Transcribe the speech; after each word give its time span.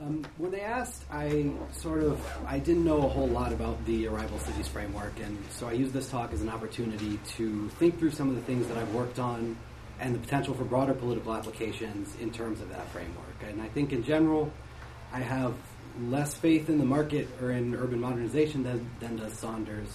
Um, 0.00 0.24
when 0.38 0.50
they 0.50 0.62
asked, 0.62 1.04
I 1.10 1.50
sort 1.72 2.02
of 2.02 2.18
I 2.46 2.58
didn't 2.58 2.84
know 2.84 3.04
a 3.04 3.08
whole 3.08 3.28
lot 3.28 3.52
about 3.52 3.84
the 3.84 4.06
Arrival 4.06 4.38
Cities 4.38 4.66
framework, 4.66 5.12
and 5.20 5.36
so 5.50 5.68
I 5.68 5.72
used 5.72 5.92
this 5.92 6.08
talk 6.08 6.32
as 6.32 6.40
an 6.40 6.48
opportunity 6.48 7.20
to 7.36 7.68
think 7.70 7.98
through 7.98 8.12
some 8.12 8.30
of 8.30 8.34
the 8.34 8.40
things 8.42 8.66
that 8.68 8.78
I've 8.78 8.94
worked 8.94 9.18
on 9.18 9.58
and 9.98 10.14
the 10.14 10.18
potential 10.18 10.54
for 10.54 10.64
broader 10.64 10.94
political 10.94 11.34
applications 11.34 12.16
in 12.18 12.32
terms 12.32 12.62
of 12.62 12.70
that 12.70 12.88
framework. 12.88 13.36
And 13.46 13.60
I 13.60 13.68
think 13.68 13.92
in 13.92 14.02
general, 14.02 14.50
I 15.12 15.20
have 15.20 15.52
less 16.00 16.32
faith 16.32 16.70
in 16.70 16.78
the 16.78 16.86
market 16.86 17.28
or 17.42 17.50
in 17.50 17.74
urban 17.74 18.00
modernization 18.00 18.62
than, 18.62 18.90
than 19.00 19.16
does 19.16 19.34
Saunders. 19.34 19.88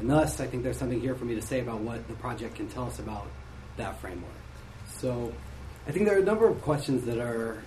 And 0.00 0.10
thus, 0.10 0.40
I 0.40 0.46
think 0.46 0.64
there's 0.64 0.76
something 0.76 1.00
here 1.00 1.14
for 1.14 1.24
me 1.24 1.34
to 1.36 1.42
say 1.42 1.60
about 1.60 1.80
what 1.80 2.06
the 2.08 2.14
project 2.14 2.56
can 2.56 2.68
tell 2.68 2.84
us 2.84 2.98
about 2.98 3.28
that 3.78 3.98
framework. 4.02 4.30
So, 4.98 5.32
I 5.86 5.92
think 5.92 6.04
there 6.04 6.16
are 6.16 6.20
a 6.20 6.24
number 6.24 6.46
of 6.46 6.60
questions 6.60 7.06
that 7.06 7.18
are 7.18 7.62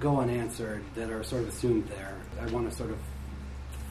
go 0.00 0.20
unanswered 0.20 0.82
that 0.94 1.10
are 1.10 1.22
sort 1.22 1.42
of 1.42 1.48
assumed 1.48 1.88
there. 1.88 2.16
I 2.40 2.46
want 2.46 2.70
to 2.70 2.76
sort 2.76 2.90
of 2.90 2.98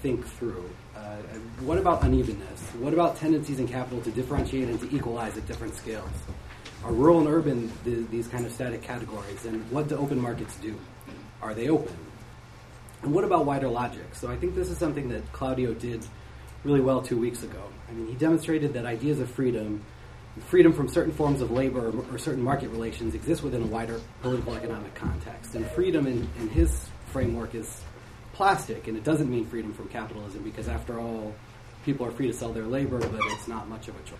think 0.02 0.26
through. 0.26 0.70
Uh, 0.96 1.18
what 1.62 1.78
about 1.78 2.04
unevenness? 2.04 2.62
What 2.80 2.94
about 2.94 3.18
tendencies 3.18 3.60
in 3.60 3.68
capital 3.68 4.02
to 4.02 4.12
differentiate 4.12 4.70
and 4.70 4.80
to 4.80 4.96
equalize 4.96 5.38
at 5.38 5.46
different 5.48 5.76
scales? 5.76 6.10
Are 6.84 6.92
rural 6.92 7.20
and 7.20 7.28
urban 7.28 7.72
the, 7.84 7.96
these 8.12 8.28
kind 8.28 8.46
of 8.46 8.52
static 8.52 8.82
categories? 8.82 9.46
And 9.46 9.70
what 9.72 9.88
do 9.88 9.98
open 9.98 10.20
markets 10.20 10.56
do? 10.58 10.76
Are 11.42 11.54
they 11.54 11.70
open? 11.70 11.96
And 13.04 13.14
what 13.14 13.24
about 13.24 13.46
wider 13.46 13.68
logic? 13.68 14.16
So 14.16 14.30
I 14.30 14.38
think 14.38 14.56
this 14.56 14.70
is 14.70 14.78
something 14.78 15.10
that 15.10 15.32
Claudio 15.32 15.74
did 15.74 16.06
really 16.64 16.82
well 16.82 17.02
two 17.02 17.18
weeks 17.18 17.44
ago. 17.44 17.62
I 17.90 17.92
mean, 17.94 18.08
he 18.08 18.16
demonstrated 18.16 18.74
that 18.74 18.86
ideas 18.86 19.20
of 19.20 19.30
freedom 19.30 19.84
freedom 20.44 20.74
from 20.74 20.88
certain 20.88 21.14
forms 21.14 21.42
of 21.42 21.52
labor 21.52 21.90
or, 21.90 22.06
or 22.14 22.18
certain 22.18 22.44
market 22.44 22.70
relations 22.70 23.16
exists 23.16 23.44
within 23.44 23.64
a 23.64 23.68
wider 23.68 24.00
political 24.22 24.56
economic 24.56 24.94
context. 24.96 25.56
And 25.56 25.66
freedom 25.72 26.08
in, 26.08 26.30
in 26.40 26.50
his 26.50 26.88
framework 27.08 27.56
is 27.56 27.82
plastic, 28.34 28.88
and 28.88 28.98
it 28.98 29.04
doesn't 29.04 29.30
mean 29.30 29.46
freedom 29.46 29.74
from 29.74 29.90
capitalism 29.90 30.44
because, 30.44 30.68
after 30.68 31.00
all, 31.00 31.34
people 31.86 32.06
are 32.06 32.12
free 32.12 32.28
to 32.28 32.34
sell 32.34 32.54
their 32.54 32.66
labor, 32.66 33.00
but 33.00 33.20
it's 33.32 33.48
not 33.48 33.68
much 33.68 33.88
of 33.88 33.96
a 33.96 34.04
choice. 34.04 34.20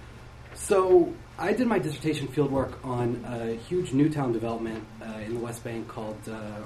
So 0.56 1.14
I 1.38 1.54
did 1.54 1.68
my 1.68 1.78
dissertation 1.78 2.28
fieldwork 2.28 2.74
on 2.84 3.24
a 3.26 3.54
huge 3.54 3.94
new 3.94 4.10
town 4.10 4.32
development 4.32 4.84
uh, 5.02 5.20
in 5.20 5.36
the 5.36 5.40
West 5.40 5.64
Bank 5.64 5.88
called 5.88 6.18
uh, 6.28 6.62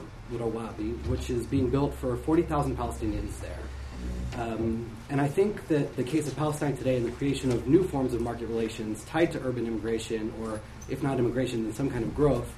which 1.09 1.29
is 1.29 1.45
being 1.45 1.69
built 1.69 1.93
for 1.95 2.15
40,000 2.15 2.77
Palestinians 2.77 3.37
there. 3.41 3.59
Um, 4.37 4.89
and 5.09 5.19
I 5.19 5.27
think 5.27 5.67
that 5.67 5.95
the 5.95 6.03
case 6.03 6.27
of 6.27 6.35
Palestine 6.37 6.77
today 6.77 6.97
and 6.97 7.05
the 7.05 7.11
creation 7.11 7.51
of 7.51 7.67
new 7.67 7.83
forms 7.83 8.13
of 8.13 8.21
market 8.21 8.47
relations 8.47 9.03
tied 9.05 9.31
to 9.33 9.39
urban 9.39 9.67
immigration, 9.67 10.33
or 10.41 10.61
if 10.89 11.03
not 11.03 11.19
immigration, 11.19 11.63
then 11.63 11.73
some 11.73 11.89
kind 11.89 12.03
of 12.03 12.15
growth, 12.15 12.51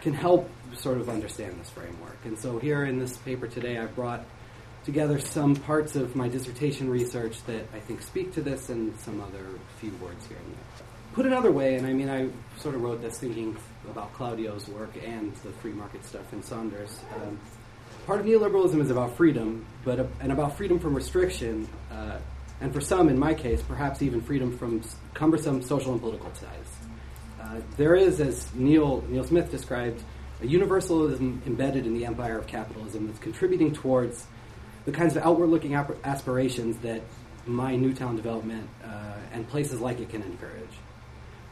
can 0.00 0.14
help 0.14 0.48
sort 0.76 0.98
of 0.98 1.08
understand 1.08 1.58
this 1.60 1.70
framework. 1.70 2.18
And 2.24 2.38
so 2.38 2.58
here 2.58 2.84
in 2.84 2.98
this 2.98 3.16
paper 3.16 3.48
today, 3.48 3.78
I've 3.78 3.94
brought 3.96 4.24
together 4.84 5.18
some 5.18 5.56
parts 5.56 5.96
of 5.96 6.14
my 6.14 6.28
dissertation 6.28 6.88
research 6.88 7.42
that 7.44 7.66
I 7.74 7.80
think 7.80 8.00
speak 8.00 8.32
to 8.34 8.40
this 8.40 8.68
and 8.68 8.98
some 9.00 9.20
other 9.20 9.44
few 9.80 9.90
words 9.96 10.26
here 10.26 10.38
and 10.38 10.52
there. 10.54 10.86
Put 11.14 11.26
another 11.26 11.50
way, 11.50 11.74
and 11.74 11.86
I 11.86 11.92
mean, 11.92 12.08
I 12.08 12.28
sort 12.60 12.76
of 12.76 12.82
wrote 12.82 13.02
this 13.02 13.18
thinking 13.18 13.56
about 13.90 14.14
Claudio's 14.14 14.68
work 14.68 14.92
and 15.04 15.34
the 15.36 15.50
free 15.50 15.72
market 15.72 16.04
stuff 16.04 16.32
in 16.32 16.42
Saunders. 16.42 17.00
Um, 17.16 17.40
part 18.08 18.20
of 18.20 18.26
neoliberalism 18.26 18.80
is 18.80 18.90
about 18.90 19.14
freedom, 19.18 19.66
but 19.84 20.00
uh, 20.00 20.06
and 20.20 20.32
about 20.32 20.56
freedom 20.56 20.78
from 20.78 20.94
restriction, 20.94 21.68
uh, 21.92 22.18
and 22.62 22.72
for 22.72 22.80
some, 22.80 23.10
in 23.10 23.18
my 23.18 23.34
case, 23.34 23.60
perhaps 23.60 24.00
even 24.00 24.22
freedom 24.22 24.56
from 24.56 24.80
cumbersome 25.12 25.60
social 25.60 25.92
and 25.92 26.00
political 26.00 26.30
ties. 26.30 26.70
Uh, 27.38 27.60
there 27.76 27.94
is, 27.94 28.18
as 28.18 28.52
Neil 28.54 29.04
Neil 29.10 29.24
Smith 29.24 29.50
described, 29.50 30.02
a 30.40 30.46
universalism 30.46 31.42
embedded 31.46 31.86
in 31.86 31.92
the 31.92 32.06
empire 32.06 32.38
of 32.38 32.46
capitalism 32.46 33.06
that's 33.06 33.18
contributing 33.18 33.74
towards 33.74 34.26
the 34.86 34.92
kinds 34.92 35.14
of 35.14 35.22
outward-looking 35.22 35.74
aspirations 35.74 36.78
that 36.78 37.02
my 37.44 37.76
Newtown 37.76 38.16
development 38.16 38.66
uh, 38.82 39.16
and 39.32 39.46
places 39.50 39.80
like 39.80 40.00
it 40.00 40.08
can 40.08 40.22
encourage. 40.22 40.74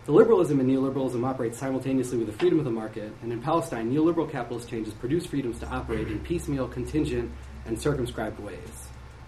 The 0.07 0.13
liberalism 0.13 0.61
and 0.61 0.71
neoliberalism 0.71 1.27
operate 1.27 1.57
simultaneously 1.57 2.17
with 2.17 2.29
the 2.29 2.33
freedom 2.33 2.61
of 2.61 2.65
the 2.65 2.71
market, 2.71 3.13
and 3.23 3.33
in 3.33 3.43
Palestine, 3.43 3.93
neoliberal 3.93 4.31
capitalist 4.31 4.69
changes 4.69 4.95
produce 4.95 5.27
freedoms 5.27 5.59
to 5.59 5.67
operate 5.67 6.07
in 6.07 6.21
piecemeal, 6.21 6.69
contingent, 6.69 7.33
and 7.65 7.77
circumscribed 7.77 8.39
ways. 8.39 8.87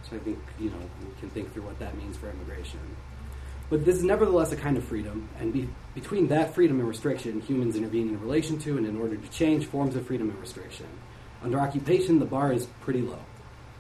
So 0.09 0.15
I 0.15 0.21
think, 0.21 0.39
you 0.61 0.71
know, 0.71 0.79
we 1.01 1.19
can 1.19 1.31
think 1.31 1.53
through 1.53 1.65
what 1.65 1.81
that 1.81 1.97
means 1.97 2.17
for 2.17 2.31
immigration. 2.31 2.79
But 3.69 3.85
this 3.85 3.97
is 3.97 4.05
nevertheless 4.05 4.53
a 4.53 4.57
kind 4.57 4.77
of 4.77 4.85
freedom, 4.85 5.29
and 5.41 5.53
be, 5.53 5.69
between 5.97 6.29
that 6.29 6.55
freedom 6.55 6.79
and 6.79 6.89
restriction, 6.89 7.41
humans 7.41 7.75
intervene 7.75 8.11
in 8.11 8.21
relation 8.21 8.57
to 8.61 8.79
and 8.79 8.87
in 8.87 9.01
order 9.01 9.17
to 9.17 9.29
change 9.31 9.67
forms 9.67 9.97
of 9.97 10.07
freedom 10.07 10.31
and 10.31 10.39
restriction. 10.39 10.87
Under 11.43 11.59
occupation, 11.59 12.21
the 12.21 12.25
bar 12.25 12.53
is 12.53 12.67
pretty 12.83 13.03
low. 13.03 13.19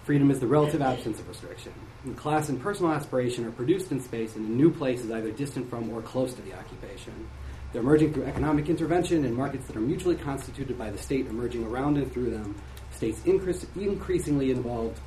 Freedom 0.03 0.32
is 0.32 0.41
the 0.41 0.48
relative 0.48 0.82
absence 0.82 1.20
of 1.20 1.28
restriction. 1.28 1.75
And 2.04 2.16
class 2.16 2.48
and 2.48 2.60
personal 2.60 2.92
aspiration 2.92 3.44
are 3.44 3.50
produced 3.50 3.91
in 3.91 4.00
space 4.00 4.36
and 4.36 4.47
in 4.47 4.56
new 4.56 4.70
places 4.70 5.10
either 5.10 5.31
distant 5.32 5.69
from 5.69 5.91
or 5.91 6.00
close 6.00 6.32
to 6.34 6.42
the 6.42 6.54
occupation. 6.54 7.28
They're 7.72 7.82
emerging 7.82 8.14
through 8.14 8.25
economic 8.25 8.69
intervention 8.69 9.25
in 9.25 9.34
markets 9.34 9.66
that 9.66 9.76
are 9.76 9.81
mutually 9.81 10.16
constituted 10.16 10.78
by 10.78 10.91
the 10.91 10.98
state 10.98 11.26
emerging 11.26 11.66
around 11.66 11.98
and 11.98 12.10
through 12.12 12.31
them, 12.31 12.54
states 12.92 13.20
increasingly 13.25 14.50
involved 14.50 14.98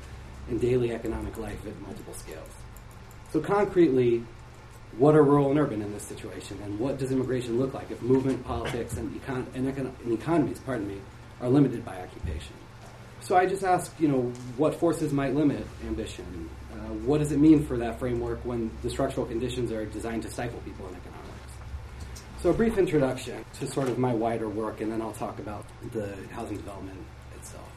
in 0.48 0.58
daily 0.58 0.92
economic 0.92 1.36
life 1.38 1.66
at 1.66 1.80
multiple 1.80 2.14
scales. 2.14 2.50
So 3.32 3.40
concretely, 3.40 4.24
what 4.98 5.14
are 5.14 5.22
rural 5.24 5.50
and 5.50 5.58
urban 5.58 5.80
in 5.80 5.92
this 5.92 6.02
situation, 6.02 6.60
and 6.62 6.78
what 6.78 6.98
does 6.98 7.10
immigration 7.10 7.58
look 7.58 7.72
like 7.72 7.90
if 7.90 8.02
movement, 8.02 8.44
politics, 8.44 8.96
and, 8.96 9.10
econ- 9.18 9.46
and, 9.54 9.72
econ- 9.72 9.92
and 10.04 10.12
economies, 10.12 10.58
pardon 10.60 10.86
me, 10.86 10.98
are 11.40 11.48
limited 11.48 11.84
by 11.84 11.98
occupation? 12.00 12.54
So 13.20 13.36
I 13.36 13.46
just 13.46 13.64
ask, 13.64 13.92
you 13.98 14.08
know, 14.08 14.22
what 14.56 14.74
forces 14.74 15.12
might 15.12 15.34
limit 15.34 15.66
ambition? 15.86 16.50
Uh, 16.72 16.76
what 17.04 17.18
does 17.18 17.32
it 17.32 17.38
mean 17.38 17.64
for 17.64 17.76
that 17.78 17.98
framework 17.98 18.44
when 18.44 18.70
the 18.82 18.90
structural 18.90 19.26
conditions 19.26 19.70
are 19.70 19.84
designed 19.84 20.22
to 20.22 20.30
stifle 20.30 20.60
people 20.60 20.88
in 20.88 20.94
economics? 20.94 21.22
So 22.42 22.50
a 22.50 22.54
brief 22.54 22.78
introduction 22.78 23.44
to 23.60 23.66
sort 23.66 23.88
of 23.88 23.98
my 23.98 24.12
wider 24.12 24.48
work, 24.48 24.80
and 24.80 24.90
then 24.90 25.00
I'll 25.00 25.12
talk 25.12 25.38
about 25.38 25.64
the 25.92 26.14
housing 26.32 26.56
development 26.56 26.98
itself. 27.36 27.70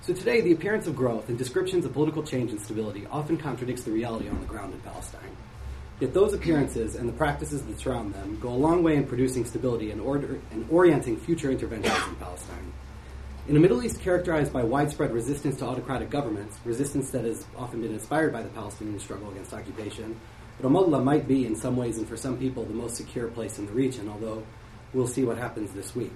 So 0.00 0.14
today, 0.14 0.40
the 0.40 0.52
appearance 0.52 0.86
of 0.86 0.96
growth 0.96 1.28
and 1.28 1.36
descriptions 1.36 1.84
of 1.84 1.92
political 1.92 2.22
change 2.22 2.50
and 2.50 2.60
stability 2.60 3.06
often 3.10 3.36
contradicts 3.36 3.82
the 3.82 3.90
reality 3.90 4.28
on 4.28 4.40
the 4.40 4.46
ground 4.46 4.72
in 4.72 4.80
Palestine. 4.80 5.36
Yet 6.00 6.14
those 6.14 6.32
appearances 6.32 6.94
and 6.94 7.08
the 7.08 7.12
practices 7.12 7.62
that 7.62 7.78
surround 7.78 8.14
them 8.14 8.38
go 8.40 8.48
a 8.48 8.50
long 8.50 8.82
way 8.82 8.96
in 8.96 9.04
producing 9.04 9.44
stability 9.44 9.90
and, 9.90 10.00
order, 10.00 10.40
and 10.50 10.66
orienting 10.70 11.16
future 11.16 11.50
interventions 11.50 12.06
in 12.08 12.14
Palestine. 12.16 12.72
In 13.48 13.56
a 13.56 13.60
Middle 13.60 13.82
East 13.82 14.02
characterized 14.02 14.52
by 14.52 14.62
widespread 14.62 15.10
resistance 15.10 15.56
to 15.60 15.64
autocratic 15.64 16.10
governments, 16.10 16.58
resistance 16.66 17.08
that 17.12 17.24
has 17.24 17.46
often 17.56 17.80
been 17.80 17.94
inspired 17.94 18.30
by 18.30 18.42
the 18.42 18.50
Palestinian 18.50 19.00
struggle 19.00 19.30
against 19.30 19.54
occupation, 19.54 20.20
Ramallah 20.60 21.02
might 21.02 21.26
be, 21.26 21.46
in 21.46 21.56
some 21.56 21.74
ways 21.74 21.96
and 21.96 22.06
for 22.06 22.14
some 22.14 22.36
people, 22.36 22.66
the 22.66 22.74
most 22.74 22.96
secure 22.96 23.28
place 23.28 23.58
in 23.58 23.64
the 23.64 23.72
region, 23.72 24.06
although 24.06 24.42
we'll 24.92 25.06
see 25.06 25.24
what 25.24 25.38
happens 25.38 25.72
this 25.72 25.96
week. 25.96 26.12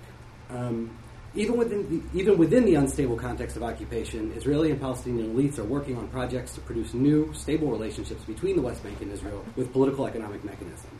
Um, 0.50 0.94
even, 1.34 1.56
within 1.56 1.88
the, 1.88 2.18
even 2.20 2.36
within 2.36 2.66
the 2.66 2.74
unstable 2.74 3.16
context 3.16 3.56
of 3.56 3.62
occupation, 3.62 4.30
Israeli 4.32 4.70
and 4.70 4.78
Palestinian 4.78 5.34
elites 5.34 5.58
are 5.58 5.64
working 5.64 5.96
on 5.96 6.08
projects 6.08 6.52
to 6.56 6.60
produce 6.60 6.92
new, 6.92 7.32
stable 7.32 7.70
relationships 7.70 8.22
between 8.24 8.56
the 8.56 8.62
West 8.62 8.82
Bank 8.82 9.00
and 9.00 9.10
Israel 9.10 9.42
with 9.56 9.72
political 9.72 10.06
economic 10.06 10.44
mechanisms. 10.44 10.91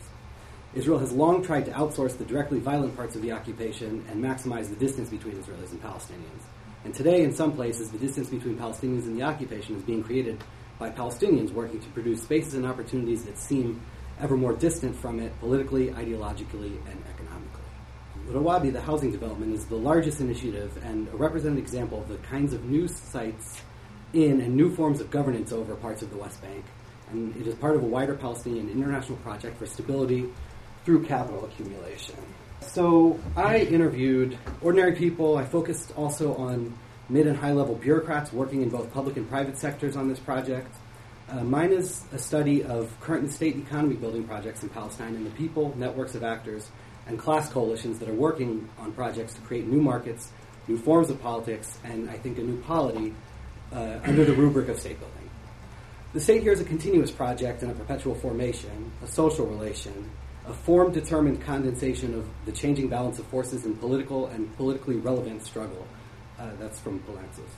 Israel 0.75 0.99
has 0.99 1.13
long 1.13 1.43
tried 1.43 1.67
to 1.67 1.71
outsource 1.73 2.17
the 2.17 2.25
directly 2.25 2.59
violent 2.59 2.97
parts 2.97 3.15
of 3.15 3.21
the 3.21 3.33
occupation 3.33 4.05
and 4.11 4.25
maximize 4.25 4.71
the 4.71 4.77
distance 4.77 5.11
between 5.11 5.35
Israelis 5.35 5.71
and 5.71 5.83
Palestinians. 5.83 6.43
And 6.85 6.95
today, 6.95 7.23
in 7.23 7.35
some 7.35 7.53
places, 7.53 7.91
the 7.91 7.99
distance 7.99 8.31
between 8.31 8.57
Palestinians 8.57 9.05
and 9.05 9.19
the 9.19 9.23
occupation 9.23 9.77
is 9.77 9.83
being 9.83 10.03
created 10.03 10.43
by 10.79 10.91
Palestinians 10.91 11.53
working 11.53 11.79
to 11.79 11.89
produce 11.91 12.23
spaces 12.23 12.55
and 12.55 12.65
opportunities 12.65 13.25
that 13.25 13.39
seem 13.39 13.83
ever 14.19 14.37
more 14.37 14.55
distant 14.55 14.97
from 14.97 15.21
it 15.21 15.39
politically, 15.41 15.89
ideologically, 15.89 16.75
and 16.91 17.03
economically. 17.13 17.61
Rawabi, 18.29 18.73
the 18.73 18.81
housing 18.81 19.13
development, 19.13 19.53
is 19.55 19.67
the 19.67 19.77
largest 19.77 20.21
initiative 20.21 20.79
and 20.83 21.07
a 21.09 21.17
representative 21.17 21.63
example 21.63 22.01
of 22.01 22.09
the 22.09 22.17
kinds 22.29 22.55
of 22.55 22.65
new 22.65 22.89
sites 22.89 23.61
in 24.15 24.41
and 24.41 24.57
new 24.57 24.75
forms 24.75 25.01
of 25.01 25.11
governance 25.11 25.53
over 25.53 25.75
parts 25.77 26.01
of 26.01 26.11
the 26.11 26.17
West 26.17 26.41
Bank. 26.41 26.65
And 27.11 27.37
it 27.37 27.47
is 27.47 27.55
part 27.57 27.77
of 27.77 27.83
a 27.83 27.87
wider 27.87 28.15
Palestinian 28.15 28.71
international 28.71 29.19
project 29.19 29.59
for 29.59 29.67
stability, 29.67 30.31
through 30.85 31.05
capital 31.05 31.45
accumulation. 31.45 32.17
So 32.61 33.21
I 33.37 33.59
interviewed 33.59 34.39
ordinary 34.61 34.95
people. 34.97 35.37
I 35.37 35.45
focused 35.45 35.93
also 35.97 36.35
on 36.37 36.77
mid 37.09 37.27
and 37.27 37.37
high 37.37 37.53
level 37.53 37.75
bureaucrats 37.75 38.33
working 38.33 38.63
in 38.63 38.71
both 38.71 38.93
public 38.93 39.17
and 39.17 39.29
private 39.29 39.59
sectors 39.59 39.97
on 39.97 40.09
this 40.09 40.19
project. 40.19 40.75
Uh, 41.29 41.45
mine 41.45 41.73
is 41.73 42.05
a 42.13 42.19
study 42.19 42.65
of 42.65 42.99
current 43.01 43.25
and 43.25 43.33
state 43.33 43.57
economy 43.57 43.95
building 43.95 44.25
projects 44.25 44.63
in 44.63 44.69
Palestine 44.69 45.15
and 45.15 45.27
the 45.27 45.31
people, 45.31 45.75
networks 45.77 46.15
of 46.15 46.23
actors, 46.23 46.71
and 47.07 47.19
class 47.19 47.51
coalitions 47.51 47.99
that 47.99 48.09
are 48.09 48.15
working 48.15 48.69
on 48.79 48.93
projects 48.93 49.35
to 49.35 49.41
create 49.43 49.67
new 49.67 49.81
markets, 49.81 50.31
new 50.69 50.79
forms 50.79 51.11
of 51.11 51.21
politics, 51.21 51.79
and 51.85 52.09
I 52.11 52.19
think 52.19 52.39
a 52.39 52.43
new 52.43 52.61
polity 52.63 53.15
uh, 53.73 53.99
under 54.05 54.25
the 54.25 54.35
rubric 54.35 54.69
of 54.69 54.79
state 54.79 54.99
building. 54.99 55.31
The 56.13 56.21
state 56.21 56.43
here 56.43 56.53
is 56.53 56.61
a 56.61 56.65
continuous 56.65 57.11
project 57.11 57.63
and 57.63 57.71
a 57.71 57.75
perpetual 57.75 58.15
formation, 58.15 58.93
a 59.03 59.07
social 59.07 59.47
relation, 59.47 60.11
a 60.47 60.53
form 60.53 60.93
determined 60.93 61.41
condensation 61.43 62.15
of 62.15 62.29
the 62.47 62.53
changing 62.53 62.89
balance 62.89 63.19
of 63.19 63.27
forces 63.27 63.65
in 63.65 63.77
political 63.77 64.27
and 64.27 64.55
politically 64.57 64.97
relevant 64.97 65.43
struggle. 65.43 65.87
Uh, 66.39 66.51
that's 66.59 66.81
from 66.81 66.99
Poulantzas. 67.01 67.51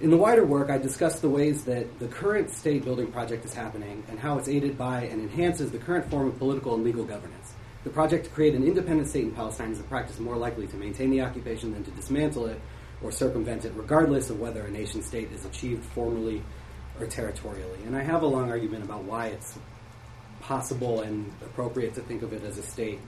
In 0.00 0.10
the 0.10 0.16
wider 0.16 0.44
work, 0.44 0.70
I 0.70 0.78
discuss 0.78 1.18
the 1.18 1.28
ways 1.28 1.64
that 1.64 1.98
the 1.98 2.06
current 2.06 2.50
state 2.50 2.84
building 2.84 3.10
project 3.10 3.44
is 3.44 3.52
happening 3.52 4.04
and 4.08 4.18
how 4.18 4.38
it's 4.38 4.48
aided 4.48 4.78
by 4.78 5.02
and 5.02 5.20
enhances 5.20 5.72
the 5.72 5.78
current 5.78 6.08
form 6.08 6.28
of 6.28 6.38
political 6.38 6.74
and 6.74 6.84
legal 6.84 7.04
governance. 7.04 7.54
The 7.82 7.90
project 7.90 8.26
to 8.26 8.30
create 8.30 8.54
an 8.54 8.62
independent 8.62 9.08
state 9.08 9.24
in 9.24 9.32
Palestine 9.32 9.72
is 9.72 9.80
a 9.80 9.84
practice 9.84 10.20
more 10.20 10.36
likely 10.36 10.68
to 10.68 10.76
maintain 10.76 11.10
the 11.10 11.22
occupation 11.22 11.72
than 11.72 11.82
to 11.82 11.90
dismantle 11.90 12.46
it 12.46 12.60
or 13.02 13.10
circumvent 13.10 13.64
it, 13.64 13.72
regardless 13.74 14.30
of 14.30 14.38
whether 14.38 14.62
a 14.62 14.70
nation 14.70 15.02
state 15.02 15.32
is 15.32 15.44
achieved 15.44 15.84
formally 15.84 16.42
or 17.00 17.06
territorially. 17.06 17.78
And 17.84 17.96
I 17.96 18.02
have 18.02 18.22
a 18.22 18.26
long 18.26 18.50
argument 18.50 18.84
about 18.84 19.02
why 19.02 19.28
it's 19.28 19.58
possible 20.48 21.02
and 21.02 21.30
appropriate 21.42 21.94
to 21.94 22.00
think 22.00 22.22
of 22.22 22.32
it 22.32 22.42
as 22.42 22.56
a 22.56 22.62
state 22.62 22.98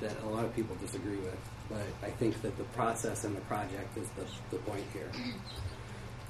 that 0.00 0.18
a 0.22 0.26
lot 0.26 0.46
of 0.46 0.56
people 0.56 0.74
disagree 0.76 1.18
with. 1.18 1.36
But 1.68 1.82
I 2.02 2.08
think 2.08 2.40
that 2.40 2.56
the 2.56 2.64
process 2.64 3.24
and 3.24 3.36
the 3.36 3.42
project 3.42 3.98
is 3.98 4.08
the, 4.16 4.24
the 4.50 4.56
point 4.62 4.84
here. 4.94 5.10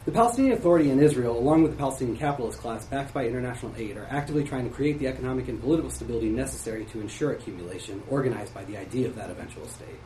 The 0.07 0.11
Palestinian 0.11 0.55
Authority 0.55 0.91
in 0.91 0.99
Israel, 0.99 1.39
along 1.39 1.63
with 1.63 1.71
the 1.71 1.79
Palestinian 1.79 2.17
capitalist 2.17 2.59
class 2.59 2.85
backed 2.85 3.15
by 3.15 3.27
international 3.27 3.73
aid, 3.77 3.97
are 3.97 4.09
actively 4.11 4.43
trying 4.43 4.69
to 4.69 4.75
create 4.75 4.99
the 4.99 5.07
economic 5.07 5.47
and 5.47 5.61
political 5.61 5.89
stability 5.89 6.31
necessary 6.31 6.85
to 6.87 7.01
ensure 7.01 7.31
accumulation, 7.31 8.03
organized 8.11 8.53
by 8.53 8.65
the 8.65 8.77
idea 8.77 9.07
of 9.07 9.15
that 9.15 9.31
eventual 9.31 9.69
state. 9.69 10.01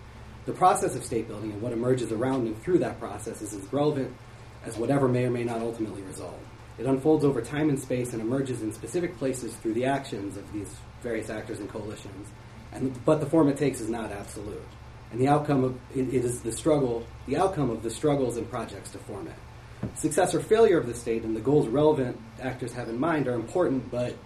The 0.45 0.53
process 0.53 0.95
of 0.95 1.05
state 1.05 1.27
building 1.27 1.53
and 1.53 1.63
what 1.63 1.73
emerges 1.73 2.13
around 2.13 2.47
and 2.47 2.61
through 2.63 2.81
that 2.81 3.01
process 3.01 3.41
is 3.41 3.55
as 3.55 3.73
relevant 3.73 4.15
as 4.67 4.77
whatever 4.77 5.09
may 5.09 5.25
or 5.25 5.31
may 5.31 5.45
not 5.45 5.63
ultimately 5.63 6.03
result. 6.03 6.39
It 6.79 6.87
unfolds 6.87 7.25
over 7.25 7.41
time 7.41 7.69
and 7.69 7.79
space 7.79 8.13
and 8.13 8.21
emerges 8.21 8.63
in 8.63 8.73
specific 8.73 9.17
places 9.19 9.55
through 9.57 9.75
the 9.75 9.85
actions 9.85 10.37
of 10.37 10.53
these 10.53 10.75
various 11.03 11.31
actors 11.31 11.61
and 11.61 11.69
coalitions. 11.69 12.29
And, 12.73 13.05
but 13.05 13.21
the 13.21 13.27
form 13.27 13.49
it 13.49 13.57
takes 13.57 13.81
is 13.81 13.89
not 13.89 14.11
absolute. 14.11 14.63
And 15.13 15.21
the 15.21 15.29
outcome 15.29 15.63
of 15.63 15.79
it, 15.95 16.13
is 16.13 16.41
the 16.41 16.51
struggle, 16.51 17.07
the 17.27 17.37
outcome 17.37 17.71
of 17.71 17.83
the 17.83 17.91
struggles 17.91 18.37
and 18.37 18.51
projects 18.51 18.91
to 18.93 18.99
form 18.99 19.29
it. 19.29 19.37
Success 19.97 20.35
or 20.35 20.41
failure 20.41 20.79
of 20.79 20.87
the 20.87 20.95
state 20.95 21.23
and 21.23 21.37
the 21.37 21.41
goals 21.41 21.69
relevant 21.69 22.19
actors 22.41 22.73
have 22.73 22.89
in 22.89 22.99
mind 22.99 23.29
are 23.29 23.35
important, 23.35 23.91
but 23.91 24.17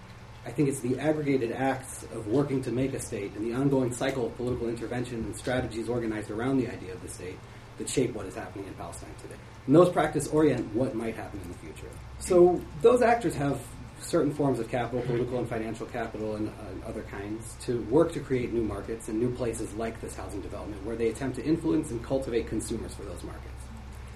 I 0.46 0.50
think 0.50 0.70
it's 0.70 0.80
the 0.80 0.98
aggregated 0.98 1.52
acts 1.52 2.04
of 2.04 2.26
working 2.28 2.62
to 2.62 2.70
make 2.70 2.94
a 2.94 3.00
state 3.00 3.34
and 3.34 3.44
the 3.44 3.54
ongoing 3.54 3.92
cycle 3.92 4.26
of 4.26 4.36
political 4.36 4.68
intervention 4.68 5.16
and 5.16 5.36
strategies 5.36 5.90
organized 5.90 6.30
around 6.30 6.56
the 6.56 6.68
idea 6.68 6.94
of 6.94 7.02
the 7.02 7.08
state 7.08 7.38
that 7.78 7.88
shape 7.88 8.14
what 8.14 8.26
is 8.26 8.34
happening 8.34 8.66
in 8.66 8.74
Palestine 8.74 9.14
today. 9.22 9.36
And 9.66 9.74
those 9.74 9.90
practices 9.90 10.30
orient 10.30 10.74
what 10.74 10.94
might 10.94 11.16
happen 11.16 11.40
in 11.40 11.48
the 11.48 11.58
future. 11.58 11.90
So 12.18 12.60
those 12.82 13.02
actors 13.02 13.34
have 13.34 13.60
certain 14.00 14.32
forms 14.32 14.58
of 14.60 14.68
capital, 14.68 15.02
political 15.02 15.38
and 15.38 15.48
financial 15.48 15.86
capital, 15.86 16.36
and 16.36 16.48
uh, 16.48 16.88
other 16.88 17.02
kinds, 17.02 17.56
to 17.60 17.82
work 17.84 18.12
to 18.12 18.20
create 18.20 18.52
new 18.52 18.62
markets 18.62 19.08
and 19.08 19.18
new 19.18 19.30
places 19.34 19.72
like 19.74 20.00
this 20.00 20.14
housing 20.14 20.40
development, 20.40 20.84
where 20.84 20.96
they 20.96 21.08
attempt 21.08 21.36
to 21.36 21.44
influence 21.44 21.90
and 21.90 22.02
cultivate 22.02 22.46
consumers 22.46 22.94
for 22.94 23.02
those 23.02 23.22
markets. 23.24 23.64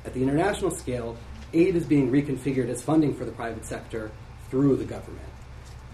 At 0.05 0.15
the 0.15 0.23
international 0.23 0.71
scale, 0.71 1.17
aid 1.53 1.77
is 1.77 1.85
being 1.85 2.11
reconfigured 2.11 2.69
as 2.69 2.83
funding 2.83 3.15
for 3.15 3.25
the 3.25 3.33
private 3.33 3.65
sector 3.65 4.11
through 4.51 4.77
the 4.77 4.85
government. 4.85 5.27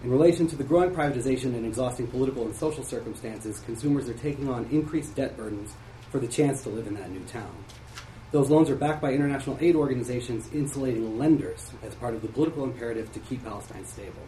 In 0.05 0.11
relation 0.11 0.47
to 0.49 0.57
the 0.57 0.63
growing 0.63 0.91
privatization 0.91 1.55
and 1.57 1.67
exhausting 1.67 2.07
political 2.07 2.45
and 2.45 2.55
social 2.55 2.85
circumstances, 2.85 3.59
consumers 3.61 4.09
are 4.09 4.15
taking 4.15 4.49
on 4.49 4.67
increased 4.71 5.17
debt 5.17 5.37
burdens 5.37 5.75
for 6.11 6.19
the 6.19 6.29
chance 6.29 6.63
to 6.63 6.69
live 6.69 6.87
in 6.87 6.95
that 6.95 7.11
new 7.11 7.25
town. 7.25 7.53
Those 8.31 8.51
loans 8.51 8.69
are 8.69 8.77
backed 8.77 9.01
by 9.01 9.13
international 9.13 9.57
aid 9.61 9.75
organizations 9.75 10.49
insulating 10.53 11.19
lenders 11.19 11.71
as 11.83 11.95
part 11.95 12.15
of 12.15 12.21
the 12.21 12.29
political 12.29 12.65
imperative 12.65 13.11
to 13.13 13.21
keep 13.21 13.43
Palestine 13.43 13.87
stable. 13.87 14.23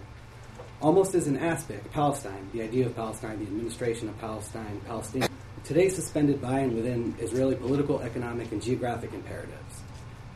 Almost 0.80 1.14
as 1.14 1.26
an 1.26 1.36
aspect, 1.36 1.90
Palestine, 1.92 2.48
the 2.54 2.62
idea 2.62 2.86
of 2.86 2.96
Palestine, 2.96 3.38
the 3.38 3.44
administration 3.44 4.08
of 4.08 4.18
Palestine, 4.18 4.80
Palestine, 4.86 5.28
today 5.64 5.90
suspended 5.90 6.40
by 6.40 6.60
and 6.60 6.74
within 6.74 7.14
Israeli 7.18 7.54
political, 7.54 8.00
economic, 8.00 8.50
and 8.52 8.62
geographic 8.62 9.12
imperatives. 9.12 9.82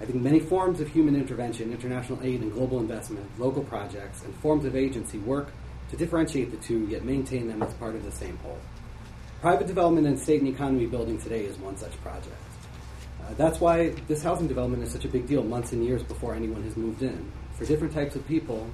I 0.00 0.05
think 0.05 0.23
many 0.23 0.40
forms 0.40 0.81
of 0.81 0.88
human 0.88 1.17
intervention, 1.17 1.73
international 1.73 2.19
aid 2.23 2.43
and 2.43 2.52
global 2.52 2.81
investment, 2.81 3.26
local 3.38 3.64
projects, 3.64 4.23
and 4.25 4.35
forms 4.37 4.67
of 4.67 4.76
agency 4.76 5.19
work 5.19 5.49
to 5.88 5.97
differentiate 5.97 6.50
the 6.50 6.58
two, 6.58 6.87
yet 6.88 7.05
maintain 7.05 7.49
them 7.49 7.62
as 7.62 7.73
part 7.75 7.94
of 7.94 8.05
the 8.05 8.12
same 8.12 8.37
whole. 8.38 8.58
Private 9.44 9.67
development 9.67 10.06
and 10.06 10.19
state 10.19 10.41
and 10.41 10.49
economy 10.49 10.87
building 10.87 11.20
today 11.20 11.44
is 11.44 11.58
one 11.58 11.76
such 11.76 11.93
project. 12.00 12.35
Uh, 13.23 13.35
that's 13.37 13.61
why 13.61 13.91
this 14.08 14.23
housing 14.23 14.49
development 14.49 14.82
is 14.82 14.91
such 14.91 15.05
a 15.05 15.08
big 15.08 15.26
deal 15.26 15.43
months 15.43 15.73
and 15.73 15.85
years 15.85 16.02
before 16.02 16.35
anyone 16.35 16.62
has 16.62 16.79
moved 16.79 17.02
in. 17.02 17.31
For 17.58 17.67
different 17.67 17.93
types 17.93 18.17
of 18.17 18.26
people, 18.26 18.67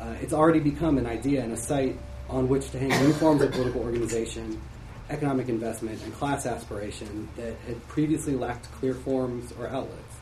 uh, 0.00 0.14
it's 0.20 0.32
already 0.32 0.60
become 0.60 0.98
an 0.98 1.06
idea 1.06 1.42
and 1.42 1.52
a 1.52 1.56
site 1.56 1.98
on 2.28 2.48
which 2.48 2.70
to 2.70 2.78
hang 2.78 2.90
new 3.04 3.12
forms 3.14 3.42
of 3.42 3.50
political 3.50 3.80
organization, 3.80 4.62
economic 5.10 5.48
investment, 5.48 6.00
and 6.04 6.14
class 6.14 6.46
aspiration 6.46 7.28
that 7.34 7.56
had 7.66 7.88
previously 7.88 8.36
lacked 8.36 8.70
clear 8.78 8.94
forms 8.94 9.52
or 9.58 9.66
outlets. 9.66 10.14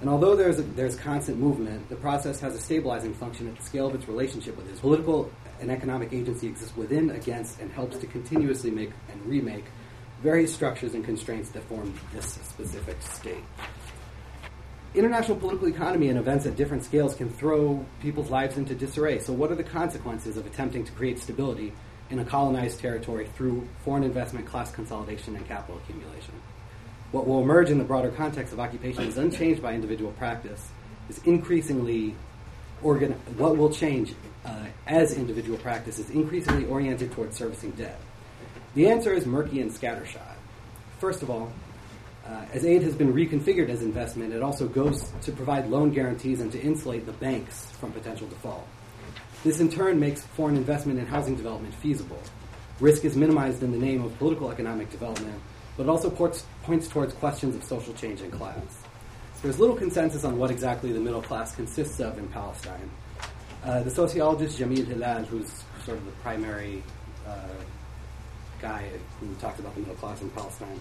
And 0.00 0.10
although 0.10 0.34
there's, 0.34 0.58
a, 0.58 0.62
there's 0.62 0.96
constant 0.96 1.38
movement, 1.38 1.88
the 1.88 1.94
process 1.94 2.40
has 2.40 2.56
a 2.56 2.58
stabilizing 2.58 3.14
function 3.14 3.46
at 3.46 3.56
the 3.56 3.62
scale 3.62 3.86
of 3.86 3.94
its 3.94 4.08
relationship 4.08 4.56
with 4.56 4.68
its 4.68 4.80
political 4.80 5.30
and 5.62 5.70
economic 5.70 6.12
agency 6.12 6.48
exists 6.48 6.76
within, 6.76 7.10
against, 7.10 7.60
and 7.60 7.70
helps 7.72 7.96
to 7.98 8.06
continuously 8.06 8.70
make 8.70 8.90
and 9.10 9.24
remake 9.24 9.64
various 10.20 10.52
structures 10.52 10.94
and 10.94 11.04
constraints 11.04 11.50
that 11.50 11.62
form 11.64 11.98
this 12.12 12.26
specific 12.26 13.00
state. 13.00 13.44
International 14.94 15.36
political 15.36 15.68
economy 15.68 16.08
and 16.08 16.18
events 16.18 16.44
at 16.44 16.54
different 16.54 16.84
scales 16.84 17.14
can 17.14 17.30
throw 17.30 17.84
people's 18.00 18.28
lives 18.28 18.58
into 18.58 18.74
disarray. 18.74 19.18
So, 19.18 19.32
what 19.32 19.50
are 19.50 19.54
the 19.54 19.64
consequences 19.64 20.36
of 20.36 20.44
attempting 20.44 20.84
to 20.84 20.92
create 20.92 21.18
stability 21.18 21.72
in 22.10 22.18
a 22.18 22.24
colonized 22.24 22.78
territory 22.78 23.26
through 23.34 23.66
foreign 23.84 24.04
investment, 24.04 24.46
class 24.46 24.70
consolidation, 24.70 25.34
and 25.34 25.48
capital 25.48 25.80
accumulation? 25.82 26.34
What 27.10 27.26
will 27.26 27.40
emerge 27.40 27.70
in 27.70 27.78
the 27.78 27.84
broader 27.84 28.10
context 28.10 28.52
of 28.52 28.60
occupation 28.60 29.04
is 29.04 29.16
unchanged 29.16 29.62
by 29.62 29.72
individual 29.72 30.12
practice, 30.12 30.70
is 31.08 31.18
increasingly 31.24 32.14
organ- 32.82 33.14
what 33.36 33.56
will 33.56 33.70
change 33.70 34.14
uh, 34.44 34.66
as 34.86 35.16
individual 35.16 35.58
practice 35.58 35.98
is 35.98 36.10
increasingly 36.10 36.66
oriented 36.66 37.12
towards 37.12 37.36
servicing 37.36 37.70
debt. 37.72 38.00
The 38.74 38.88
answer 38.88 39.12
is 39.12 39.26
murky 39.26 39.60
and 39.60 39.70
scattershot. 39.70 40.36
First 40.98 41.22
of 41.22 41.30
all, 41.30 41.52
uh, 42.26 42.44
as 42.52 42.64
aid 42.64 42.82
has 42.82 42.94
been 42.94 43.12
reconfigured 43.12 43.68
as 43.68 43.82
investment, 43.82 44.32
it 44.32 44.42
also 44.42 44.68
goes 44.68 45.10
to 45.22 45.32
provide 45.32 45.68
loan 45.68 45.90
guarantees 45.90 46.40
and 46.40 46.52
to 46.52 46.60
insulate 46.60 47.04
the 47.04 47.12
banks 47.12 47.66
from 47.72 47.92
potential 47.92 48.28
default. 48.28 48.66
This 49.44 49.58
in 49.58 49.68
turn 49.68 49.98
makes 49.98 50.22
foreign 50.22 50.56
investment 50.56 51.00
in 51.00 51.06
housing 51.06 51.34
development 51.34 51.74
feasible. 51.74 52.20
Risk 52.78 53.04
is 53.04 53.16
minimized 53.16 53.62
in 53.62 53.72
the 53.72 53.78
name 53.78 54.04
of 54.04 54.16
political 54.18 54.50
economic 54.50 54.90
development, 54.90 55.40
but 55.76 55.84
it 55.84 55.88
also 55.88 56.10
ports, 56.10 56.44
points 56.62 56.86
towards 56.86 57.12
questions 57.14 57.56
of 57.56 57.64
social 57.64 57.92
change 57.94 58.20
and 58.20 58.32
class. 58.32 58.56
There's 59.42 59.58
little 59.58 59.74
consensus 59.74 60.22
on 60.22 60.38
what 60.38 60.52
exactly 60.52 60.92
the 60.92 61.00
middle 61.00 61.22
class 61.22 61.54
consists 61.56 61.98
of 61.98 62.16
in 62.18 62.28
Palestine. 62.28 62.88
Uh, 63.64 63.80
the 63.82 63.90
sociologist 63.90 64.58
Jamil 64.58 64.84
Hilal, 64.84 65.22
who's 65.24 65.62
sort 65.84 65.98
of 65.98 66.04
the 66.04 66.12
primary 66.22 66.82
uh, 67.26 67.38
guy 68.60 68.88
who 69.20 69.32
talked 69.36 69.60
about 69.60 69.74
the 69.74 69.80
middle 69.80 69.94
class 69.94 70.20
in 70.20 70.30
Palestine, 70.30 70.80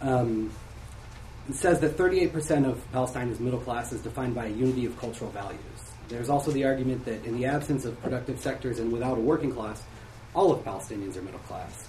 um, 0.00 0.50
says 1.52 1.78
that 1.80 1.96
38% 1.96 2.66
of 2.68 2.92
Palestine 2.92 3.28
is 3.28 3.38
middle 3.38 3.60
class 3.60 3.92
is 3.92 4.00
defined 4.00 4.34
by 4.34 4.46
a 4.46 4.50
unity 4.50 4.84
of 4.84 4.98
cultural 4.98 5.30
values. 5.30 5.60
There's 6.08 6.28
also 6.28 6.50
the 6.50 6.64
argument 6.64 7.04
that 7.04 7.24
in 7.24 7.36
the 7.36 7.46
absence 7.46 7.84
of 7.84 8.00
productive 8.02 8.40
sectors 8.40 8.80
and 8.80 8.92
without 8.92 9.16
a 9.16 9.20
working 9.20 9.52
class, 9.52 9.82
all 10.34 10.52
of 10.52 10.64
Palestinians 10.64 11.16
are 11.16 11.22
middle 11.22 11.40
class. 11.40 11.86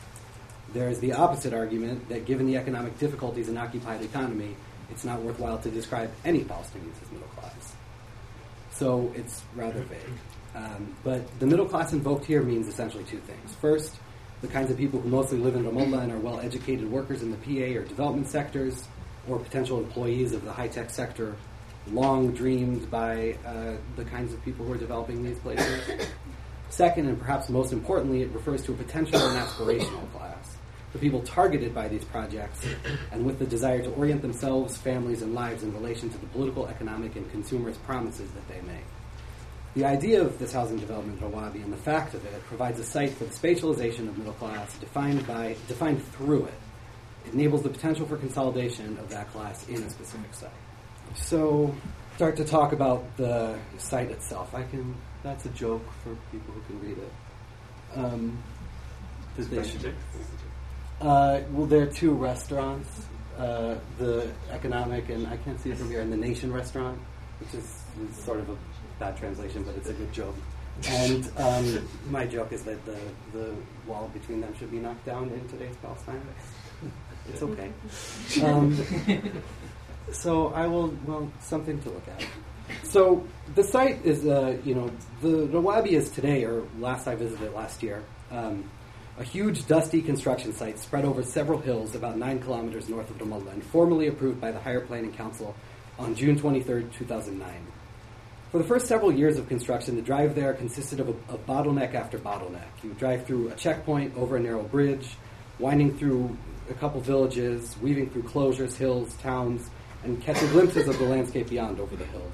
There 0.74 0.89
is 0.89 1.00
the 1.00 1.13
opposite 1.13 1.53
argument 1.53 2.08
that 2.10 2.25
given 2.25 2.46
the 2.46 2.58
economic 2.58 3.00
difficulties 3.00 3.50
in 3.50 3.58
occupied 3.58 4.01
economy, 4.01 4.55
it's 4.91 5.03
not 5.03 5.22
worthwhile 5.22 5.58
to 5.60 5.72
describe 5.72 6.12
any 6.24 6.43
Palestinians 6.43 7.01
as 7.01 7.12
middle 7.12 7.27
class. 7.29 7.72
So 8.73 9.11
it's 9.15 9.43
rather 9.55 9.81
vague. 9.81 9.99
Um, 10.55 10.95
but 11.03 11.39
the 11.39 11.45
middle 11.45 11.65
class 11.65 11.93
invoked 11.93 12.25
here 12.25 12.41
means 12.41 12.67
essentially 12.67 13.03
two 13.03 13.19
things. 13.19 13.55
First, 13.55 13.95
the 14.41 14.47
kinds 14.47 14.69
of 14.69 14.77
people 14.77 14.99
who 14.99 15.09
mostly 15.09 15.37
live 15.37 15.55
in 15.55 15.63
Ramallah 15.63 16.03
and 16.03 16.11
are 16.11 16.19
well 16.19 16.39
educated 16.39 16.89
workers 16.91 17.23
in 17.23 17.31
the 17.31 17.37
PA 17.37 17.79
or 17.79 17.83
development 17.83 18.27
sectors, 18.27 18.87
or 19.27 19.39
potential 19.39 19.79
employees 19.79 20.33
of 20.33 20.43
the 20.43 20.51
high 20.51 20.67
tech 20.67 20.89
sector, 20.89 21.35
long 21.91 22.31
dreamed 22.33 22.89
by 22.91 23.37
uh, 23.45 23.75
the 23.95 24.05
kinds 24.05 24.33
of 24.33 24.43
people 24.43 24.65
who 24.65 24.73
are 24.73 24.77
developing 24.77 25.23
these 25.23 25.39
places. 25.39 26.07
Second, 26.69 27.07
and 27.07 27.19
perhaps 27.19 27.49
most 27.49 27.71
importantly, 27.71 28.23
it 28.23 28.31
refers 28.31 28.63
to 28.63 28.73
a 28.73 28.75
potential 28.75 29.19
and 29.19 29.39
aspirational 29.39 30.11
class, 30.11 30.52
the 30.93 31.00
people 31.00 31.21
targeted 31.23 31.73
by 31.73 31.88
these 31.88 32.05
projects 32.05 32.65
and 33.12 33.25
with 33.25 33.39
the 33.39 33.45
desire 33.45 33.81
to 33.81 33.89
orient 33.91 34.21
themselves, 34.21 34.77
families, 34.77 35.21
and 35.23 35.33
lives 35.33 35.63
in 35.63 35.73
relation 35.73 36.09
to 36.09 36.17
the 36.19 36.27
political, 36.27 36.67
economic, 36.67 37.15
and 37.15 37.29
consumerist 37.31 37.81
promises 37.83 38.29
that 38.31 38.47
they 38.47 38.62
make. 38.62 38.85
The 39.73 39.85
idea 39.85 40.21
of 40.21 40.38
this 40.38 40.53
housing 40.53 40.77
development 40.77 41.19
in 41.19 41.31
Rawabi 41.31 41.63
and 41.63 41.73
the 41.73 41.77
fact 41.77 42.13
of 42.13 42.23
it 42.25 42.45
provides 42.45 42.79
a 42.79 42.83
site 42.83 43.12
for 43.12 43.23
the 43.23 43.33
spatialization 43.33 44.07
of 44.07 44.17
middle 44.19 44.33
class 44.33 44.77
defined 44.77 45.25
by 45.25 45.55
defined 45.67 46.05
through 46.13 46.45
it. 46.45 46.53
It 47.25 47.33
enables 47.33 47.63
the 47.63 47.69
potential 47.69 48.05
for 48.05 48.17
consolidation 48.17 48.97
of 49.00 49.09
that 49.09 49.31
class 49.31 49.67
in 49.67 49.81
a 49.81 49.89
specific 49.89 50.31
site. 50.35 50.51
So 51.15 51.73
start 52.15 52.38
to 52.38 52.45
talk 52.45 52.71
about 52.71 53.17
the 53.17 53.57
site 53.79 54.12
itself. 54.12 54.53
I 54.53 54.62
can 54.62 54.93
that's 55.23 55.45
a 55.45 55.50
joke 55.50 55.83
for 56.03 56.15
people 56.31 56.53
who 56.53 56.62
can 56.62 56.88
read 56.88 56.97
it. 57.00 57.97
Um, 57.97 58.38
they, 59.38 59.93
uh, 61.03 61.41
well, 61.51 61.67
there 61.67 61.83
are 61.83 61.91
two 61.91 62.12
restaurants. 62.12 63.05
Uh, 63.38 63.75
the 63.98 64.31
economic 64.51 65.10
and 65.10 65.25
I 65.27 65.38
can't 65.38 65.60
see 65.60 65.72
it 65.72 65.77
from 65.77 65.89
here, 65.89 66.01
and 66.01 66.13
the 66.13 66.17
Nation 66.17 66.53
restaurant 66.53 67.00
which 67.39 67.53
is, 67.55 67.81
is 68.10 68.15
sort 68.24 68.39
of 68.39 68.50
a 68.50 68.57
bad 69.00 69.17
translation, 69.17 69.63
but 69.63 69.75
it's 69.75 69.89
a 69.89 69.93
good 69.93 70.12
joke. 70.13 70.36
And 70.88 71.29
um, 71.38 71.88
my 72.10 72.25
joke 72.25 72.51
is 72.51 72.63
that 72.63 72.83
the, 72.86 72.98
the 73.33 73.53
wall 73.86 74.10
between 74.13 74.41
them 74.41 74.55
should 74.57 74.72
be 74.72 74.79
knocked 74.79 75.05
down 75.05 75.29
in 75.29 75.48
today's 75.50 75.75
Palestine. 75.77 76.22
It's 77.29 77.41
okay. 77.41 77.72
Um, 78.43 78.77
so 80.12 80.48
I 80.50 80.67
will, 80.67 80.93
well, 81.05 81.31
something 81.41 81.81
to 81.83 81.89
look 81.89 82.07
at. 82.07 82.25
So 82.83 83.25
the 83.55 83.63
site 83.63 84.03
is, 84.03 84.25
uh, 84.25 84.57
you 84.65 84.75
know, 84.75 84.91
the 85.22 85.48
Rawabi 85.48 85.91
is 85.91 86.10
today, 86.12 86.43
or 86.43 86.63
last 86.79 87.07
I 87.07 87.15
visited 87.15 87.53
last 87.53 87.83
year, 87.83 88.03
um, 88.31 88.69
a 89.20 89.24
huge 89.24 89.67
dusty 89.67 90.01
construction 90.01 90.53
site 90.53 90.79
spread 90.79 91.05
over 91.05 91.22
several 91.22 91.60
hills 91.60 91.93
about 91.93 92.17
nine 92.17 92.39
kilometers 92.39 92.89
north 92.89 93.10
of 93.12 93.17
Ramallah 93.20 93.53
and 93.53 93.63
formally 93.63 94.08
approved 94.08 94.41
by 94.41 94.51
the 94.51 94.60
Higher 94.60 94.82
Planning 94.82 95.13
Council 95.13 95.55
on 96.00 96.15
June 96.15 96.36
23, 96.36 96.86
2009. 96.98 97.67
For 98.51 98.58
the 98.58 98.63
first 98.63 98.88
several 98.88 99.12
years 99.12 99.38
of 99.38 99.48
construction, 99.48 99.96
the 99.96 100.01
drive 100.01 100.34
there 100.34 100.53
consisted 100.53 101.00
of 101.00 101.10
a, 101.10 101.34
a 101.34 101.38
bottleneck 101.38 101.93
after 101.93 102.17
bottleneck. 102.17 102.65
You 102.82 102.89
would 102.89 102.98
drive 102.98 103.25
through 103.27 103.50
a 103.50 103.55
checkpoint 103.55 104.17
over 104.17 104.38
a 104.38 104.39
narrow 104.39 104.63
bridge, 104.63 105.10
winding 105.60 105.96
through 105.98 106.36
a 106.70 106.74
couple 106.74 107.00
villages, 107.00 107.75
weaving 107.82 108.10
through 108.10 108.24
closures, 108.24 108.75
hills, 108.75 109.15
towns, 109.22 109.70
and 110.03 110.22
catching 110.24 110.50
glimpses 110.50 110.88
of 110.88 110.98
the 110.98 111.05
landscape 111.05 111.50
beyond 111.50 111.79
over 111.79 111.96
the 111.96 112.05
hills. 112.05 112.34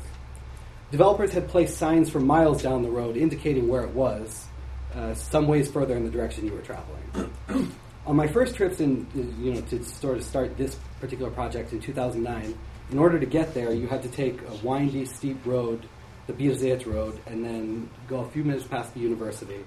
Developers 0.91 1.33
had 1.33 1.49
placed 1.49 1.77
signs 1.77 2.09
for 2.09 2.19
miles 2.19 2.63
down 2.63 2.83
the 2.83 2.89
road 2.89 3.17
indicating 3.17 3.67
where 3.67 3.83
it 3.83 3.93
was, 3.93 4.48
uh, 4.95 5.13
some 5.13 5.47
ways 5.47 5.69
further 5.69 5.95
in 5.95 6.03
the 6.03 6.09
direction 6.09 6.45
you 6.45 6.53
were 6.53 6.61
traveling. 6.61 7.33
On 8.05 8.15
my 8.15 8.27
first 8.27 8.55
trips 8.55 8.79
in, 8.79 9.05
you 9.39 9.53
know, 9.53 9.61
to 9.61 9.83
sort 9.83 10.17
of 10.17 10.23
start 10.23 10.57
this 10.57 10.77
particular 10.99 11.29
project 11.29 11.73
in 11.73 11.79
2009, 11.79 12.57
in 12.91 12.97
order 12.97 13.19
to 13.19 13.25
get 13.25 13.53
there, 13.53 13.71
you 13.71 13.87
had 13.87 14.01
to 14.01 14.09
take 14.09 14.41
a 14.41 14.55
windy, 14.65 15.05
steep 15.05 15.45
road, 15.45 15.87
the 16.25 16.33
Bir 16.33 16.55
Zayt 16.55 16.85
road, 16.85 17.19
and 17.27 17.45
then 17.45 17.89
go 18.07 18.21
a 18.21 18.29
few 18.29 18.43
minutes 18.43 18.65
past 18.65 18.93
the 18.93 18.99
university 18.99 19.63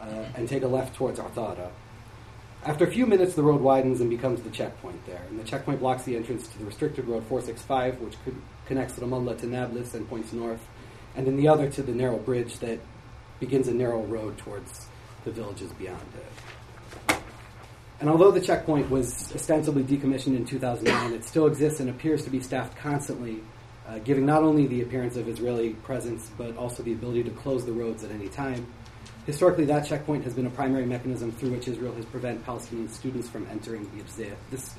uh, 0.00 0.24
and 0.34 0.48
take 0.48 0.62
a 0.62 0.66
left 0.66 0.96
towards 0.96 1.20
Arthara. 1.20 1.70
After 2.64 2.86
a 2.86 2.90
few 2.90 3.06
minutes, 3.06 3.34
the 3.34 3.42
road 3.42 3.60
widens 3.60 4.00
and 4.00 4.08
becomes 4.08 4.40
the 4.42 4.50
checkpoint 4.50 5.04
there. 5.06 5.22
And 5.28 5.38
the 5.38 5.44
checkpoint 5.44 5.80
blocks 5.80 6.04
the 6.04 6.16
entrance 6.16 6.48
to 6.48 6.58
the 6.58 6.64
restricted 6.64 7.06
road 7.06 7.24
465, 7.24 8.00
which 8.00 8.16
connects 8.66 8.94
Ramallah 8.94 9.38
to 9.40 9.46
Nablus 9.46 9.94
and 9.94 10.08
points 10.08 10.32
north, 10.32 10.66
and 11.14 11.26
then 11.26 11.36
the 11.36 11.46
other 11.46 11.70
to 11.70 11.82
the 11.82 11.92
narrow 11.92 12.18
bridge 12.18 12.58
that 12.60 12.80
begins 13.44 13.68
a 13.68 13.74
narrow 13.74 14.00
road 14.04 14.38
towards 14.38 14.86
the 15.24 15.30
villages 15.30 15.70
beyond 15.74 16.00
it. 16.16 17.16
And 18.00 18.08
although 18.08 18.30
the 18.30 18.40
checkpoint 18.40 18.90
was 18.90 19.30
ostensibly 19.34 19.84
decommissioned 19.84 20.36
in 20.36 20.46
2009, 20.46 21.12
it 21.12 21.24
still 21.24 21.46
exists 21.46 21.80
and 21.80 21.90
appears 21.90 22.24
to 22.24 22.30
be 22.30 22.40
staffed 22.40 22.76
constantly, 22.78 23.42
uh, 23.86 23.98
giving 23.98 24.24
not 24.24 24.42
only 24.42 24.66
the 24.66 24.80
appearance 24.80 25.16
of 25.16 25.28
Israeli 25.28 25.74
presence, 25.88 26.30
but 26.38 26.56
also 26.56 26.82
the 26.82 26.92
ability 26.92 27.22
to 27.24 27.30
close 27.30 27.66
the 27.66 27.72
roads 27.72 28.02
at 28.02 28.10
any 28.10 28.28
time. 28.28 28.66
Historically, 29.26 29.66
that 29.66 29.86
checkpoint 29.86 30.24
has 30.24 30.32
been 30.32 30.46
a 30.46 30.50
primary 30.50 30.86
mechanism 30.86 31.30
through 31.32 31.50
which 31.50 31.68
Israel 31.68 31.94
has 31.94 32.06
prevented 32.06 32.44
Palestinian 32.46 32.88
students 32.88 33.28
from 33.28 33.46
entering 33.50 33.86
Yitzhak. 33.86 34.36
This 34.50 34.74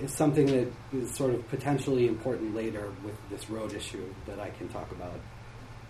is 0.00 0.12
something 0.12 0.46
that 0.46 0.68
is 0.92 1.14
sort 1.14 1.34
of 1.34 1.48
potentially 1.48 2.08
important 2.08 2.54
later 2.54 2.90
with 3.04 3.16
this 3.30 3.48
road 3.48 3.72
issue 3.72 4.06
that 4.26 4.38
I 4.38 4.50
can 4.50 4.68
talk 4.68 4.90
about. 4.92 5.18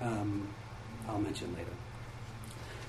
Um, 0.01 0.49
I'll 1.09 1.19
mention 1.19 1.53
later. 1.55 1.71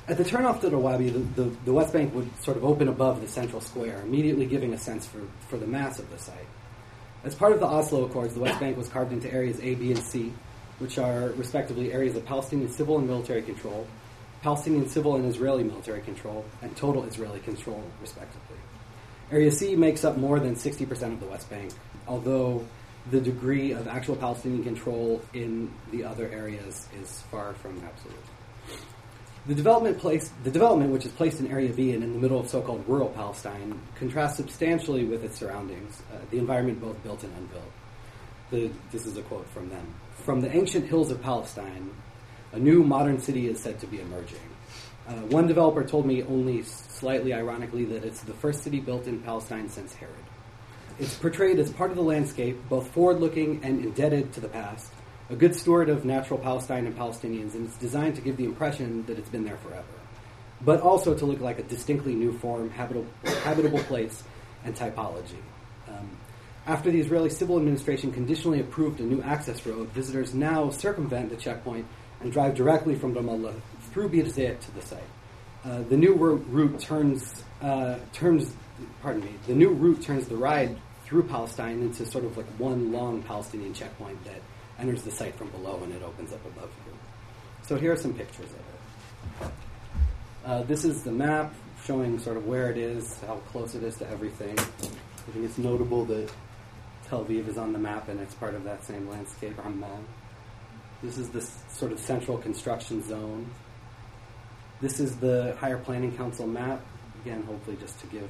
At 0.08 0.18
the 0.18 0.24
turnoff 0.24 0.62
to 0.62 0.70
Rawabi, 0.70 1.12
the, 1.12 1.44
the, 1.44 1.50
the, 1.66 1.74
West 1.74 1.92
Bank 1.92 2.16
would 2.16 2.30
sort 2.42 2.56
of 2.56 2.64
open 2.64 2.88
above 2.88 3.20
the 3.20 3.28
central 3.28 3.60
square, 3.60 4.00
immediately 4.02 4.46
giving 4.46 4.74
a 4.74 4.78
sense 4.78 5.06
for, 5.06 5.20
for 5.50 5.58
the 5.58 5.68
mass 5.68 6.00
of 6.00 6.10
the 6.10 6.18
site. 6.18 6.48
As 7.26 7.36
part 7.36 7.52
of 7.52 7.60
the 7.60 7.66
Oslo 7.66 8.06
Accords, 8.06 8.34
the 8.34 8.40
West 8.40 8.58
Bank 8.58 8.78
was 8.78 8.88
carved 8.88 9.12
into 9.12 9.32
areas 9.34 9.60
A, 9.60 9.76
B, 9.76 9.92
and 9.92 10.02
C, 10.02 10.32
which 10.80 10.98
are 10.98 11.30
respectively 11.32 11.92
areas 11.92 12.16
of 12.16 12.26
Palestinian 12.26 12.72
civil 12.72 12.98
and 12.98 13.06
military 13.06 13.42
control, 13.42 13.86
Palestinian 14.42 14.88
civil 14.88 15.18
and 15.18 15.26
Israeli 15.26 15.66
military 15.66 16.02
control, 16.02 16.46
and 16.62 16.74
total 16.78 17.04
Israeli 17.04 17.42
control, 17.42 17.84
respectively. 18.00 18.58
Area 19.30 19.52
C 19.52 19.76
makes 19.76 20.06
up 20.06 20.16
more 20.16 20.40
than 20.40 20.56
60% 20.56 20.90
of 21.12 21.20
the 21.20 21.26
West 21.26 21.50
Bank, 21.50 21.74
although 22.08 22.66
the 23.12 23.20
degree 23.20 23.74
of 23.74 23.90
actual 23.90 24.16
Palestinian 24.16 24.64
control 24.64 25.22
in 25.34 25.70
the 25.92 26.06
other 26.06 26.30
areas 26.30 26.88
is 27.02 27.24
far 27.30 27.54
from 27.56 27.84
absolute. 27.86 28.37
The 29.48 29.56
development, 29.56 29.98
place, 29.98 30.30
the 30.44 30.52
development, 30.52 30.92
which 30.92 31.06
is 31.06 31.12
placed 31.14 31.40
in 31.40 31.48
Area 31.48 31.72
B 31.72 31.94
and 31.94 32.04
in 32.04 32.12
the 32.12 32.20
middle 32.20 32.38
of 32.38 32.50
so-called 32.50 32.84
rural 32.86 33.08
Palestine, 33.08 33.80
contrasts 33.96 34.36
substantially 34.36 35.06
with 35.06 35.24
its 35.24 35.38
surroundings, 35.38 36.02
uh, 36.14 36.18
the 36.32 36.38
environment 36.38 36.82
both 36.82 37.02
built 37.02 37.24
and 37.24 37.34
unbuilt. 37.38 37.72
The, 38.52 38.70
this 38.92 39.06
is 39.06 39.16
a 39.16 39.22
quote 39.22 39.48
from 39.48 39.70
them. 39.70 39.88
From 40.18 40.42
the 40.42 40.54
ancient 40.54 40.88
hills 40.88 41.12
of 41.12 41.22
Palestine, 41.22 41.92
a 42.52 42.60
new 42.60 42.84
modern 42.84 43.22
city 43.22 43.48
is 43.48 43.62
said 43.62 43.80
to 43.80 43.88
be 43.88 44.02
emerging. 44.02 44.40
Uh, 45.08 45.14
one 45.30 45.48
developer 45.48 45.86
told 45.86 46.06
me 46.06 46.24
only 46.24 46.64
slightly 46.64 47.34
ironically 47.34 47.86
that 47.86 48.04
it's 48.04 48.20
the 48.24 48.34
first 48.34 48.64
city 48.64 48.82
built 48.82 49.08
in 49.08 49.22
Palestine 49.22 49.70
since 49.70 49.94
Herod. 49.94 50.14
It's 51.00 51.16
portrayed 51.16 51.58
as 51.60 51.72
part 51.72 51.92
of 51.92 51.96
the 51.96 52.04
landscape, 52.04 52.58
both 52.68 52.90
forward 52.90 53.22
looking 53.22 53.64
and 53.64 53.80
indebted 53.86 54.34
to 54.34 54.42
the 54.42 54.50
past, 54.50 54.92
a 55.30 55.36
good 55.36 55.56
steward 55.56 55.90
of 55.90 56.06
natural 56.06 56.40
Palestine 56.40 56.86
and 56.86 56.98
Palestinians, 56.98 57.54
and 57.54 57.68
it's 57.68 57.78
designed 57.78 58.16
to 58.16 58.22
give 58.22 58.38
the 58.38 58.46
impression 58.46 59.06
that 59.06 59.18
it's 59.18 59.30
been 59.30 59.44
there 59.44 59.58
forever, 59.58 59.84
but 60.62 60.82
also 60.82 61.14
to 61.14 61.26
look 61.26 61.42
like 61.42 61.60
a 61.60 61.64
distinctly 61.64 62.16
new 62.16 62.38
form, 62.40 62.70
habitable, 62.70 63.08
habitable 63.44 63.80
place, 63.80 64.24
and 64.64 64.76
typology. 64.76 65.42
Um, 65.88 66.10
after 66.66 66.92
the 66.92 67.00
Israeli 67.00 67.30
civil 67.30 67.58
administration 67.58 68.12
conditionally 68.12 68.60
approved 68.60 69.00
a 69.00 69.04
new 69.04 69.22
access 69.22 69.66
road, 69.66 69.90
visitors 69.90 70.34
now 70.34 70.70
circumvent 70.70 71.30
the 71.30 71.38
checkpoint 71.38 71.86
and 72.22 72.32
drive 72.32 72.56
directly 72.56 72.96
from 72.96 73.14
Ramallah 73.14 73.56
through 73.92 74.10
Bir 74.10 74.26
Zayt 74.26 74.60
to 74.60 74.72
the 74.72 74.82
site. 74.82 75.00
Uh, 75.64 75.82
the 75.84 75.98
new 75.98 76.14
route 76.14 76.80
turns 76.80 77.44
uh, 77.62 77.98
turns 78.14 78.54
pardon 79.02 79.24
me. 79.24 79.32
The 79.48 79.54
new 79.54 79.70
route 79.70 80.02
turns 80.02 80.28
the 80.28 80.36
ride 80.36 80.78
through 81.04 81.24
Palestine 81.24 81.82
into 81.82 82.06
sort 82.06 82.26
of 82.26 82.38
like 82.38 82.46
one 82.58 82.92
long 82.92 83.24
Palestinian 83.24 83.74
checkpoint 83.74 84.24
that 84.26 84.42
enters 84.80 85.04
the 85.04 85.12
site 85.12 85.36
from 85.36 85.50
below 85.50 85.80
and 85.84 85.94
it 85.94 86.04
opens 86.04 86.32
up 86.34 86.46
above 86.46 86.70
you. 86.86 86.94
So 87.64 87.76
here 87.76 87.92
are 87.92 87.98
some 87.98 88.14
pictures 88.14 88.46
of 88.46 89.48
it. 89.48 89.52
Uh, 90.46 90.64
this 90.64 90.86
is 90.86 91.04
the 91.04 91.12
map 91.12 91.54
showing 91.86 92.20
sort 92.20 92.38
of 92.38 92.48
where 92.48 92.70
it 92.72 92.78
is, 92.78 93.20
how 93.22 93.36
close 93.52 93.76
it 93.76 93.84
is 93.84 93.96
to 93.98 94.10
everything. 94.10 94.58
I 94.58 95.32
think 95.32 95.46
it's 95.46 95.58
notable 95.58 96.06
that 96.06 96.32
Tel 97.10 97.26
Aviv 97.26 97.48
is 97.48 97.58
on 97.58 97.74
the 97.74 97.80
map 97.80 98.08
and 98.10 98.20
it's 98.20 98.34
part 98.36 98.56
of 98.56 98.64
that 98.64 98.86
same 98.86 99.10
landscape, 99.10 99.58
Amman. 99.66 100.06
This 101.04 101.18
is 101.18 101.30
the 101.30 101.42
sort 101.42 101.92
of 101.92 102.00
central 102.00 102.38
construction 102.38 103.04
zone. 103.04 103.50
This 104.80 105.00
is 105.00 105.18
the 105.18 105.56
Higher 105.60 105.78
Planning 105.78 106.16
Council 106.16 106.48
map. 106.48 106.82
Again, 107.22 107.44
hopefully 107.44 107.78
just 107.80 108.00
to 108.00 108.08
give 108.08 108.30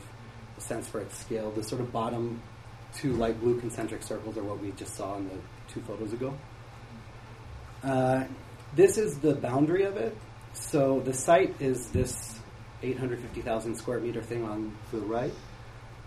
a 0.57 0.61
sense 0.61 0.87
for 0.87 1.01
its 1.01 1.17
scale. 1.17 1.51
The 1.51 1.63
sort 1.63 1.81
of 1.81 1.91
bottom 1.91 2.41
two 2.93 3.13
light 3.13 3.39
blue 3.39 3.59
concentric 3.59 4.01
circles 4.01 4.37
are 4.37 4.43
what 4.43 4.59
we 4.59 4.71
just 4.71 4.95
saw 4.95 5.17
in 5.17 5.29
the 5.29 5.35
two 5.67 5.81
photos 5.81 6.13
ago. 6.13 6.33
Uh, 7.83 8.25
this 8.75 8.97
is 8.97 9.19
the 9.19 9.35
boundary 9.35 9.83
of 9.83 9.97
it. 9.97 10.15
So 10.53 10.99
the 11.01 11.13
site 11.13 11.61
is 11.61 11.89
this 11.89 12.39
850,000 12.81 13.75
square 13.75 13.99
meter 13.99 14.21
thing 14.21 14.43
on 14.43 14.75
the 14.91 14.99
right, 14.99 15.33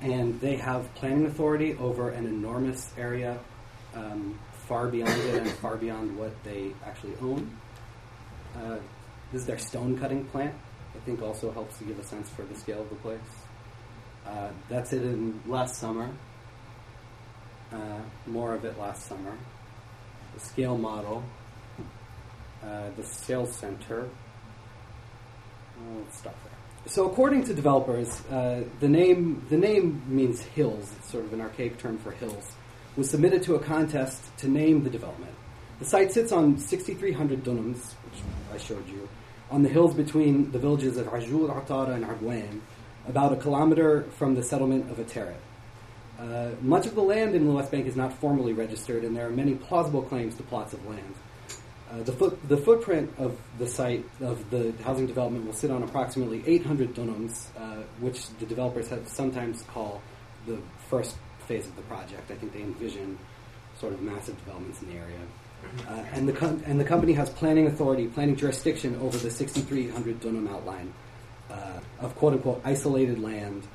and 0.00 0.40
they 0.40 0.56
have 0.56 0.92
planning 0.94 1.26
authority 1.26 1.76
over 1.76 2.10
an 2.10 2.26
enormous 2.26 2.92
area 2.96 3.38
um, 3.94 4.38
far 4.66 4.88
beyond 4.88 5.12
it 5.20 5.34
and 5.34 5.50
far 5.50 5.76
beyond 5.76 6.16
what 6.16 6.32
they 6.44 6.72
actually 6.84 7.14
own. 7.20 7.50
Uh, 8.56 8.78
this 9.32 9.42
is 9.42 9.46
their 9.46 9.58
stone 9.58 9.98
cutting 9.98 10.24
plant. 10.26 10.54
I 10.94 10.98
think 11.00 11.22
also 11.22 11.52
helps 11.52 11.78
to 11.78 11.84
give 11.84 11.98
a 11.98 12.04
sense 12.04 12.28
for 12.30 12.42
the 12.42 12.54
scale 12.54 12.82
of 12.82 12.88
the 12.88 12.96
place. 12.96 13.20
Uh, 14.26 14.50
that's 14.68 14.92
it 14.92 15.02
in 15.02 15.40
last 15.46 15.76
summer. 15.76 16.10
Uh, 17.72 18.00
more 18.26 18.54
of 18.54 18.64
it 18.64 18.78
last 18.78 19.06
summer. 19.06 19.36
The 20.34 20.40
scale 20.40 20.76
model, 20.76 21.22
uh, 22.64 22.90
the 22.96 23.02
sales 23.02 23.54
center. 23.54 24.08
let's 25.96 26.18
stop 26.18 26.36
there. 26.44 26.52
So, 26.86 27.06
according 27.06 27.44
to 27.44 27.54
developers, 27.54 28.20
uh, 28.26 28.64
the 28.80 28.88
name 28.88 29.44
the 29.50 29.56
name 29.56 30.02
means 30.08 30.40
hills. 30.40 30.90
It's 30.98 31.10
sort 31.10 31.24
of 31.24 31.32
an 31.32 31.40
archaic 31.40 31.78
term 31.78 31.98
for 31.98 32.10
hills. 32.12 32.56
Was 32.96 33.10
submitted 33.10 33.42
to 33.44 33.54
a 33.54 33.60
contest 33.60 34.36
to 34.38 34.48
name 34.48 34.82
the 34.82 34.90
development. 34.90 35.34
The 35.78 35.84
site 35.84 36.12
sits 36.12 36.32
on 36.32 36.58
6,300 36.58 37.44
dunams, 37.44 37.94
which 38.04 38.20
I 38.52 38.58
showed 38.58 38.86
you, 38.88 39.08
on 39.50 39.62
the 39.62 39.68
hills 39.68 39.94
between 39.94 40.50
the 40.52 40.58
villages 40.58 40.96
of 40.96 41.06
Ajul, 41.06 41.48
Artara, 41.48 41.94
and 41.94 42.04
Arguen, 42.04 42.60
about 43.08 43.32
a 43.32 43.36
kilometer 43.36 44.02
from 44.18 44.34
the 44.34 44.42
settlement 44.42 44.90
of 44.90 44.98
Ateret. 44.98 45.36
Uh, 46.20 46.50
much 46.60 46.86
of 46.86 46.94
the 46.94 47.02
land 47.02 47.34
in 47.34 47.46
the 47.46 47.52
West 47.52 47.70
Bank 47.70 47.86
is 47.86 47.96
not 47.96 48.12
formally 48.12 48.52
registered, 48.52 49.04
and 49.04 49.16
there 49.16 49.26
are 49.26 49.30
many 49.30 49.54
plausible 49.54 50.02
claims 50.02 50.34
to 50.34 50.42
plots 50.42 50.74
of 50.74 50.86
land. 50.86 51.14
Uh, 51.90 52.02
the, 52.02 52.12
foot, 52.12 52.48
the 52.48 52.56
footprint 52.56 53.10
of 53.18 53.36
the 53.58 53.66
site 53.66 54.04
of 54.20 54.50
the 54.50 54.72
housing 54.84 55.06
development 55.06 55.46
will 55.46 55.52
sit 55.52 55.70
on 55.70 55.82
approximately 55.82 56.42
800 56.46 56.94
dunams, 56.94 57.46
uh, 57.58 57.82
which 58.00 58.28
the 58.38 58.46
developers 58.46 58.88
have 58.88 59.08
sometimes 59.08 59.62
call 59.62 60.02
the 60.46 60.58
first 60.88 61.16
phase 61.48 61.66
of 61.66 61.74
the 61.74 61.82
project. 61.82 62.30
I 62.30 62.34
think 62.34 62.52
they 62.52 62.62
envision 62.62 63.18
sort 63.78 63.94
of 63.94 64.02
massive 64.02 64.36
developments 64.44 64.82
in 64.82 64.88
the 64.90 64.98
area. 64.98 65.18
Uh, 65.88 66.04
and, 66.12 66.28
the 66.28 66.32
com- 66.32 66.62
and 66.66 66.78
the 66.78 66.84
company 66.84 67.12
has 67.14 67.30
planning 67.30 67.66
authority, 67.66 68.06
planning 68.08 68.36
jurisdiction 68.36 68.96
over 69.00 69.16
the 69.18 69.30
6,300 69.30 70.20
dunam 70.20 70.48
outline 70.48 70.92
uh, 71.50 71.80
of 72.00 72.14
quote 72.16 72.34
unquote 72.34 72.60
isolated 72.64 73.18
land, 73.18 73.66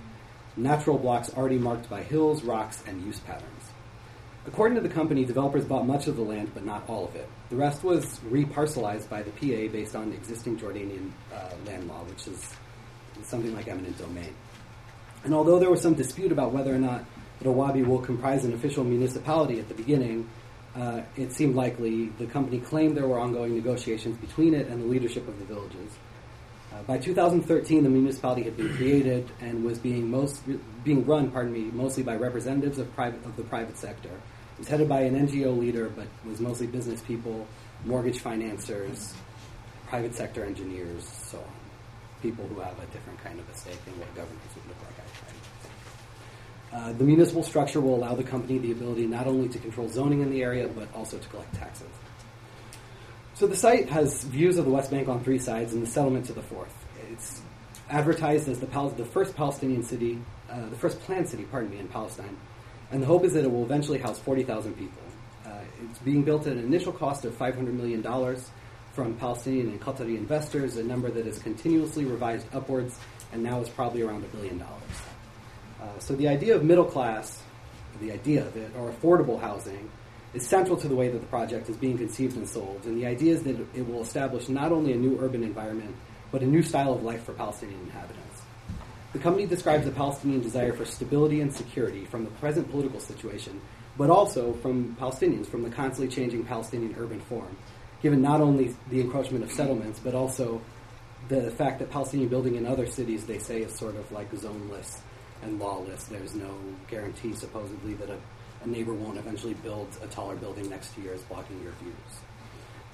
natural 0.58 0.98
blocks 0.98 1.32
already 1.36 1.58
marked 1.58 1.90
by 1.90 2.04
hills, 2.04 2.44
rocks, 2.44 2.84
and 2.88 3.04
use 3.06 3.20
patterns. 3.20 3.72
According 4.48 4.76
to 4.76 4.82
the 4.82 4.94
company, 4.94 5.26
developers 5.26 5.66
bought 5.66 5.88
much 5.88 6.08
of 6.08 6.16
the 6.16 6.22
land, 6.22 6.52
but 6.54 6.66
not 6.66 6.88
all 6.88 7.06
of 7.06 7.16
it. 7.16 7.28
The 7.50 7.56
rest 7.56 7.84
was 7.84 8.20
reparcelized 8.20 9.10
by 9.10 9.24
the 9.24 9.32
PA 9.32 9.72
based 9.72 9.96
on 9.96 10.14
existing 10.14 10.60
Jordanian 10.60 11.12
uh, 11.34 11.50
land 11.66 11.88
law, 11.88 12.04
which 12.04 12.28
is 12.28 12.54
something 13.24 13.56
like 13.56 13.68
eminent 13.68 13.98
domain. 13.98 14.34
And 15.24 15.34
although 15.34 15.58
there 15.58 15.72
was 15.72 15.82
some 15.82 15.96
dispute 15.96 16.32
about 16.32 16.52
whether 16.54 16.74
or 16.74 16.78
not 16.78 17.04
Rawabi 17.42 17.86
will 17.86 18.00
comprise 18.00 18.46
an 18.46 18.54
official 18.54 18.84
municipality 18.84 19.60
at 19.60 19.68
the 19.68 19.74
beginning, 19.74 20.30
uh, 20.76 21.02
it 21.16 21.32
seemed 21.32 21.56
likely 21.56 22.10
the 22.20 22.28
company 22.28 22.60
claimed 22.60 22.96
there 22.96 23.08
were 23.08 23.20
ongoing 23.20 23.56
negotiations 23.56 24.18
between 24.18 24.54
it 24.54 24.68
and 24.68 24.82
the 24.82 24.86
leadership 24.86 25.28
of 25.28 25.40
the 25.40 25.46
villages. 25.46 25.92
Uh, 26.76 26.84
by 26.84 26.98
2013, 26.98 27.84
the 27.84 27.90
municipality 27.90 28.44
had 28.44 28.58
been 28.58 28.74
created 28.76 29.30
and 29.40 29.64
was 29.64 29.80
being 29.80 30.10
most 30.10 30.42
being 30.84 31.06
run, 31.06 31.32
pardon 31.32 31.54
me, 31.54 31.72
mostly 31.72 32.04
by 32.04 32.16
representatives 32.16 32.80
of 32.80 32.94
private 32.96 33.24
of 33.24 33.36
the 33.38 33.44
private 33.44 33.78
sector. 33.78 34.10
It 34.10 34.60
was 34.60 34.68
headed 34.68 34.90
by 34.90 35.02
an 35.02 35.16
NGO 35.28 35.58
leader, 35.58 35.90
but 35.90 36.08
was 36.26 36.42
mostly 36.42 36.68
business 36.68 37.02
people, 37.02 37.48
mortgage 37.86 38.20
financiers, 38.20 39.14
private 39.88 40.16
sector 40.16 40.44
engineers, 40.44 41.08
so 41.08 41.38
on. 41.38 41.44
People 42.22 42.46
who 42.48 42.60
have 42.60 42.78
a 42.80 42.86
different 42.88 43.24
kind 43.24 43.40
of 43.40 43.48
a 43.48 43.58
stake 43.58 43.80
in 43.88 43.98
what 44.00 44.14
governance 44.16 44.42
would 44.56 44.68
look 44.68 44.78
like. 44.82 44.92
Uh, 46.74 46.92
the 46.94 47.06
municipal 47.06 47.44
structure 47.44 47.80
will 47.80 47.96
allow 47.96 48.16
the 48.16 48.24
company 48.24 48.58
the 48.58 48.72
ability 48.74 49.08
not 49.08 49.28
only 49.28 49.48
to 49.48 49.60
control 49.60 49.88
zoning 49.88 50.22
in 50.22 50.30
the 50.30 50.44
area, 50.44 50.68
but 50.68 50.94
also 50.94 51.18
to 51.18 51.30
collect 51.30 51.54
taxes. 51.56 51.88
So 53.36 53.48
the 53.48 53.56
site 53.58 53.90
has 53.90 54.24
views 54.24 54.58
of 54.58 54.64
the 54.64 54.72
West 54.72 54.92
Bank 54.92 55.10
on 55.10 55.22
three 55.22 55.40
sides 55.40 55.74
and 55.74 55.84
the 55.84 55.88
settlement 55.88 56.26
to 56.28 56.34
the 56.34 56.42
fourth. 56.42 56.74
It's 57.12 57.42
advertised 57.90 58.48
as 58.48 58.62
the, 58.62 58.66
Pal- 58.66 58.92
the 58.92 59.04
first 59.04 59.36
Palestinian 59.36 59.84
city, 59.84 60.22
uh, 60.50 60.70
the 60.70 60.78
first 60.78 61.02
planned 61.02 61.28
city, 61.28 61.44
pardon 61.44 61.70
me, 61.70 61.80
in 61.80 61.90
Palestine. 61.90 62.38
And 62.92 63.04
the 63.04 63.08
hope 63.08 63.26
is 63.26 63.34
that 63.34 63.44
it 63.44 63.52
will 63.52 63.64
eventually 63.64 64.00
house 64.00 64.18
40,000 64.20 64.74
people. 64.76 65.02
Uh, 65.46 65.50
it's 65.84 66.00
being 66.00 66.24
built 66.24 66.48
at 66.48 66.54
an 66.54 66.64
initial 66.64 66.94
cost 66.94 67.26
of 67.26 67.38
$500 67.38 67.74
million 67.74 68.02
from 68.94 69.16
Palestinian 69.16 69.68
and 69.68 69.82
Qatari 69.82 70.18
investors, 70.18 70.78
a 70.78 70.84
number 70.84 71.12
that 71.12 71.28
is 71.28 71.38
continuously 71.40 72.06
revised 72.06 72.48
upwards 72.54 72.98
and 73.34 73.44
now 73.44 73.60
is 73.60 73.68
probably 73.68 74.02
around 74.02 74.24
a 74.24 74.28
billion 74.28 74.60
dollars. 74.60 74.82
Uh, 75.82 76.00
so 76.00 76.16
the 76.16 76.30
idea 76.30 76.56
of 76.56 76.64
middle 76.64 76.86
class, 76.86 77.44
the 78.00 78.14
idea 78.14 78.46
of 78.48 78.56
it, 78.56 78.72
or 78.78 78.92
affordable 78.92 79.42
housing, 79.42 79.92
is 80.36 80.46
central 80.46 80.78
to 80.78 80.88
the 80.88 80.96
way 80.96 81.08
that 81.08 81.20
the 81.20 81.28
project 81.28 81.70
is 81.70 81.78
being 81.78 81.98
conceived 81.98 82.36
and 82.36 82.48
sold. 82.48 82.82
And 82.86 82.98
the 82.98 83.06
idea 83.06 83.34
is 83.34 83.44
that 83.44 83.58
it 83.74 83.88
will 83.88 84.02
establish 84.02 84.50
not 84.50 84.72
only 84.72 84.92
a 84.92 84.98
new 84.98 85.18
urban 85.20 85.44
environment, 85.44 85.96
but 86.32 86.42
a 86.42 86.46
new 86.46 86.62
style 86.62 86.94
of 86.94 87.04
life 87.04 87.24
for 87.24 87.34
Palestinian 87.34 87.80
inhabitants. 87.82 88.42
The 89.14 89.20
company 89.20 89.46
describes 89.46 89.86
the 89.86 89.92
Palestinian 89.92 90.42
desire 90.42 90.74
for 90.74 90.84
stability 90.84 91.40
and 91.40 91.54
security 91.54 92.04
from 92.04 92.26
the 92.26 92.32
present 92.32 92.70
political 92.70 93.00
situation, 93.00 93.62
but 93.98 94.10
also 94.10 94.54
from 94.56 94.96
Palestinians, 95.00 95.48
from 95.48 95.64
the 95.64 95.70
constantly 95.70 96.14
changing 96.14 96.44
Palestinian 96.44 96.96
urban 97.00 97.22
form, 97.22 97.56
given 98.02 98.22
not 98.22 98.42
only 98.42 98.76
the 98.90 99.00
encroachment 99.00 99.44
of 99.44 99.52
settlements, 99.52 100.02
but 100.04 100.14
also 100.14 100.62
the 101.30 101.50
fact 101.52 101.80
that 101.80 101.90
Palestinian 101.90 102.30
building 102.30 102.56
in 102.56 102.66
other 102.66 102.86
cities, 102.86 103.26
they 103.26 103.40
say, 103.40 103.62
is 103.62 103.74
sort 103.74 103.96
of 103.96 104.12
like 104.12 104.30
zoneless 104.34 105.00
and 105.44 105.60
lawless. 105.60 106.04
There's 106.06 106.36
no 106.36 106.54
guarantee, 106.90 107.34
supposedly, 107.34 107.94
that 107.94 108.10
a, 108.10 108.18
a 108.66 108.70
neighbor 108.70 108.94
won't 108.94 109.18
eventually 109.18 109.54
build 109.54 109.88
a 110.02 110.08
taller 110.08 110.36
building 110.36 110.70
next 110.70 110.94
to 110.96 111.02
yours, 111.02 111.22
blocking 111.24 111.62
your 111.64 111.72
views. 111.82 111.96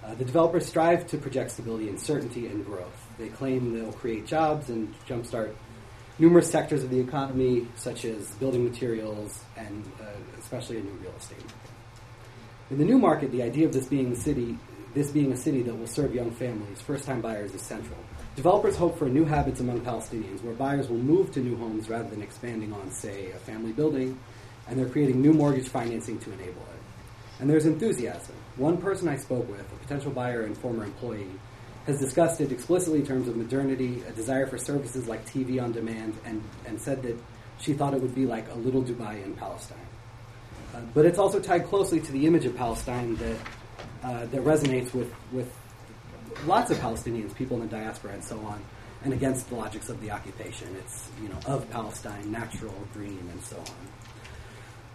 Uh, 0.04 0.16
the 0.16 0.26
developers 0.26 0.66
strive 0.66 1.08
to 1.08 1.18
project 1.18 1.52
stability 1.52 1.88
and 1.88 2.00
certainty 2.00 2.48
and 2.48 2.66
growth. 2.66 3.08
They 3.18 3.30
claim 3.30 3.74
they'll 3.74 3.94
create 3.94 4.26
jobs 4.26 4.70
and 4.70 4.94
jumpstart 5.08 5.54
numerous 6.18 6.50
sectors 6.52 6.84
of 6.84 6.90
the 6.90 7.00
economy, 7.00 7.68
such 7.76 8.06
as 8.06 8.32
building 8.36 8.64
materials 8.64 9.44
and 9.58 9.84
uh, 10.00 10.06
especially 10.40 10.78
a 10.78 10.82
new 10.82 10.92
real 11.02 11.14
estate 11.18 11.40
market. 11.40 11.72
In 12.70 12.78
the 12.78 12.86
new 12.86 13.00
market, 13.00 13.32
the 13.32 13.44
idea 13.44 13.66
of 13.66 13.74
this 13.74 13.88
being 13.88 14.16
city, 14.16 14.58
this 14.94 15.12
being 15.12 15.32
a 15.32 15.38
city 15.38 15.62
that 15.64 15.74
will 15.74 15.88
serve 15.88 16.14
young 16.14 16.32
families, 16.32 16.82
first-time 16.82 17.22
buyers, 17.22 17.54
is 17.54 17.62
central. 17.62 17.98
Developers 18.36 18.78
hope 18.78 18.98
for 18.98 19.10
new 19.10 19.26
habits 19.26 19.60
among 19.60 19.82
Palestinians 19.82 20.42
where 20.42 20.54
buyers 20.54 20.88
will 20.90 20.98
move 20.98 21.32
to 21.34 21.40
new 21.40 21.58
homes 21.58 21.90
rather 21.90 22.10
than 22.10 22.22
expanding 22.22 22.72
on, 22.72 22.90
say, 22.92 23.32
a 23.32 23.40
family 23.40 23.74
building, 23.74 24.18
and 24.68 24.80
they're 24.80 24.90
creating 24.90 25.22
new 25.22 25.34
mortgage 25.34 25.68
financing 25.68 26.20
to 26.20 26.32
enable 26.32 26.62
it. 26.62 26.82
And 27.40 27.50
there's 27.50 27.66
enthusiasm. 27.66 28.36
One 28.58 28.78
person 28.78 29.08
I 29.08 29.18
spoke 29.18 29.50
with, 29.50 29.62
a 29.62 29.76
potential 29.78 30.12
buyer 30.12 30.42
and 30.44 30.58
former 30.58 30.84
employee, 30.84 31.28
has 31.88 32.00
discussed 32.00 32.40
it 32.42 32.52
explicitly 32.52 33.00
in 33.00 33.06
terms 33.06 33.28
of 33.28 33.36
modernity, 33.36 34.04
a 34.08 34.12
desire 34.12 34.46
for 34.46 34.58
services 34.58 35.08
like 35.08 35.26
TV 35.26 35.62
on 35.62 35.72
demand, 35.72 36.16
and, 36.26 36.44
and 36.66 36.80
said 36.80 37.02
that 37.02 37.18
she 37.60 37.74
thought 37.74 37.94
it 37.94 38.02
would 38.02 38.14
be 38.14 38.26
like 38.26 38.50
a 38.52 38.56
little 38.56 38.84
Dubai 38.84 39.24
in 39.24 39.34
Palestine. 39.34 39.78
Uh, 40.76 40.82
but 40.94 41.06
it's 41.06 41.18
also 41.18 41.40
tied 41.40 41.66
closely 41.66 42.00
to 42.00 42.12
the 42.12 42.28
image 42.28 42.46
of 42.46 42.56
Palestine 42.56 43.16
that, 43.16 43.38
uh, 44.04 44.26
that 44.28 44.42
resonates 44.44 44.94
with, 44.94 45.12
with 45.32 45.52
lots 46.46 46.72
of 46.72 46.78
Palestinians, 46.78 47.36
people 47.36 47.58
in 47.58 47.68
the 47.68 47.76
diaspora, 47.76 48.14
and 48.14 48.24
so 48.24 48.40
on, 48.40 48.62
and 49.04 49.14
against 49.14 49.50
the 49.50 49.56
logics 49.56 49.90
of 49.90 50.00
the 50.02 50.12
occupation. 50.12 50.76
It's 50.78 51.10
you 51.22 51.30
know 51.30 51.40
of 51.46 51.70
Palestine, 51.72 52.32
natural, 52.32 52.76
green, 52.94 53.28
and 53.32 53.42
so 53.44 53.58
on. 53.58 53.66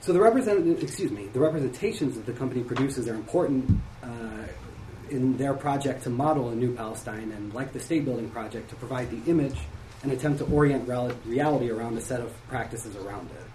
So 0.00 0.12
the 0.12 0.20
representative, 0.20 0.82
excuse 0.82 1.10
me, 1.10 1.26
the 1.32 1.40
representations 1.40 2.14
that 2.16 2.26
the 2.26 2.32
company 2.32 2.62
produces 2.62 3.08
are 3.08 3.14
important 3.14 3.80
uh, 4.02 4.44
in 5.10 5.36
their 5.36 5.54
project 5.54 6.04
to 6.04 6.10
model 6.10 6.50
a 6.50 6.54
new 6.54 6.74
Palestine, 6.74 7.32
and 7.32 7.52
like 7.54 7.72
the 7.72 7.80
state 7.80 8.04
building 8.04 8.30
project, 8.30 8.70
to 8.70 8.76
provide 8.76 9.10
the 9.10 9.30
image 9.30 9.58
and 10.02 10.12
attempt 10.12 10.38
to 10.38 10.44
orient 10.46 10.86
reality 11.24 11.70
around 11.70 11.96
a 11.96 12.00
set 12.00 12.20
of 12.20 12.32
practices 12.48 12.94
around 12.96 13.30
it. 13.30 13.46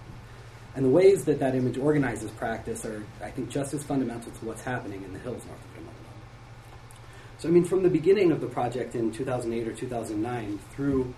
And 0.76 0.86
the 0.86 0.90
ways 0.90 1.26
that 1.26 1.40
that 1.40 1.56
image 1.56 1.78
organizes 1.78 2.32
practice 2.32 2.86
are, 2.86 3.04
I 3.22 3.30
think, 3.30 3.50
just 3.50 3.74
as 3.74 3.84
fundamental 3.84 4.32
to 4.32 4.46
what's 4.46 4.62
happening 4.62 5.04
in 5.04 5.14
the 5.14 5.20
hills 5.20 5.46
north 5.46 5.60
of 5.60 5.72
so, 7.42 7.50
I 7.50 7.52
mean, 7.52 7.66
from 7.66 7.82
the 7.82 7.90
beginning 7.90 8.32
of 8.32 8.40
the 8.40 8.46
project 8.46 8.94
in 8.94 9.12
2008 9.12 9.68
or 9.68 9.74
2009, 9.74 10.60
through 10.76 11.12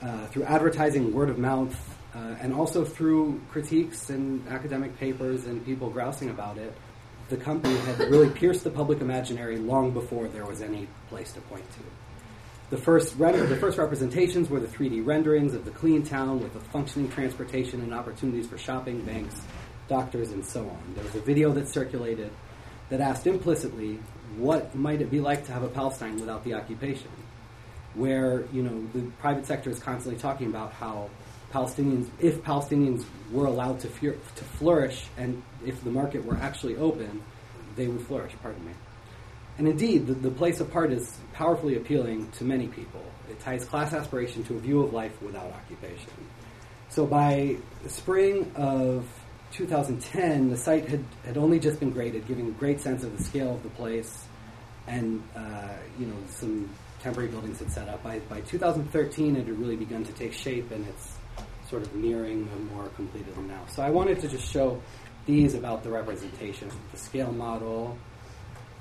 uh, 0.00 0.26
through 0.28 0.44
advertising, 0.44 1.12
word 1.12 1.28
of 1.28 1.38
mouth, 1.38 1.91
uh, 2.14 2.36
and 2.40 2.52
also 2.52 2.84
through 2.84 3.40
critiques 3.50 4.10
and 4.10 4.46
academic 4.48 4.98
papers 4.98 5.46
and 5.46 5.64
people 5.64 5.90
grousing 5.90 6.30
about 6.30 6.58
it, 6.58 6.74
the 7.28 7.36
company 7.36 7.76
had 7.78 7.98
really 8.00 8.28
pierced 8.28 8.64
the 8.64 8.70
public 8.70 9.00
imaginary 9.00 9.56
long 9.56 9.90
before 9.92 10.28
there 10.28 10.44
was 10.44 10.60
any 10.60 10.86
place 11.08 11.32
to 11.32 11.40
point 11.42 11.64
to. 11.72 11.80
The 12.70 12.76
first, 12.76 13.16
render, 13.16 13.46
the 13.46 13.56
first 13.56 13.78
representations 13.78 14.48
were 14.48 14.60
the 14.60 14.66
3D 14.66 15.04
renderings 15.04 15.54
of 15.54 15.64
the 15.64 15.70
clean 15.70 16.02
town 16.02 16.40
with 16.40 16.54
the 16.54 16.60
functioning 16.60 17.10
transportation 17.10 17.80
and 17.82 17.92
opportunities 17.92 18.46
for 18.46 18.58
shopping, 18.58 19.02
banks, 19.02 19.40
doctors, 19.88 20.32
and 20.32 20.44
so 20.44 20.60
on. 20.60 20.94
There 20.94 21.04
was 21.04 21.14
a 21.14 21.20
video 21.20 21.52
that 21.52 21.68
circulated 21.68 22.30
that 22.88 23.00
asked 23.00 23.26
implicitly 23.26 23.98
what 24.36 24.74
might 24.74 25.00
it 25.00 25.10
be 25.10 25.20
like 25.20 25.44
to 25.46 25.52
have 25.52 25.62
a 25.62 25.68
Palestine 25.68 26.18
without 26.18 26.44
the 26.44 26.54
occupation? 26.54 27.10
Where, 27.94 28.46
you 28.52 28.62
know, 28.62 28.86
the 28.94 29.10
private 29.18 29.46
sector 29.46 29.68
is 29.68 29.78
constantly 29.78 30.20
talking 30.20 30.46
about 30.46 30.72
how 30.72 31.10
Palestinians, 31.52 32.08
if 32.18 32.42
Palestinians 32.42 33.04
were 33.30 33.46
allowed 33.46 33.80
to, 33.80 33.88
fear, 33.88 34.12
to 34.36 34.44
flourish 34.44 35.04
and 35.16 35.42
if 35.64 35.82
the 35.84 35.90
market 35.90 36.24
were 36.24 36.36
actually 36.36 36.76
open, 36.76 37.22
they 37.76 37.88
would 37.88 38.06
flourish, 38.06 38.32
pardon 38.42 38.64
me. 38.64 38.72
And 39.58 39.68
indeed, 39.68 40.06
the, 40.06 40.14
the 40.14 40.30
place 40.30 40.60
apart 40.60 40.92
is 40.92 41.18
powerfully 41.34 41.76
appealing 41.76 42.30
to 42.32 42.44
many 42.44 42.68
people. 42.68 43.02
It 43.30 43.38
ties 43.40 43.64
class 43.64 43.92
aspiration 43.92 44.44
to 44.44 44.56
a 44.56 44.58
view 44.58 44.82
of 44.82 44.92
life 44.92 45.20
without 45.20 45.52
occupation. 45.52 46.12
So 46.88 47.06
by 47.06 47.56
spring 47.86 48.50
of 48.54 49.06
2010, 49.52 50.50
the 50.50 50.56
site 50.56 50.88
had, 50.88 51.04
had 51.24 51.36
only 51.36 51.58
just 51.58 51.80
been 51.80 51.90
graded, 51.90 52.26
giving 52.26 52.48
a 52.48 52.52
great 52.52 52.80
sense 52.80 53.04
of 53.04 53.16
the 53.16 53.22
scale 53.22 53.54
of 53.54 53.62
the 53.62 53.68
place, 53.70 54.24
and 54.86 55.22
uh, 55.36 55.68
you 55.98 56.06
know 56.06 56.16
some 56.28 56.68
temporary 57.02 57.28
buildings 57.28 57.58
had 57.58 57.70
set 57.70 57.88
up. 57.88 58.02
By, 58.02 58.20
by 58.20 58.40
2013, 58.42 59.36
it 59.36 59.46
had 59.46 59.58
really 59.58 59.76
begun 59.76 60.04
to 60.04 60.12
take 60.12 60.32
shape, 60.32 60.70
and 60.70 60.86
it's 60.86 61.16
sort 61.72 61.86
of 61.86 61.94
nearing 61.94 62.46
a 62.54 62.74
more 62.74 62.88
completed 62.96 63.34
now. 63.48 63.62
So 63.66 63.82
I 63.82 63.88
wanted 63.88 64.20
to 64.20 64.28
just 64.28 64.46
show 64.46 64.78
these 65.24 65.54
about 65.54 65.82
the 65.82 65.88
representation, 65.88 66.70
the 66.90 66.98
scale 66.98 67.32
model 67.32 67.96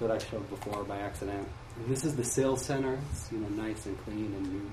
that 0.02 0.12
I 0.12 0.18
showed 0.18 0.50
before 0.50 0.84
by 0.84 0.98
accident. 0.98 1.48
And 1.78 1.88
this 1.88 2.04
is 2.04 2.18
the 2.18 2.26
sales 2.26 2.66
center. 2.66 3.00
It's 3.12 3.32
you 3.32 3.38
know 3.38 3.48
nice 3.48 3.86
and 3.86 3.98
clean 4.04 4.34
and 4.36 4.52
new. 4.52 4.72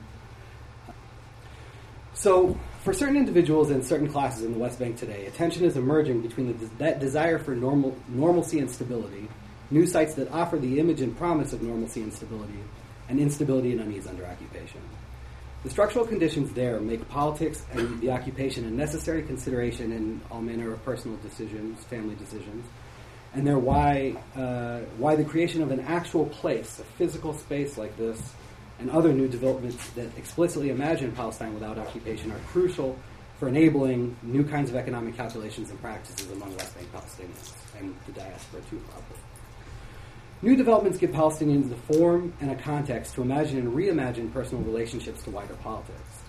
So, 2.14 2.58
for 2.82 2.92
certain 2.92 3.16
individuals 3.16 3.70
and 3.70 3.84
certain 3.86 4.10
classes 4.10 4.42
in 4.42 4.52
the 4.52 4.58
West 4.58 4.80
Bank 4.80 4.96
today, 4.96 5.26
attention 5.26 5.64
is 5.64 5.76
emerging 5.76 6.22
between 6.22 6.58
the, 6.58 6.66
that 6.78 6.98
desire 6.98 7.38
for 7.38 7.54
normal, 7.54 7.96
normalcy 8.08 8.58
and 8.58 8.68
stability, 8.68 9.28
new 9.70 9.86
sites 9.86 10.14
that 10.14 10.28
offer 10.32 10.56
the 10.56 10.80
image 10.80 11.00
and 11.00 11.16
promise 11.16 11.52
of 11.52 11.62
normalcy 11.62 12.02
and 12.02 12.12
stability, 12.12 12.58
and 13.08 13.20
instability 13.20 13.70
and 13.70 13.80
unease 13.80 14.08
under 14.08 14.26
occupation. 14.26 14.80
The 15.64 15.70
structural 15.70 16.06
conditions 16.06 16.52
there 16.52 16.80
make 16.80 17.08
politics 17.08 17.64
and 17.72 18.00
the 18.00 18.10
occupation 18.12 18.64
a 18.64 18.70
necessary 18.70 19.22
consideration 19.24 19.90
in 19.92 20.20
all 20.30 20.40
manner 20.40 20.72
of 20.72 20.84
personal 20.84 21.16
decisions, 21.18 21.82
family 21.84 22.14
decisions, 22.14 22.64
and 23.34 23.46
they're 23.46 23.58
why, 23.58 24.16
uh, 24.36 24.80
why 24.98 25.16
the 25.16 25.24
creation 25.24 25.60
of 25.62 25.72
an 25.72 25.80
actual 25.80 26.26
place, 26.26 26.78
a 26.78 26.84
physical 26.84 27.34
space 27.34 27.76
like 27.76 27.96
this, 27.96 28.34
and 28.78 28.88
other 28.90 29.12
new 29.12 29.26
developments 29.26 29.88
that 29.90 30.06
explicitly 30.16 30.70
imagine 30.70 31.10
Palestine 31.12 31.52
without 31.54 31.76
occupation 31.76 32.30
are 32.30 32.38
crucial 32.52 32.96
for 33.38 33.48
enabling 33.48 34.16
new 34.22 34.44
kinds 34.44 34.70
of 34.70 34.76
economic 34.76 35.16
calculations 35.16 35.70
and 35.70 35.80
practices 35.80 36.30
among 36.30 36.50
West 36.56 36.74
Bank 36.76 36.88
Palestinians 36.92 37.52
and 37.78 37.94
the 38.06 38.12
diaspora 38.12 38.60
too, 38.70 38.80
probably. 38.90 39.27
New 40.40 40.54
developments 40.54 40.98
give 40.98 41.10
Palestinians 41.10 41.68
the 41.68 41.92
form 41.92 42.32
and 42.40 42.52
a 42.52 42.54
context 42.54 43.14
to 43.14 43.22
imagine 43.22 43.58
and 43.58 43.72
reimagine 43.72 44.32
personal 44.32 44.62
relationships 44.62 45.20
to 45.24 45.30
wider 45.30 45.54
politics. 45.54 46.22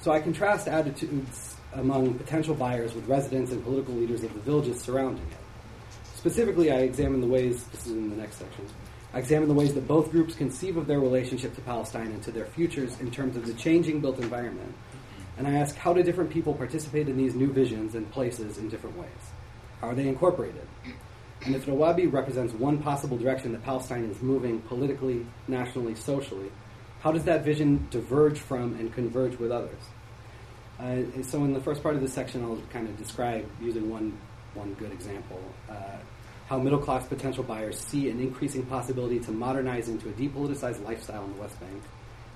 So 0.00 0.10
I 0.10 0.18
contrast 0.18 0.66
attitudes 0.66 1.54
among 1.74 2.14
potential 2.14 2.56
buyers 2.56 2.92
with 2.92 3.06
residents 3.06 3.52
and 3.52 3.62
political 3.62 3.94
leaders 3.94 4.24
of 4.24 4.34
the 4.34 4.40
villages 4.40 4.80
surrounding 4.80 5.22
it. 5.22 5.38
Specifically, 6.16 6.72
I 6.72 6.78
examine 6.78 7.20
the 7.20 7.28
ways, 7.28 7.62
this 7.66 7.86
is 7.86 7.92
in 7.92 8.10
the 8.10 8.16
next 8.16 8.36
section, 8.36 8.66
I 9.14 9.20
examine 9.20 9.46
the 9.46 9.54
ways 9.54 9.74
that 9.74 9.86
both 9.86 10.10
groups 10.10 10.34
conceive 10.34 10.76
of 10.76 10.88
their 10.88 10.98
relationship 10.98 11.54
to 11.54 11.60
Palestine 11.60 12.08
and 12.08 12.22
to 12.24 12.32
their 12.32 12.46
futures 12.46 12.98
in 12.98 13.12
terms 13.12 13.36
of 13.36 13.46
the 13.46 13.54
changing 13.54 14.00
built 14.00 14.18
environment. 14.18 14.74
And 15.38 15.46
I 15.46 15.52
ask 15.52 15.76
how 15.76 15.92
do 15.92 16.02
different 16.02 16.30
people 16.30 16.52
participate 16.52 17.08
in 17.08 17.16
these 17.16 17.36
new 17.36 17.52
visions 17.52 17.94
and 17.94 18.10
places 18.10 18.58
in 18.58 18.68
different 18.68 18.98
ways? 18.98 19.08
How 19.80 19.90
are 19.90 19.94
they 19.94 20.08
incorporated? 20.08 20.66
And 21.44 21.56
if 21.56 21.66
Rawabi 21.66 22.12
represents 22.12 22.54
one 22.54 22.78
possible 22.78 23.16
direction 23.16 23.52
that 23.52 23.64
Palestine 23.64 24.04
is 24.04 24.22
moving 24.22 24.60
politically, 24.62 25.26
nationally, 25.48 25.94
socially, 25.94 26.50
how 27.00 27.10
does 27.10 27.24
that 27.24 27.44
vision 27.44 27.88
diverge 27.90 28.38
from 28.38 28.76
and 28.76 28.92
converge 28.94 29.36
with 29.38 29.50
others? 29.50 29.82
Uh, 30.78 31.22
so, 31.22 31.44
in 31.44 31.52
the 31.52 31.60
first 31.60 31.82
part 31.82 31.96
of 31.96 32.00
this 32.00 32.12
section, 32.12 32.44
I'll 32.44 32.62
kind 32.70 32.88
of 32.88 32.96
describe 32.96 33.44
using 33.60 33.90
one 33.90 34.18
one 34.54 34.74
good 34.74 34.92
example 34.92 35.40
uh, 35.70 35.96
how 36.46 36.58
middle 36.58 36.78
class 36.78 37.06
potential 37.06 37.42
buyers 37.42 37.78
see 37.78 38.10
an 38.10 38.20
increasing 38.20 38.66
possibility 38.66 39.18
to 39.18 39.30
modernize 39.30 39.88
into 39.88 40.08
a 40.08 40.12
depoliticized 40.12 40.84
lifestyle 40.84 41.24
in 41.24 41.32
the 41.32 41.40
West 41.40 41.58
Bank, 41.60 41.82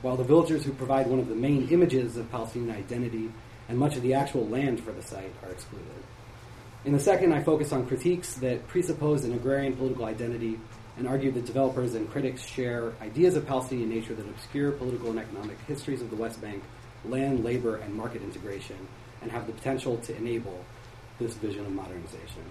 while 0.03 0.17
the 0.17 0.25
villagers 0.25 0.65
who 0.65 0.73
provide 0.73 1.07
one 1.07 1.19
of 1.19 1.29
the 1.29 1.35
main 1.35 1.69
images 1.69 2.17
of 2.17 2.31
Palestinian 2.31 2.75
identity 2.75 3.31
and 3.69 3.77
much 3.79 3.97
of 3.97 4.03
the 4.03 4.15
actual 4.15 4.47
land 4.49 4.81
for 4.81 4.93
the 4.93 5.03
site 5.03 5.33
are 5.43 5.51
excluded. 5.51 5.87
In 6.87 6.93
the 6.93 7.01
second, 7.01 7.33
I 7.33 7.43
focus 7.43 7.73
on 7.73 7.85
critiques 7.85 8.35
that 8.35 8.69
presuppose 8.69 9.25
an 9.25 9.33
agrarian 9.33 9.75
political 9.75 10.05
identity 10.05 10.57
and 10.97 11.09
argue 11.09 11.33
that 11.33 11.45
developers 11.45 11.97
and 11.97 12.09
critics 12.09 12.47
share 12.47 12.93
ideas 13.03 13.35
of 13.35 13.45
Palestinian 13.45 13.89
nature 13.89 14.15
that 14.15 14.25
obscure 14.25 14.71
political 14.71 15.11
and 15.11 15.19
economic 15.19 15.59
histories 15.67 16.01
of 16.01 16.11
the 16.11 16.17
West 16.17 16.41
Bank, 16.41 16.63
land, 17.05 17.43
labor, 17.43 17.79
and 17.79 17.93
market 17.93 18.23
integration, 18.23 18.77
and 19.21 19.33
have 19.33 19.49
the 19.49 19.53
potential 19.53 19.97
to 19.97 20.17
enable 20.17 20.65
this 21.19 21.35
vision 21.35 21.67
of 21.67 21.73
modernization. 21.73 22.45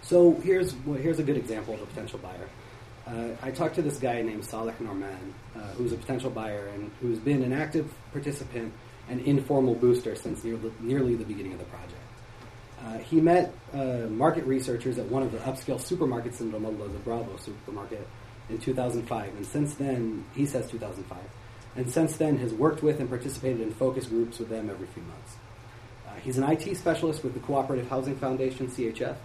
So 0.00 0.32
here's 0.36 0.74
well, 0.86 0.98
here's 0.98 1.18
a 1.18 1.22
good 1.22 1.36
example 1.36 1.74
of 1.74 1.82
a 1.82 1.86
potential 1.86 2.18
buyer. 2.18 2.48
Uh, 3.06 3.36
I 3.42 3.50
talked 3.50 3.74
to 3.74 3.82
this 3.82 3.98
guy 3.98 4.22
named 4.22 4.42
Saleh 4.42 4.80
Norman, 4.80 5.34
uh, 5.54 5.58
who's 5.76 5.92
a 5.92 5.98
potential 5.98 6.30
buyer 6.30 6.68
and 6.68 6.90
who's 7.02 7.18
been 7.18 7.42
an 7.42 7.52
active 7.52 7.92
participant 8.10 8.72
and 9.10 9.20
informal 9.20 9.74
booster 9.74 10.16
since 10.16 10.42
near 10.44 10.56
the, 10.56 10.72
nearly 10.80 11.14
the 11.14 11.24
beginning 11.24 11.52
of 11.52 11.58
the 11.58 11.66
project. 11.66 11.92
Uh, 12.84 12.98
he 12.98 13.20
met 13.20 13.54
uh, 13.72 14.08
market 14.08 14.44
researchers 14.44 14.98
at 14.98 15.06
one 15.06 15.22
of 15.22 15.30
the 15.30 15.38
upscale 15.38 15.80
supermarkets 15.80 16.40
in 16.40 16.50
Ramallah, 16.50 16.92
the 16.92 16.98
Bravo 16.98 17.36
supermarket, 17.36 18.06
in 18.48 18.58
2005. 18.58 19.36
And 19.36 19.46
since 19.46 19.74
then, 19.74 20.24
he 20.34 20.46
says 20.46 20.68
2005. 20.70 21.18
And 21.76 21.90
since 21.90 22.16
then, 22.16 22.38
has 22.38 22.52
worked 22.52 22.82
with 22.82 23.00
and 23.00 23.08
participated 23.08 23.60
in 23.60 23.72
focus 23.72 24.06
groups 24.06 24.38
with 24.38 24.48
them 24.48 24.68
every 24.68 24.86
few 24.88 25.02
months. 25.02 25.36
Uh, 26.06 26.14
he's 26.20 26.38
an 26.38 26.44
IT 26.44 26.76
specialist 26.76 27.22
with 27.22 27.34
the 27.34 27.40
Cooperative 27.40 27.88
Housing 27.88 28.16
Foundation, 28.16 28.66
CHF, 28.66 29.16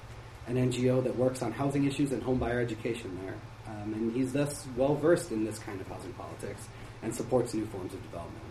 an 0.48 0.56
NGO 0.56 1.04
that 1.04 1.15
works 1.15 1.41
on 1.41 1.52
housing 1.52 1.86
issues 1.86 2.12
and 2.12 2.22
home 2.24 2.38
buyer 2.38 2.60
education 2.60 3.20
there. 3.24 3.36
Um, 3.67 3.93
and 3.93 4.13
he's 4.13 4.32
thus 4.32 4.65
well 4.78 4.96
versed 4.96 5.32
in 5.32 5.43
this 5.43 5.60
kind 5.60 5.82
of 5.82 5.88
housing 5.88 6.13
politics 6.13 6.67
and 7.02 7.13
supports 7.13 7.54
new 7.54 7.65
forms 7.65 7.93
of 7.93 8.02
development. 8.04 8.43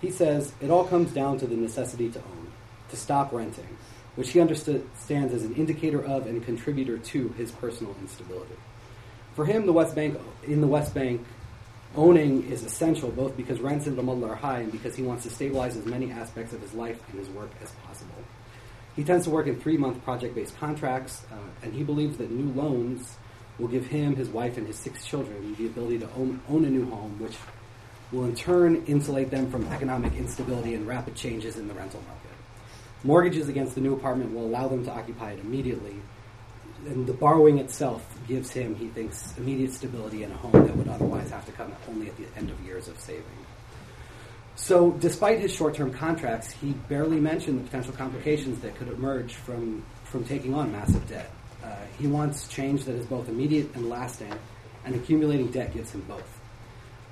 He 0.00 0.10
says 0.10 0.52
it 0.60 0.70
all 0.70 0.84
comes 0.84 1.12
down 1.12 1.38
to 1.38 1.46
the 1.46 1.56
necessity 1.56 2.10
to 2.10 2.18
own, 2.18 2.52
to 2.90 2.96
stop 2.96 3.32
renting, 3.32 3.76
which 4.16 4.30
he 4.30 4.40
understands 4.40 5.32
as 5.32 5.44
an 5.44 5.54
indicator 5.54 6.04
of 6.04 6.26
and 6.26 6.44
contributor 6.44 6.98
to 6.98 7.28
his 7.30 7.52
personal 7.52 7.94
instability. 8.00 8.56
For 9.34 9.44
him, 9.44 9.66
the 9.66 9.72
West 9.72 9.94
Bank 9.94 10.18
in 10.44 10.60
the 10.60 10.66
West 10.66 10.94
Bank, 10.94 11.24
owning 11.94 12.50
is 12.50 12.64
essential 12.64 13.10
both 13.10 13.36
because 13.36 13.60
rents 13.60 13.86
in 13.86 13.96
Ramallah 13.96 14.30
are 14.30 14.34
high 14.34 14.60
and 14.60 14.72
because 14.72 14.96
he 14.96 15.02
wants 15.02 15.22
to 15.24 15.30
stabilize 15.30 15.76
as 15.76 15.84
many 15.84 16.10
aspects 16.10 16.52
of 16.52 16.60
his 16.60 16.74
life 16.74 17.00
and 17.10 17.18
his 17.18 17.28
work 17.28 17.50
as 17.62 17.70
possible. 17.86 18.14
He 18.96 19.04
tends 19.04 19.24
to 19.24 19.30
work 19.30 19.46
in 19.46 19.60
three-month 19.60 20.02
project-based 20.04 20.56
contracts, 20.58 21.22
uh, 21.30 21.36
and 21.62 21.74
he 21.74 21.84
believes 21.84 22.16
that 22.16 22.30
new 22.30 22.50
loans 22.58 23.16
will 23.58 23.68
give 23.68 23.86
him, 23.86 24.16
his 24.16 24.28
wife, 24.30 24.56
and 24.56 24.66
his 24.66 24.76
six 24.76 25.04
children 25.04 25.54
the 25.56 25.66
ability 25.66 25.98
to 25.98 26.08
own, 26.16 26.40
own 26.48 26.64
a 26.64 26.70
new 26.70 26.88
home, 26.88 27.18
which 27.20 27.36
will 28.12 28.24
in 28.24 28.34
turn 28.34 28.84
insulate 28.86 29.30
them 29.30 29.50
from 29.50 29.66
economic 29.68 30.14
instability 30.14 30.74
and 30.74 30.86
rapid 30.86 31.14
changes 31.14 31.56
in 31.56 31.68
the 31.68 31.74
rental 31.74 32.00
market. 32.06 32.25
Mortgages 33.04 33.48
against 33.48 33.74
the 33.74 33.80
new 33.80 33.94
apartment 33.94 34.32
will 34.34 34.44
allow 34.44 34.68
them 34.68 34.84
to 34.84 34.90
occupy 34.90 35.32
it 35.32 35.38
immediately, 35.40 35.96
and 36.86 37.06
the 37.06 37.12
borrowing 37.12 37.58
itself 37.58 38.04
gives 38.26 38.50
him, 38.50 38.74
he 38.74 38.88
thinks, 38.88 39.34
immediate 39.38 39.72
stability 39.72 40.22
in 40.22 40.30
a 40.30 40.36
home 40.36 40.52
that 40.52 40.76
would 40.76 40.88
otherwise 40.88 41.30
have 41.30 41.44
to 41.46 41.52
come 41.52 41.72
only 41.88 42.08
at 42.08 42.16
the 42.16 42.24
end 42.36 42.50
of 42.50 42.60
years 42.60 42.88
of 42.88 42.98
saving. 42.98 43.24
So, 44.56 44.92
despite 44.92 45.38
his 45.38 45.54
short-term 45.54 45.92
contracts, 45.92 46.50
he 46.50 46.72
barely 46.88 47.20
mentioned 47.20 47.60
the 47.60 47.64
potential 47.64 47.92
complications 47.92 48.60
that 48.60 48.74
could 48.76 48.88
emerge 48.88 49.34
from 49.34 49.84
from 50.04 50.24
taking 50.24 50.54
on 50.54 50.72
massive 50.72 51.06
debt. 51.08 51.30
Uh, 51.62 51.74
he 51.98 52.06
wants 52.06 52.48
change 52.48 52.84
that 52.84 52.94
is 52.94 53.04
both 53.06 53.28
immediate 53.28 53.74
and 53.74 53.90
lasting, 53.90 54.32
and 54.84 54.94
accumulating 54.94 55.48
debt 55.48 55.74
gives 55.74 55.90
him 55.90 56.00
both. 56.08 56.35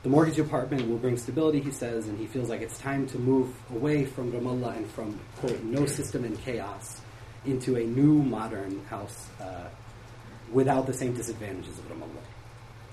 The 0.04 0.10
mortgage 0.10 0.38
apartment 0.38 0.86
will 0.86 0.98
bring 0.98 1.16
stability, 1.16 1.60
he 1.60 1.70
says, 1.70 2.08
and 2.08 2.18
he 2.18 2.26
feels 2.26 2.50
like 2.50 2.60
it's 2.60 2.76
time 2.76 3.06
to 3.06 3.18
move 3.18 3.56
away 3.70 4.04
from 4.04 4.32
Ramallah 4.32 4.76
and 4.76 4.86
from, 4.90 5.18
quote, 5.38 5.62
no 5.62 5.86
system 5.86 6.24
and 6.24 6.38
chaos 6.42 7.00
into 7.46 7.76
a 7.76 7.84
new 7.84 8.22
modern 8.22 8.84
house 8.84 9.30
uh, 9.40 9.66
without 10.52 10.86
the 10.86 10.92
same 10.92 11.14
disadvantages 11.14 11.78
of 11.78 11.88
Ramallah. 11.88 12.22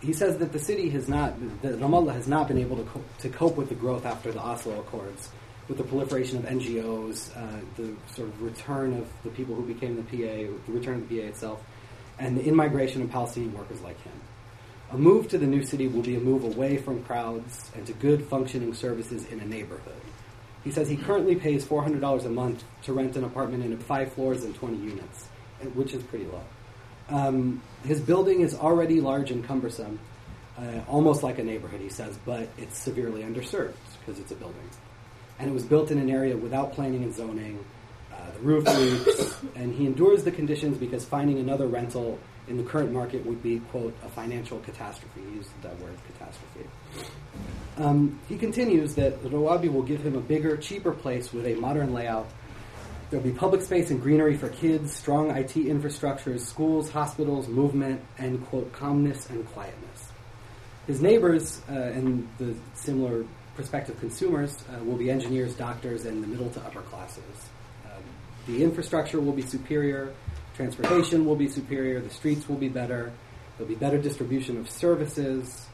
He 0.01 0.13
says 0.13 0.37
that 0.37 0.53
the 0.53 0.59
city 0.59 0.89
has 0.91 1.09
not, 1.09 1.33
that 1.63 1.81
Ramallah 1.81 2.13
has 2.13 2.29
not 2.29 2.47
been 2.47 2.57
able 2.57 2.77
to, 2.77 2.83
co- 2.83 3.03
to 3.19 3.29
cope 3.29 3.57
with 3.57 3.67
the 3.67 3.75
growth 3.75 4.05
after 4.05 4.31
the 4.31 4.39
Oslo 4.39 4.79
Accords, 4.79 5.31
with 5.67 5.77
the 5.77 5.83
proliferation 5.83 6.37
of 6.37 6.45
NGOs, 6.45 7.35
uh, 7.35 7.59
the 7.75 7.93
sort 8.13 8.29
of 8.29 8.41
return 8.41 8.97
of 8.97 9.05
the 9.23 9.31
people 9.31 9.53
who 9.53 9.63
became 9.63 9.97
the 9.97 10.03
PA, 10.03 10.49
the 10.65 10.71
return 10.71 11.01
of 11.01 11.09
the 11.09 11.19
PA 11.19 11.27
itself, 11.27 11.61
and 12.19 12.37
the 12.37 12.47
in-migration 12.47 13.01
of 13.01 13.11
Palestinian 13.11 13.53
workers 13.53 13.81
like 13.81 14.01
him. 14.01 14.13
A 14.91 14.97
move 14.97 15.29
to 15.29 15.37
the 15.37 15.47
new 15.47 15.63
city 15.63 15.87
will 15.87 16.01
be 16.01 16.15
a 16.15 16.19
move 16.19 16.43
away 16.43 16.75
from 16.75 17.01
crowds 17.03 17.71
and 17.73 17.87
to 17.87 17.93
good 17.93 18.25
functioning 18.25 18.73
services 18.73 19.25
in 19.27 19.39
a 19.39 19.45
neighborhood. 19.45 20.01
He 20.65 20.71
says 20.71 20.89
he 20.89 20.97
currently 20.97 21.35
pays 21.35 21.65
$400 21.65 22.25
a 22.25 22.29
month 22.29 22.65
to 22.83 22.91
rent 22.91 23.15
an 23.15 23.23
apartment 23.23 23.63
in 23.63 23.77
five 23.77 24.11
floors 24.11 24.43
and 24.43 24.53
20 24.53 24.77
units, 24.77 25.27
which 25.75 25.93
is 25.93 26.03
pretty 26.03 26.25
low. 26.25 26.43
Um, 27.07 27.61
his 27.85 28.01
building 28.01 28.41
is 28.41 28.53
already 28.53 28.99
large 28.99 29.31
and 29.31 29.45
cumbersome, 29.45 29.97
uh, 30.57 30.81
almost 30.89 31.23
like 31.23 31.39
a 31.39 31.43
neighborhood, 31.43 31.79
he 31.79 31.89
says, 31.89 32.17
but 32.25 32.49
it's 32.57 32.77
severely 32.77 33.23
underserved 33.23 33.73
because 33.99 34.19
it's 34.19 34.33
a 34.33 34.35
building. 34.35 34.69
And 35.39 35.49
it 35.49 35.53
was 35.53 35.63
built 35.63 35.91
in 35.91 35.99
an 35.99 36.09
area 36.09 36.35
without 36.35 36.73
planning 36.73 37.03
and 37.03 37.15
zoning. 37.15 37.63
Uh, 38.11 38.31
the 38.33 38.39
roof 38.39 38.67
leaks, 38.67 39.37
and 39.55 39.73
he 39.73 39.85
endures 39.85 40.25
the 40.25 40.31
conditions 40.31 40.77
because 40.77 41.05
finding 41.05 41.39
another 41.39 41.67
rental 41.67 42.19
in 42.51 42.57
the 42.57 42.63
current 42.63 42.91
market 42.91 43.25
would 43.25 43.41
be, 43.41 43.59
quote, 43.59 43.95
a 44.03 44.09
financial 44.09 44.59
catastrophe. 44.59 45.21
He 45.29 45.37
used 45.37 45.49
that 45.61 45.79
word, 45.79 45.95
catastrophe. 46.11 46.69
Um, 47.77 48.19
he 48.27 48.37
continues 48.37 48.93
that 48.95 49.23
Rawabi 49.23 49.71
will 49.71 49.83
give 49.83 50.05
him 50.05 50.15
a 50.15 50.19
bigger, 50.19 50.57
cheaper 50.57 50.91
place 50.91 51.31
with 51.31 51.47
a 51.47 51.55
modern 51.55 51.93
layout. 51.93 52.27
There'll 53.09 53.23
be 53.23 53.31
public 53.31 53.61
space 53.61 53.89
and 53.89 54.01
greenery 54.01 54.35
for 54.35 54.49
kids, 54.49 54.93
strong 54.93 55.31
IT 55.31 55.53
infrastructures, 55.53 56.41
schools, 56.41 56.89
hospitals, 56.89 57.47
movement, 57.47 58.01
and, 58.17 58.45
quote, 58.47 58.73
calmness 58.73 59.29
and 59.29 59.47
quietness. 59.47 60.11
His 60.87 61.01
neighbors 61.01 61.61
uh, 61.69 61.73
and 61.73 62.27
the 62.37 62.53
similar 62.73 63.25
prospective 63.55 63.97
consumers 64.01 64.57
uh, 64.69 64.83
will 64.83 64.97
be 64.97 65.09
engineers, 65.09 65.55
doctors, 65.55 66.03
and 66.03 66.21
the 66.21 66.27
middle 66.27 66.49
to 66.49 66.59
upper 66.61 66.81
classes. 66.81 67.49
Um, 67.85 68.03
the 68.45 68.61
infrastructure 68.61 69.21
will 69.21 69.33
be 69.33 69.41
superior, 69.41 70.13
transportation 70.61 71.25
will 71.25 71.35
be 71.35 71.47
superior, 71.47 71.99
the 71.99 72.09
streets 72.11 72.47
will 72.47 72.55
be 72.55 72.69
better, 72.69 73.11
there'll 73.57 73.67
be 73.67 73.73
better 73.73 73.97
distribution 73.97 74.57
of 74.59 74.69
services, 74.69 75.65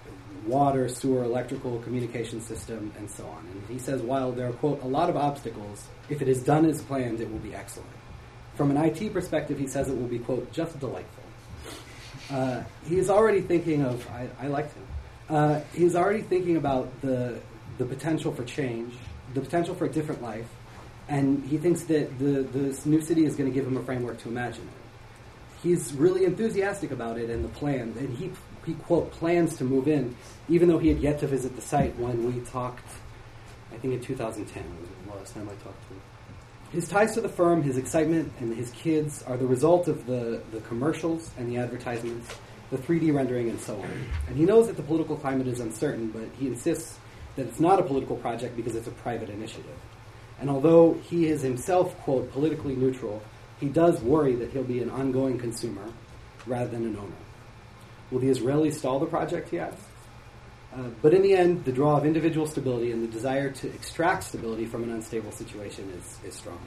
water, 0.46 0.88
sewer, 0.88 1.26
electrical, 1.26 1.80
communication 1.80 2.40
system, 2.40 2.94
and 2.98 3.12
so 3.12 3.26
on. 3.26 3.46
And 3.52 3.62
he 3.68 3.80
says, 3.80 4.02
while 4.02 4.32
there 4.32 4.48
are, 4.48 4.54
quote, 4.54 4.82
a 4.84 4.88
lot 4.88 5.10
of 5.10 5.18
obstacles, 5.18 5.86
if 6.10 6.22
it 6.22 6.30
is 6.30 6.42
done 6.42 6.66
as 6.66 6.82
planned, 6.82 7.20
it 7.20 7.30
will 7.30 7.40
be 7.40 7.54
excellent. 7.54 7.90
From 8.56 8.72
an 8.72 8.78
IT 8.78 9.12
perspective, 9.12 9.60
he 9.60 9.68
says 9.68 9.90
it 9.90 9.98
will 9.98 10.08
be, 10.08 10.20
quote, 10.20 10.54
just 10.54 10.80
delightful. 10.80 11.24
Uh, 12.32 12.64
he's 12.86 13.10
already 13.10 13.42
thinking 13.42 13.84
of, 13.84 14.08
I, 14.12 14.30
I 14.40 14.48
liked 14.48 14.74
him, 14.74 14.88
uh, 15.30 15.60
he's 15.74 15.98
already 15.98 16.22
thinking 16.22 16.56
about 16.56 17.02
the, 17.02 17.42
the 17.78 17.86
potential 17.86 18.34
for 18.34 18.46
change, 18.46 18.94
the 19.34 19.42
potential 19.42 19.76
for 19.76 19.84
a 19.84 19.90
different 19.92 20.22
life, 20.22 20.48
and 21.10 21.44
he 21.46 21.58
thinks 21.58 21.84
that 21.84 22.18
the, 22.20 22.44
this 22.54 22.86
new 22.86 23.02
city 23.02 23.26
is 23.26 23.36
going 23.36 23.50
to 23.50 23.54
give 23.54 23.68
him 23.68 23.76
a 23.76 23.84
framework 23.84 24.18
to 24.20 24.30
imagine 24.30 24.64
it. 24.64 24.77
He's 25.64 25.94
really 25.94 26.26
enthusiastic 26.26 26.92
about 26.92 27.18
it 27.18 27.30
and 27.30 27.44
the 27.44 27.50
plan, 27.50 27.94
and 27.98 28.16
he 28.18 28.32
he 28.66 28.74
quote 28.74 29.12
plans 29.12 29.56
to 29.58 29.64
move 29.64 29.88
in, 29.88 30.16
even 30.50 30.68
though 30.68 30.78
he 30.78 30.90
had 30.90 31.00
yet 31.00 31.20
to 31.20 31.28
visit 31.28 31.56
the 31.56 31.62
site 31.62 31.98
when 31.98 32.26
we 32.26 32.42
talked. 32.42 32.86
I 33.72 33.78
think 33.78 33.94
in 33.94 34.02
2010 34.02 34.64
was 34.80 34.90
the 35.06 35.18
last 35.18 35.34
time 35.34 35.50
I 35.50 35.54
talked 35.64 35.82
to 35.88 35.94
him. 35.94 36.02
His 36.72 36.90
ties 36.90 37.14
to 37.14 37.22
the 37.22 37.30
firm, 37.30 37.64
his 37.64 37.78
excitement, 37.78 38.34
and 38.40 38.54
his 38.54 38.72
kids 38.72 39.24
are 39.24 39.38
the 39.38 39.48
result 39.48 39.88
of 39.88 40.06
the, 40.06 40.42
the 40.52 40.60
commercials 40.62 41.32
and 41.38 41.50
the 41.50 41.58
advertisements, 41.58 42.30
the 42.72 42.78
3D 42.78 43.14
rendering, 43.14 43.50
and 43.50 43.60
so 43.60 43.80
on. 43.80 44.06
And 44.28 44.36
he 44.36 44.44
knows 44.44 44.68
that 44.68 44.76
the 44.76 44.84
political 44.84 45.16
climate 45.16 45.48
is 45.48 45.62
uncertain, 45.62 46.10
but 46.10 46.28
he 46.38 46.48
insists 46.48 47.00
that 47.38 47.48
it's 47.48 47.62
not 47.62 47.80
a 47.80 47.84
political 47.84 48.18
project 48.18 48.58
because 48.58 48.76
it's 48.76 48.88
a 48.88 48.92
private 48.92 49.30
initiative. 49.30 49.78
And 50.42 50.50
although 50.50 50.94
he 50.96 51.28
is 51.28 51.42
himself, 51.42 51.98
quote, 52.00 52.32
politically 52.34 52.76
neutral, 52.76 53.22
he 53.60 53.68
does 53.68 54.02
worry 54.02 54.36
that 54.36 54.52
he'll 54.52 54.64
be 54.64 54.82
an 54.82 54.90
ongoing 54.90 55.38
consumer 55.38 55.84
rather 56.46 56.70
than 56.70 56.86
an 56.86 56.98
owner. 56.98 57.16
Will 58.12 58.20
the 58.20 58.30
Israelis 58.30 58.76
stall 58.76 59.00
the 59.00 59.06
project, 59.06 59.50
he 59.50 59.60
asks? 59.60 59.82
Uh, 60.74 60.90
but 61.02 61.14
in 61.14 61.22
the 61.22 61.34
end, 61.34 61.66
the 61.66 61.72
draw 61.72 61.98
of 61.98 62.06
individual 62.06 62.46
stability 62.46 62.92
and 62.92 63.04
the 63.04 63.08
desire 63.08 63.50
to 63.50 63.68
extract 63.68 64.24
stability 64.24 64.66
from 64.66 64.84
an 64.84 64.92
unstable 64.92 65.32
situation 65.32 65.92
is, 65.98 66.30
is 66.30 66.36
stronger. 66.36 66.62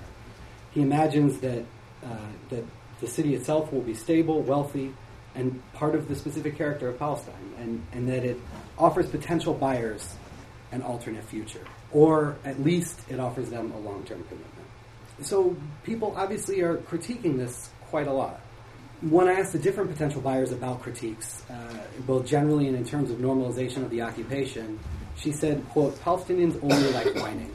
He 0.73 0.83
imagines 0.83 1.39
that, 1.41 1.65
uh, 2.05 2.17
that 2.49 2.65
the 3.01 3.07
city 3.07 3.35
itself 3.35 3.73
will 3.73 3.83
be 3.83 3.95
stable, 3.95 4.43
wealthy, 4.43 4.93
and 5.35 5.63
part 5.75 5.95
of 5.95 6.09
the 6.09 6.17
specific 6.17 6.57
character 6.57 6.89
of 6.89 6.99
Palestine, 6.99 7.55
and, 7.59 7.87
and 7.93 8.09
that 8.09 8.25
it 8.25 8.39
offers 8.79 9.09
potential 9.09 9.55
buyers 9.55 10.15
an 10.73 10.83
alternate 10.83 11.25
future, 11.25 11.65
or 11.93 12.37
at 12.45 12.61
least 12.61 12.99
it 13.09 13.21
offers 13.21 13.49
them 13.51 13.73
a 13.73 13.79
long 13.79 14.03
term 14.05 14.25
commitment. 14.25 14.60
So 15.23 15.57
people 15.85 16.15
obviously 16.17 16.61
are 16.61 16.77
critiquing 16.77 17.37
this 17.37 17.71
quite 17.91 18.07
a 18.07 18.13
lot 18.13 18.41
when 19.03 19.29
I 19.29 19.33
asked 19.33 19.53
the 19.53 19.59
different 19.59 19.91
potential 19.91 20.21
buyers 20.21 20.53
about 20.53 20.83
critiques, 20.83 21.43
uh, 21.49 21.79
both 22.07 22.27
generally 22.27 22.69
and 22.69 22.77
in 22.77 22.85
terms 22.85 23.11
of 23.11 23.19
normalization 23.19 23.83
of 23.83 23.91
the 23.91 24.03
occupation, 24.03 24.79
she 25.17 25.33
said, 25.33 25.67
quote, 25.71 25.95
Palestinians 26.01 26.63
only 26.63 26.93
like 26.93 27.15
whining. 27.23 27.55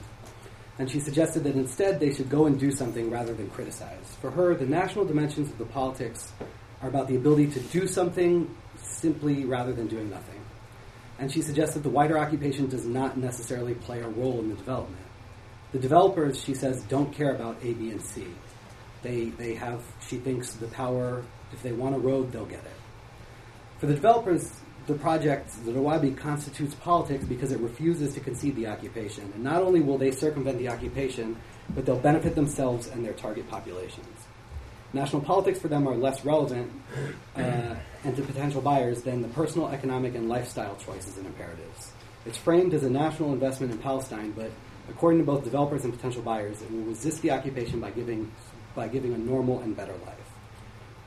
And 0.80 0.90
she 0.90 1.00
suggested 1.00 1.44
that 1.44 1.56
instead 1.56 2.00
they 2.00 2.14
should 2.14 2.30
go 2.30 2.48
and 2.48 2.60
do 2.60 2.72
something 2.72 3.12
rather 3.12 3.34
than 3.34 3.50
criticize. 3.50 4.18
For 4.22 4.32
her, 4.32 4.56
the 4.56 4.66
national 4.66 5.06
dimensions 5.06 5.50
of 5.50 5.58
the 5.58 5.66
politics 5.66 6.34
are 6.82 6.90
about 6.90 7.08
the 7.08 7.16
ability 7.16 7.52
to 7.52 7.60
do 7.60 7.88
something 7.88 8.54
simply 8.78 9.46
rather 9.46 9.72
than 9.72 9.88
doing 9.88 10.10
nothing. 10.10 10.42
And 11.20 11.32
she 11.32 11.42
suggests 11.42 11.76
that 11.76 11.84
the 11.84 11.90
wider 11.90 12.18
occupation 12.18 12.68
does 12.68 12.86
not 12.86 13.18
necessarily 13.18 13.76
play 13.76 14.02
a 14.02 14.08
role 14.08 14.40
in 14.40 14.50
the 14.50 14.56
development. 14.56 15.05
The 15.76 15.82
developers, 15.82 16.42
she 16.42 16.54
says, 16.54 16.82
don't 16.84 17.12
care 17.12 17.36
about 17.36 17.58
A, 17.62 17.74
B, 17.74 17.92
and 17.92 18.02
C. 18.02 18.26
They, 19.02 19.26
they 19.26 19.56
have, 19.56 19.84
she 20.08 20.16
thinks, 20.16 20.54
the 20.54 20.68
power 20.68 21.22
if 21.52 21.62
they 21.64 21.74
want 21.74 21.96
a 21.96 22.00
road, 22.00 22.32
they'll 22.32 22.46
get 22.46 22.64
it. 22.64 22.78
For 23.80 23.88
the 23.88 23.94
developers, 23.94 24.54
the 24.88 24.94
project, 24.94 25.50
the 25.66 25.74
Rawabi, 25.74 26.16
constitutes 26.16 26.74
politics 26.76 27.26
because 27.26 27.52
it 27.52 27.60
refuses 27.60 28.14
to 28.14 28.22
concede 28.22 28.56
the 28.56 28.68
occupation. 28.68 29.30
And 29.36 29.44
not 29.44 29.64
only 29.64 29.82
will 29.82 29.98
they 29.98 30.12
circumvent 30.12 30.60
the 30.60 30.70
occupation, 30.70 31.36
but 31.72 31.86
they'll 31.86 32.00
benefit 32.00 32.36
themselves 32.36 32.88
and 32.88 33.04
their 33.04 33.12
target 33.12 33.50
populations. 33.50 34.16
National 34.94 35.22
politics 35.22 35.60
for 35.60 35.68
them 35.68 35.90
are 35.90 35.96
less 35.98 36.24
relevant 36.24 36.72
uh, 37.36 37.76
and 38.06 38.16
to 38.16 38.22
potential 38.22 38.62
buyers 38.62 39.02
than 39.02 39.22
the 39.22 39.28
personal, 39.28 39.68
economic, 39.68 40.16
and 40.16 40.30
lifestyle 40.30 40.78
choices 40.78 41.18
and 41.18 41.26
imperatives. 41.26 41.92
It's 42.26 42.38
framed 42.38 42.74
as 42.74 42.84
a 42.84 42.90
national 42.90 43.34
investment 43.34 43.74
in 43.74 43.78
Palestine, 43.80 44.32
but 44.32 44.52
according 44.90 45.20
to 45.20 45.26
both 45.26 45.44
developers 45.44 45.84
and 45.84 45.94
potential 45.94 46.22
buyers, 46.22 46.62
it 46.62 46.72
will 46.72 46.84
resist 46.84 47.22
the 47.22 47.32
occupation 47.32 47.80
by 47.80 47.92
giving, 47.92 48.32
by 48.76 48.88
giving 48.88 49.14
a 49.14 49.18
normal 49.18 49.62
and 49.62 49.76
better 49.76 49.96
life. 50.06 50.16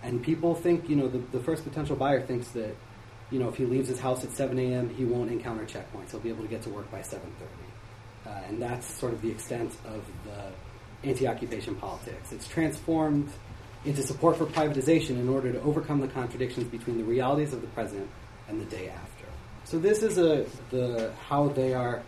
And 0.02 0.22
people 0.22 0.54
think, 0.54 0.88
you 0.88 0.96
know, 0.96 1.08
the, 1.08 1.18
the 1.18 1.40
first 1.40 1.64
potential 1.64 1.96
buyer 1.96 2.20
thinks 2.20 2.48
that, 2.48 2.74
you 3.30 3.38
know, 3.38 3.48
if 3.48 3.56
he 3.56 3.64
leaves 3.64 3.88
his 3.88 3.98
house 3.98 4.24
at 4.24 4.30
7 4.30 4.58
a.m., 4.58 4.88
he 4.90 5.04
won't 5.04 5.30
encounter 5.30 5.64
checkpoints. 5.64 6.12
He'll 6.12 6.20
be 6.20 6.28
able 6.28 6.44
to 6.44 6.48
get 6.48 6.62
to 6.62 6.70
work 6.70 6.90
by 6.90 7.00
7.30. 7.00 7.20
Uh, 8.26 8.30
and 8.48 8.62
that's 8.62 8.86
sort 8.86 9.12
of 9.12 9.22
the 9.22 9.30
extent 9.30 9.72
of 9.86 10.04
the 10.24 11.08
anti-occupation 11.08 11.74
politics. 11.76 12.32
It's 12.32 12.48
transformed 12.48 13.30
into 13.84 14.02
support 14.02 14.36
for 14.36 14.46
privatization 14.46 15.10
in 15.10 15.28
order 15.28 15.52
to 15.52 15.60
overcome 15.62 16.00
the 16.00 16.08
contradictions 16.08 16.66
between 16.66 16.98
the 16.98 17.04
realities 17.04 17.52
of 17.52 17.60
the 17.60 17.68
present 17.68 18.08
and 18.48 18.60
the 18.60 18.64
day 18.64 18.88
after. 18.88 19.24
So 19.64 19.78
this 19.78 20.02
is 20.02 20.18
a 20.18 20.46
the 20.70 21.12
how 21.28 21.48
they 21.48 21.74
are 21.74 22.02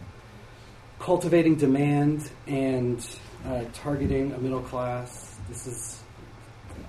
cultivating 1.01 1.57
demand 1.57 2.31
and 2.47 3.05
uh, 3.47 3.65
targeting 3.73 4.33
a 4.33 4.39
middle 4.39 4.61
class. 4.61 5.35
This 5.49 5.67
is 5.67 6.01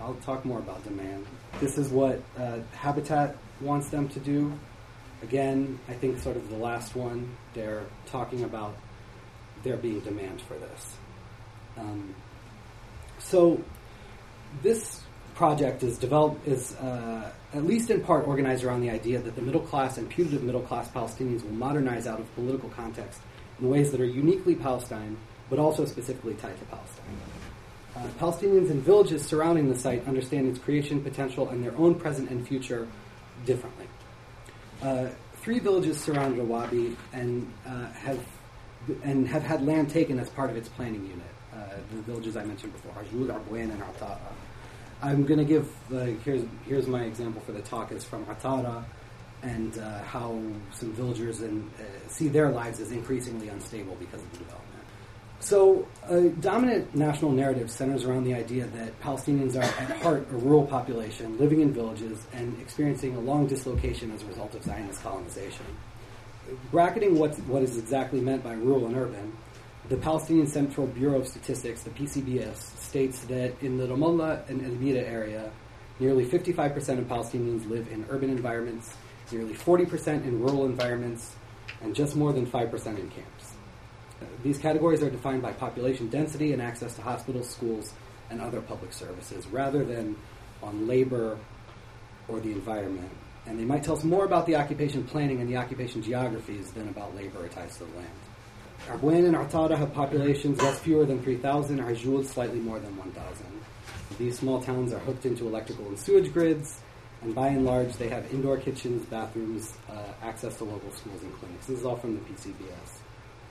I'll 0.02 0.16
talk 0.16 0.46
more 0.46 0.60
about 0.60 0.84
demand. 0.84 1.26
This 1.60 1.78
is 1.78 1.90
what 1.90 2.22
uh, 2.38 2.60
Habitat 2.74 3.36
wants 3.62 3.90
them 3.90 4.10
to 4.10 4.20
do. 4.20 4.52
Again, 5.24 5.80
I 5.88 5.94
think 5.94 6.20
sort 6.20 6.36
of 6.36 6.50
the 6.50 6.58
last 6.58 6.96
one, 6.96 7.36
they're 7.54 7.86
talking 8.08 8.44
about 8.44 8.76
there 9.64 9.78
being 9.78 10.00
demand 10.00 10.42
for 10.42 10.56
this. 10.56 10.96
Um, 11.78 12.16
so 13.20 13.64
this 14.64 15.02
project 15.36 15.84
is 15.84 15.98
developed 15.98 16.46
is 16.48 16.76
uh, 16.78 17.32
at 17.54 17.64
least 17.64 17.90
in 17.90 18.02
part 18.02 18.28
organized 18.28 18.64
around 18.64 18.82
the 18.82 18.90
idea 18.90 19.20
that 19.20 19.36
the 19.36 19.42
middle 19.42 19.62
class 19.62 19.98
and 19.98 20.10
putative 20.10 20.44
middle 20.44 20.62
class 20.62 20.90
Palestinians 20.90 21.44
will 21.44 21.54
modernize 21.54 22.08
out 22.08 22.20
of 22.20 22.36
political 22.36 22.70
context 22.70 23.22
in 23.62 23.70
ways 23.70 23.92
that 23.92 24.02
are 24.02 24.06
uniquely 24.06 24.56
Palestine, 24.56 25.16
but 25.50 25.60
also 25.60 25.86
specifically 25.86 26.34
tied 26.34 26.58
to 26.60 26.66
Palestine. 26.66 27.06
Uh, 27.96 28.08
Palestinians 28.20 28.72
in 28.72 28.82
villages 28.82 29.24
surrounding 29.24 29.70
the 29.70 29.78
site 29.78 30.08
understand 30.08 30.48
its 30.48 30.58
creation 30.58 31.02
potential 31.02 31.50
and 31.50 31.64
their 31.64 31.76
own 31.78 31.94
present 31.96 32.30
and 32.30 32.48
future 32.48 32.88
differently. 33.46 33.86
Uh, 34.82 35.08
three 35.36 35.60
villages 35.60 36.00
surround 36.00 36.38
Rawabi 36.38 36.96
and 37.14 37.52
uh, 37.68 37.88
have 37.92 38.20
and 39.04 39.28
have 39.28 39.44
had 39.44 39.64
land 39.64 39.90
taken 39.92 40.20
as 40.20 40.30
part 40.30 40.50
of 40.50 40.56
its 40.56 40.68
planning 40.70 41.06
unit. 41.06 41.22
Uh, 41.54 41.76
the 41.92 42.02
villages 42.04 42.36
I 42.36 42.44
mentioned 42.46 42.74
before, 42.74 42.94
Arjud, 42.94 43.28
Arbuen, 43.28 43.72
and 43.72 43.82
Atara. 43.82 44.18
I'm 45.04 45.26
going 45.26 45.40
to 45.40 45.46
give 45.46 45.70
here's 46.24 46.44
here's 46.66 46.88
my 46.88 47.04
example 47.04 47.42
for 47.42 47.52
the 47.52 47.62
talk 47.62 47.92
is 47.92 48.04
from 48.04 48.26
Atara 48.26 48.84
and 49.44 49.78
uh, 49.78 50.00
how 50.04 50.40
some 50.72 50.94
villagers 50.94 51.42
and 51.42 51.70
see 52.08 52.28
their 52.28 52.50
lives 52.50 52.80
as 52.80 52.92
increasingly 52.92 53.48
unstable 53.50 53.96
because 53.96 54.22
of 54.22 54.32
the 54.32 54.38
development. 54.40 54.72
So, 55.42 55.88
a 56.08 56.30
dominant 56.30 56.94
national 56.94 57.32
narrative 57.32 57.72
centers 57.72 58.04
around 58.04 58.26
the 58.26 58.36
idea 58.36 58.68
that 58.68 59.02
Palestinians 59.02 59.56
are 59.56 59.64
at 59.64 59.98
heart 60.04 60.28
a 60.30 60.36
rural 60.36 60.68
population 60.68 61.40
living 61.40 61.62
in 61.62 61.74
villages 61.74 62.28
and 62.32 62.62
experiencing 62.62 63.16
a 63.16 63.20
long 63.20 63.48
dislocation 63.48 64.12
as 64.12 64.22
a 64.22 64.28
result 64.28 64.54
of 64.54 64.64
Zionist 64.64 65.02
colonization. 65.02 65.66
Bracketing 66.70 67.18
what, 67.18 67.34
what 67.48 67.64
is 67.64 67.80
exactly 67.80 68.22
meant 68.22 68.44
by 68.44 68.54
rural 68.54 68.86
and 68.86 68.96
urban, 68.96 69.36
the 69.90 69.98
Palestinian 69.98 70.46
Central 70.46 70.86
Bureau 70.86 71.20
of 71.22 71.28
Statistics, 71.28 71.82
the 71.82 71.90
PCBS, 71.90 72.58
states 72.78 73.22
that 73.22 73.60
in 73.64 73.78
the 73.78 73.88
Ramallah 73.88 74.48
and 74.48 74.64
El 74.64 74.74
Bireh 74.74 75.10
area, 75.10 75.52
nearly 76.00 76.24
55% 76.24 77.00
of 77.00 77.06
Palestinians 77.06 77.68
live 77.68 77.92
in 77.92 78.06
urban 78.10 78.30
environments, 78.30 78.94
nearly 79.32 79.54
40% 79.54 80.24
in 80.24 80.40
rural 80.40 80.66
environments, 80.66 81.36
and 81.82 81.96
just 81.96 82.16
more 82.16 82.34
than 82.34 82.46
5% 82.46 82.86
in 82.88 83.10
camps. 83.10 83.54
Uh, 84.22 84.26
these 84.44 84.58
categories 84.58 85.02
are 85.02 85.10
defined 85.10 85.42
by 85.42 85.52
population 85.52 86.08
density 86.10 86.54
and 86.54 86.62
access 86.62 86.96
to 86.96 87.02
hospitals, 87.02 87.50
schools, 87.50 87.94
and 88.30 88.42
other 88.42 88.62
public 88.62 88.94
services, 88.94 89.48
rather 89.48 89.84
than 89.84 90.16
on 90.62 90.88
labor 90.88 91.38
or 92.28 92.40
the 92.40 92.52
environment. 92.52 93.10
And 93.46 93.60
they 93.60 93.66
might 93.66 93.84
tell 93.84 93.98
us 93.98 94.04
more 94.04 94.26
about 94.26 94.46
the 94.46 94.56
occupation 94.56 95.04
planning 95.04 95.42
and 95.42 95.50
the 95.50 95.58
occupation 95.58 96.02
geographies 96.04 96.72
than 96.72 96.88
about 96.90 97.16
labor 97.16 97.44
or 97.44 97.48
ties 97.48 97.78
to 97.78 97.86
the 97.86 97.98
land. 97.98 98.10
Arbuen 98.88 99.26
and 99.26 99.36
Atara 99.36 99.78
have 99.78 99.94
populations 99.94 100.62
less 100.62 100.80
fewer 100.80 101.06
than 101.06 101.22
3,000, 101.22 101.80
Arjud 101.80 102.26
slightly 102.26 102.60
more 102.60 102.80
than 102.80 102.96
1,000. 102.98 103.46
These 104.18 104.40
small 104.40 104.62
towns 104.62 104.92
are 104.94 105.00
hooked 105.00 105.26
into 105.26 105.48
electrical 105.48 105.88
and 105.88 105.98
sewage 105.98 106.32
grids, 106.34 106.82
and 107.22 107.36
by 107.36 107.50
and 107.50 107.66
large, 107.66 107.94
they 107.98 108.10
have 108.10 108.32
indoor 108.34 108.58
kitchens, 108.58 109.06
bathrooms, 109.06 109.74
uh, 109.90 109.94
access 110.24 110.58
to 110.58 110.64
local 110.64 110.92
schools 110.92 111.22
and 111.22 111.34
clinics. 111.36 111.68
This 111.68 111.80
is 111.80 111.86
all 111.86 111.98
from 111.98 112.16
the 112.16 112.22
PCBS 112.22 113.02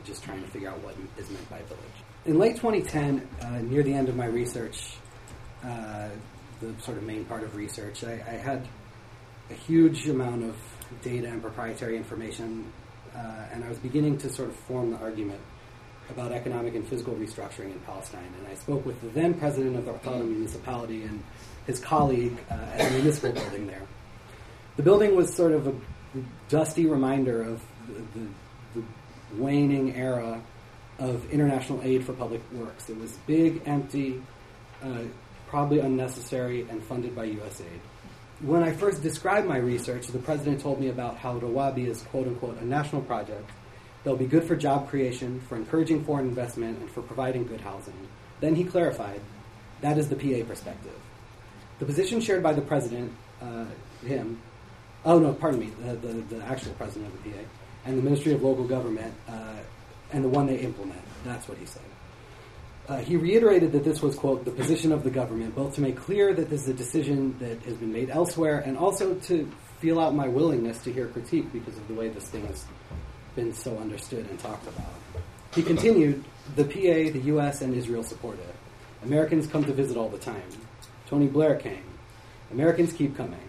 just 0.05 0.25
trying 0.25 0.43
to 0.43 0.49
figure 0.49 0.69
out 0.69 0.83
what 0.83 0.95
is 1.19 1.31
meant 1.31 1.49
by 1.51 1.59
village. 1.63 1.81
In 2.27 2.39
late 2.39 2.57
2010, 2.57 3.29
uh, 3.43 3.59
near 3.63 3.83
the 3.83 3.93
end 3.93 4.09
of 4.09 4.17
my 4.17 4.27
research, 4.27 4.95
uh, 5.65 6.09
the 6.61 6.75
sort 6.81 6.97
of 6.97 7.05
main 7.05 7.25
part 7.25 7.43
of 7.43 7.55
research, 7.57 8.05
I, 8.05 8.13
I, 8.13 8.37
had 8.37 8.67
a 9.51 9.55
huge 9.55 10.09
amount 10.09 10.45
of 10.45 10.57
data 11.03 11.29
and 11.29 11.41
proprietary 11.43 11.97
information, 11.97 12.71
uh, 13.15 13.19
and 13.53 13.65
I 13.65 13.69
was 13.69 13.79
beginning 13.79 14.19
to 14.19 14.31
sort 14.31 14.49
of 14.49 14.57
form 14.57 14.91
the 14.91 14.99
argument 14.99 15.41
about 16.11 16.33
economic 16.33 16.75
and 16.75 16.87
physical 16.87 17.15
restructuring 17.15 17.73
in 17.73 17.81
Palestine. 17.81 18.33
And 18.39 18.49
I 18.49 18.55
spoke 18.55 18.85
with 18.85 19.01
the 19.01 19.09
then 19.09 19.35
president 19.35 19.77
of 19.77 19.85
the 19.85 19.93
Atara 19.93 20.27
municipality 20.27 21.05
and 21.05 21.23
his 21.67 21.81
colleague 21.81 22.37
uh, 22.51 22.55
at 22.55 22.91
the 22.91 22.99
municipal 22.99 23.33
building 23.33 23.67
there. 23.67 23.83
The 24.77 24.83
building 24.83 25.15
was 25.15 25.33
sort 25.33 25.53
of 25.53 25.67
a 25.67 25.75
dusty 26.49 26.87
reminder 26.87 27.43
of 27.43 27.63
the, 27.87 28.19
the, 28.19 28.27
the 28.81 29.43
waning 29.43 29.95
era 29.95 30.43
of 30.99 31.31
international 31.31 31.81
aid 31.83 32.05
for 32.05 32.13
public 32.13 32.41
works. 32.53 32.89
It 32.89 32.99
was 32.99 33.13
big, 33.27 33.63
empty, 33.67 34.23
uh, 34.83 35.03
probably 35.49 35.81
unnecessary, 35.81 36.67
and 36.69 36.83
funded 36.83 37.15
by 37.17 37.29
USAID. 37.29 37.81
When 38.41 38.63
I 38.63 38.73
first 38.73 39.03
described 39.03 39.47
my 39.47 39.59
research, 39.59 40.07
the 40.07 40.19
president 40.19 40.61
told 40.61 40.81
me 40.81 40.89
about 40.89 41.19
how 41.19 41.39
Rawabi 41.39 41.87
is 41.87 42.03
quote 42.03 42.27
unquote 42.27 42.59
a 42.59 42.65
national 42.65 43.03
project 43.03 43.51
that'll 44.03 44.19
be 44.19 44.27
good 44.27 44.45
for 44.45 44.57
job 44.57 44.89
creation, 44.89 45.41
for 45.41 45.57
encouraging 45.57 46.05
foreign 46.05 46.27
investment, 46.27 46.79
and 46.79 46.91
for 46.91 47.03
providing 47.03 47.47
good 47.47 47.61
housing. 47.61 48.09
Then 48.41 48.55
he 48.55 48.65
clarified 48.65 49.21
that 49.83 49.99
is 49.99 50.09
the 50.09 50.17
PA 50.17 50.47
perspective. 50.47 50.93
The 51.81 51.87
position 51.87 52.21
shared 52.21 52.43
by 52.43 52.53
the 52.53 52.61
president, 52.61 53.11
uh, 53.41 53.65
him, 54.05 54.39
oh 55.05 55.19
no, 55.19 55.33
pardon 55.33 55.61
me, 55.61 55.71
the, 55.83 55.95
the, 55.95 56.37
the, 56.37 56.45
actual 56.45 56.73
president 56.75 57.13
of 57.13 57.25
the 57.25 57.31
PA, 57.31 57.39
and 57.87 57.97
the 57.97 58.03
Ministry 58.03 58.35
of 58.35 58.43
Local 58.43 58.65
Government, 58.65 59.15
uh, 59.27 59.55
and 60.13 60.23
the 60.23 60.29
one 60.29 60.47
they 60.47 60.59
implement. 60.59 61.01
That's 61.25 61.49
what 61.49 61.57
he 61.57 61.65
said. 61.65 61.83
Uh, 62.87 62.99
he 62.99 63.17
reiterated 63.17 63.73
that 63.73 63.83
this 63.83 64.03
was, 64.03 64.15
quote, 64.15 64.45
the 64.45 64.51
position 64.51 64.93
of 64.93 65.05
the 65.05 65.11
government, 65.11 65.55
both 65.55 65.75
to 65.77 65.81
make 65.81 65.97
clear 65.97 66.35
that 66.35 66.51
this 66.51 66.63
is 66.63 66.69
a 66.69 66.75
decision 66.75 67.35
that 67.39 67.63
has 67.63 67.75
been 67.75 67.93
made 67.93 68.11
elsewhere 68.11 68.59
and 68.59 68.77
also 68.77 69.15
to 69.15 69.51
feel 69.79 69.99
out 69.99 70.15
my 70.15 70.29
willingness 70.29 70.83
to 70.83 70.93
hear 70.93 71.07
critique 71.07 71.51
because 71.51 71.79
of 71.79 71.89
the 71.89 71.95
way 71.95 72.09
this 72.09 72.29
thing 72.29 72.47
has 72.47 72.67
been 73.37 73.55
so 73.55 73.79
understood 73.79 74.29
and 74.29 74.39
talked 74.39 74.67
about. 74.69 74.91
He 75.55 75.63
continued, 75.63 76.25
the 76.57 76.65
PA, 76.65 77.13
the 77.13 77.23
US, 77.37 77.63
and 77.63 77.73
Israel 77.75 78.03
support 78.03 78.39
it. 78.39 78.55
Americans 79.03 79.47
come 79.47 79.65
to 79.65 79.73
visit 79.73 79.97
all 79.97 80.11
the 80.11 80.19
time. 80.19 80.43
Tony 81.11 81.27
Blair 81.27 81.57
came. 81.57 81.83
Americans 82.53 82.93
keep 82.93 83.17
coming. 83.17 83.41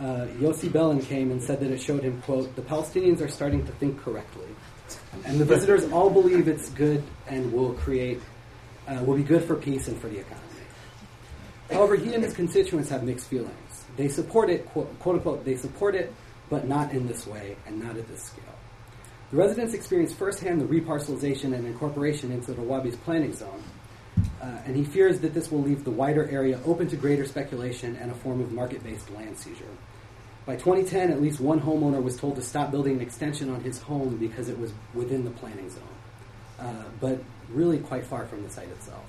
Uh, 0.00 0.26
Yossi 0.40 0.70
Beilin 0.70 1.04
came 1.04 1.30
and 1.30 1.42
said 1.42 1.60
that 1.60 1.70
it 1.70 1.82
showed 1.82 2.02
him, 2.02 2.22
quote, 2.22 2.56
the 2.56 2.62
Palestinians 2.62 3.20
are 3.20 3.28
starting 3.28 3.64
to 3.66 3.72
think 3.72 4.00
correctly. 4.00 4.46
And 5.26 5.38
the 5.38 5.44
visitors 5.44 5.84
all 5.92 6.08
believe 6.08 6.48
it's 6.48 6.70
good 6.70 7.04
and 7.26 7.52
will 7.52 7.74
create 7.74 8.20
uh, 8.86 9.02
will 9.04 9.16
be 9.16 9.22
good 9.22 9.44
for 9.44 9.54
peace 9.54 9.86
and 9.88 10.00
for 10.00 10.08
the 10.08 10.18
economy. 10.18 10.44
However, 11.70 11.94
he 11.94 12.14
and 12.14 12.24
his 12.24 12.32
constituents 12.32 12.88
have 12.88 13.02
mixed 13.02 13.26
feelings. 13.26 13.84
They 13.96 14.08
support 14.08 14.48
it, 14.48 14.64
quote, 14.68 14.98
quote 14.98 15.16
unquote, 15.16 15.44
they 15.44 15.56
support 15.56 15.94
it, 15.94 16.14
but 16.48 16.66
not 16.66 16.92
in 16.92 17.06
this 17.06 17.26
way 17.26 17.56
and 17.66 17.82
not 17.82 17.98
at 17.98 18.08
this 18.08 18.22
scale. 18.22 18.44
The 19.30 19.36
residents 19.36 19.74
experience 19.74 20.14
firsthand 20.14 20.62
the 20.62 20.64
reparcelization 20.64 21.54
and 21.54 21.66
incorporation 21.66 22.32
into 22.32 22.52
the 22.54 22.62
Rawabi's 22.62 22.96
planning 22.96 23.34
zone, 23.34 23.62
uh, 24.40 24.46
and 24.66 24.76
he 24.76 24.84
fears 24.84 25.20
that 25.20 25.34
this 25.34 25.50
will 25.50 25.62
leave 25.62 25.84
the 25.84 25.90
wider 25.90 26.28
area 26.28 26.60
open 26.64 26.88
to 26.88 26.96
greater 26.96 27.26
speculation 27.26 27.96
and 27.96 28.10
a 28.10 28.14
form 28.14 28.40
of 28.40 28.52
market 28.52 28.82
based 28.84 29.10
land 29.10 29.36
seizure. 29.36 29.64
By 30.46 30.56
2010, 30.56 31.10
at 31.10 31.20
least 31.20 31.40
one 31.40 31.60
homeowner 31.60 32.02
was 32.02 32.16
told 32.16 32.36
to 32.36 32.42
stop 32.42 32.70
building 32.70 32.94
an 32.94 33.00
extension 33.00 33.50
on 33.50 33.60
his 33.60 33.82
home 33.82 34.16
because 34.16 34.48
it 34.48 34.58
was 34.58 34.72
within 34.94 35.24
the 35.24 35.30
planning 35.30 35.68
zone. 35.68 35.82
Uh, 36.58 36.84
but 37.00 37.20
really 37.50 37.78
quite 37.78 38.04
far 38.04 38.26
from 38.26 38.42
the 38.42 38.50
site 38.50 38.68
itself. 38.68 39.04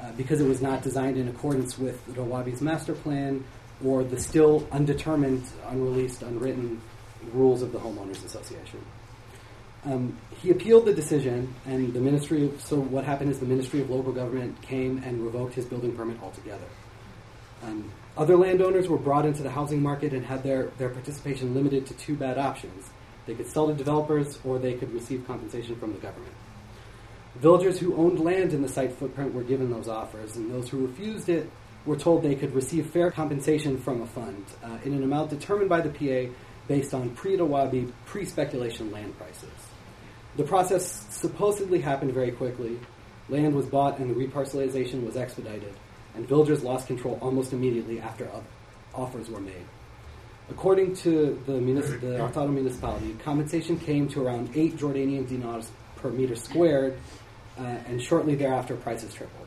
Uh, 0.00 0.12
because 0.12 0.40
it 0.40 0.46
was 0.46 0.62
not 0.62 0.82
designed 0.82 1.16
in 1.16 1.28
accordance 1.28 1.78
with 1.78 2.04
the 2.06 2.12
Rawabi's 2.12 2.62
master 2.62 2.94
plan 2.94 3.44
or 3.84 4.04
the 4.04 4.18
still 4.18 4.66
undetermined, 4.72 5.44
unreleased, 5.68 6.22
unwritten 6.22 6.80
rules 7.32 7.62
of 7.62 7.72
the 7.72 7.78
Homeowners 7.78 8.24
Association. 8.24 8.80
Um, 9.84 10.18
he 10.42 10.50
appealed 10.50 10.84
the 10.84 10.92
decision, 10.92 11.54
and 11.66 11.92
the 11.94 12.00
Ministry 12.00 12.44
of, 12.44 12.60
so 12.60 12.78
what 12.78 13.04
happened 13.04 13.30
is 13.30 13.40
the 13.40 13.46
Ministry 13.46 13.80
of 13.80 13.88
Local 13.88 14.12
Government 14.12 14.60
came 14.60 15.02
and 15.04 15.24
revoked 15.24 15.54
his 15.54 15.64
building 15.64 15.96
permit 15.96 16.22
altogether. 16.22 16.66
Um, 17.62 17.90
other 18.16 18.36
landowners 18.36 18.88
were 18.88 18.98
brought 18.98 19.24
into 19.24 19.42
the 19.42 19.50
housing 19.50 19.82
market 19.82 20.12
and 20.12 20.24
had 20.24 20.42
their, 20.42 20.66
their 20.78 20.90
participation 20.90 21.54
limited 21.54 21.86
to 21.86 21.94
two 21.94 22.16
bad 22.16 22.36
options. 22.36 22.90
They 23.26 23.34
could 23.34 23.46
sell 23.46 23.68
to 23.68 23.74
developers 23.74 24.38
or 24.44 24.58
they 24.58 24.74
could 24.74 24.92
receive 24.92 25.26
compensation 25.26 25.76
from 25.76 25.92
the 25.92 25.98
government. 25.98 26.34
Villagers 27.36 27.78
who 27.78 27.94
owned 27.96 28.18
land 28.18 28.52
in 28.52 28.62
the 28.62 28.68
site 28.68 28.92
footprint 28.92 29.32
were 29.32 29.44
given 29.44 29.70
those 29.70 29.88
offers, 29.88 30.36
and 30.36 30.50
those 30.50 30.68
who 30.68 30.86
refused 30.86 31.28
it 31.28 31.48
were 31.86 31.96
told 31.96 32.22
they 32.22 32.34
could 32.34 32.54
receive 32.54 32.90
fair 32.90 33.10
compensation 33.10 33.78
from 33.78 34.02
a 34.02 34.06
fund 34.06 34.44
uh, 34.62 34.78
in 34.84 34.92
an 34.92 35.02
amount 35.02 35.30
determined 35.30 35.68
by 35.68 35.80
the 35.80 35.88
PA 35.88 36.32
based 36.66 36.92
on 36.92 37.10
pre-Rawabi, 37.10 37.90
pre-speculation 38.04 38.90
land 38.90 39.16
prices. 39.16 39.59
The 40.36 40.44
process 40.44 41.06
supposedly 41.10 41.80
happened 41.80 42.12
very 42.12 42.30
quickly. 42.30 42.78
Land 43.28 43.54
was 43.54 43.66
bought 43.66 43.98
and 43.98 44.10
the 44.10 44.14
reparcelization 44.14 45.04
was 45.04 45.16
expedited, 45.16 45.72
and 46.14 46.26
villagers 46.26 46.62
lost 46.62 46.86
control 46.86 47.18
almost 47.20 47.52
immediately 47.52 48.00
after 48.00 48.28
offers 48.94 49.28
were 49.28 49.40
made. 49.40 49.64
According 50.50 50.96
to 50.96 51.40
the, 51.46 51.52
municip- 51.52 52.00
the 52.00 52.48
municipality, 52.48 53.14
compensation 53.22 53.78
came 53.78 54.08
to 54.08 54.26
around 54.26 54.50
8 54.54 54.76
Jordanian 54.76 55.28
dinars 55.28 55.70
per 55.96 56.10
meter 56.10 56.34
squared 56.34 56.98
uh, 57.58 57.62
and 57.62 58.02
shortly 58.02 58.34
thereafter 58.34 58.74
prices 58.76 59.14
tripled. 59.14 59.46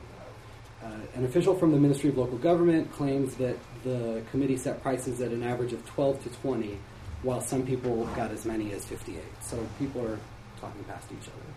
Uh, 0.82 0.92
an 1.16 1.26
official 1.26 1.56
from 1.56 1.72
the 1.72 1.78
Ministry 1.78 2.10
of 2.10 2.18
Local 2.18 2.38
Government 2.38 2.92
claims 2.92 3.36
that 3.36 3.58
the 3.84 4.22
committee 4.32 4.58
set 4.58 4.82
prices 4.82 5.22
at 5.22 5.32
an 5.32 5.44
average 5.44 5.74
of 5.74 5.86
12 5.86 6.24
to 6.24 6.30
20, 6.30 6.78
while 7.22 7.42
some 7.42 7.66
people 7.66 8.06
got 8.16 8.32
as 8.32 8.46
many 8.46 8.72
as 8.74 8.86
58. 8.86 9.22
So 9.42 9.66
people 9.80 10.06
are 10.06 10.20
talking 10.64 10.84
past 10.86 11.12
each 11.12 11.28
other. 11.28 11.54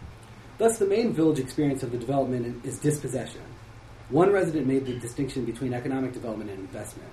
Thus, 0.59 0.79
the 0.79 0.87
main 0.87 1.13
village 1.13 1.39
experience 1.39 1.83
of 1.83 1.93
the 1.93 1.99
development 1.99 2.65
is 2.65 2.79
dispossession. 2.79 3.43
One 4.09 4.33
resident 4.33 4.67
made 4.67 4.87
the 4.87 4.99
distinction 4.99 5.45
between 5.45 5.75
economic 5.75 6.13
development 6.13 6.51
and 6.51 6.61
investment. 6.61 7.11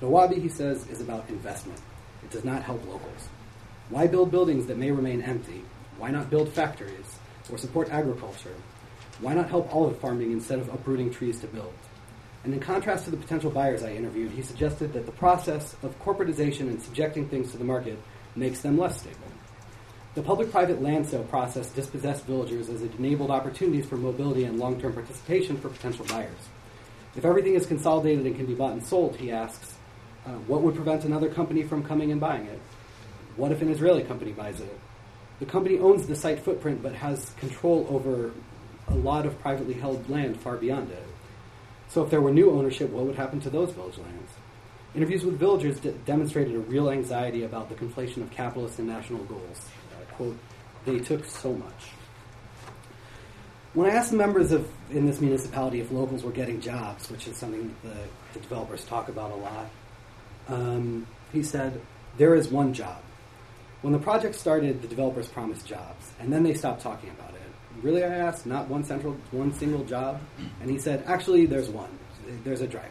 Rawabi, 0.00 0.40
he 0.40 0.48
says, 0.48 0.86
is 0.88 1.00
about 1.00 1.28
investment. 1.28 1.80
It 2.22 2.30
does 2.30 2.44
not 2.44 2.62
help 2.62 2.86
locals. 2.86 3.28
Why 3.90 4.06
build 4.06 4.30
buildings 4.30 4.66
that 4.66 4.78
may 4.78 4.90
remain 4.90 5.22
empty? 5.22 5.64
Why 5.98 6.10
not 6.10 6.30
build 6.30 6.48
factories 6.50 7.18
or 7.50 7.58
support 7.58 7.90
agriculture 7.90 8.54
why 9.20 9.34
not 9.34 9.48
help 9.48 9.72
olive 9.72 9.98
farming 9.98 10.32
instead 10.32 10.58
of 10.58 10.68
uprooting 10.68 11.10
trees 11.10 11.40
to 11.40 11.46
build? 11.46 11.72
And 12.42 12.52
in 12.52 12.60
contrast 12.60 13.04
to 13.04 13.10
the 13.10 13.16
potential 13.16 13.50
buyers 13.50 13.82
I 13.82 13.92
interviewed, 13.92 14.32
he 14.32 14.42
suggested 14.42 14.92
that 14.92 15.06
the 15.06 15.12
process 15.12 15.76
of 15.82 15.98
corporatization 16.02 16.68
and 16.68 16.82
subjecting 16.82 17.28
things 17.28 17.52
to 17.52 17.56
the 17.56 17.64
market 17.64 17.98
makes 18.36 18.60
them 18.60 18.76
less 18.76 19.00
stable. 19.00 19.18
The 20.14 20.22
public 20.22 20.52
private 20.52 20.80
land 20.80 21.08
sale 21.08 21.24
process 21.24 21.70
dispossessed 21.70 22.24
villagers 22.24 22.68
as 22.68 22.82
it 22.82 22.94
enabled 22.98 23.32
opportunities 23.32 23.84
for 23.84 23.96
mobility 23.96 24.44
and 24.44 24.60
long 24.60 24.80
term 24.80 24.92
participation 24.92 25.56
for 25.56 25.68
potential 25.68 26.06
buyers. 26.06 26.48
If 27.16 27.24
everything 27.24 27.54
is 27.54 27.66
consolidated 27.66 28.24
and 28.24 28.36
can 28.36 28.46
be 28.46 28.54
bought 28.54 28.72
and 28.72 28.84
sold, 28.84 29.16
he 29.16 29.32
asks, 29.32 29.74
uh, 30.24 30.30
what 30.46 30.62
would 30.62 30.76
prevent 30.76 31.04
another 31.04 31.28
company 31.28 31.64
from 31.64 31.82
coming 31.82 32.12
and 32.12 32.20
buying 32.20 32.46
it? 32.46 32.60
What 33.36 33.50
if 33.50 33.60
an 33.60 33.70
Israeli 33.70 34.04
company 34.04 34.30
buys 34.30 34.60
it? 34.60 34.78
The 35.40 35.46
company 35.46 35.80
owns 35.80 36.06
the 36.06 36.14
site 36.14 36.40
footprint 36.40 36.80
but 36.80 36.94
has 36.94 37.30
control 37.38 37.86
over 37.90 38.30
a 38.86 38.94
lot 38.94 39.26
of 39.26 39.38
privately 39.40 39.74
held 39.74 40.08
land 40.08 40.40
far 40.40 40.56
beyond 40.56 40.90
it. 40.92 41.06
So 41.88 42.04
if 42.04 42.10
there 42.10 42.20
were 42.20 42.32
new 42.32 42.52
ownership, 42.52 42.90
what 42.90 43.04
would 43.04 43.16
happen 43.16 43.40
to 43.40 43.50
those 43.50 43.72
village 43.72 43.98
lands? 43.98 44.32
Interviews 44.94 45.24
with 45.24 45.40
villagers 45.40 45.80
demonstrated 46.04 46.54
a 46.54 46.60
real 46.60 46.88
anxiety 46.88 47.42
about 47.42 47.68
the 47.68 47.74
conflation 47.74 48.18
of 48.18 48.30
capitalist 48.30 48.78
and 48.78 48.86
national 48.86 49.24
goals. 49.24 49.68
Quote, 50.16 50.38
they 50.84 50.98
took 50.98 51.24
so 51.24 51.52
much. 51.52 51.90
When 53.72 53.90
I 53.90 53.94
asked 53.94 54.12
members 54.12 54.52
of 54.52 54.68
in 54.90 55.06
this 55.06 55.20
municipality 55.20 55.80
if 55.80 55.90
locals 55.90 56.22
were 56.22 56.30
getting 56.30 56.60
jobs, 56.60 57.10
which 57.10 57.26
is 57.26 57.36
something 57.36 57.74
the, 57.82 57.94
the 58.32 58.40
developers 58.40 58.84
talk 58.84 59.08
about 59.08 59.32
a 59.32 59.36
lot, 59.36 59.70
um, 60.48 61.06
he 61.32 61.42
said, 61.42 61.80
there 62.16 62.34
is 62.34 62.48
one 62.48 62.72
job. 62.72 63.00
When 63.82 63.92
the 63.92 63.98
project 63.98 64.36
started, 64.36 64.80
the 64.80 64.88
developers 64.88 65.26
promised 65.26 65.66
jobs, 65.66 66.12
and 66.20 66.32
then 66.32 66.42
they 66.42 66.54
stopped 66.54 66.82
talking 66.82 67.10
about 67.10 67.34
it 67.34 67.44
really, 67.82 68.02
I 68.02 68.08
asked, 68.08 68.46
not 68.46 68.68
one 68.68 68.84
central, 68.84 69.16
one 69.30 69.52
single 69.52 69.84
job? 69.84 70.20
And 70.60 70.70
he 70.70 70.78
said, 70.78 71.04
actually, 71.06 71.46
there's 71.46 71.68
one. 71.68 71.90
There's 72.42 72.62
a 72.62 72.66
driver. 72.66 72.88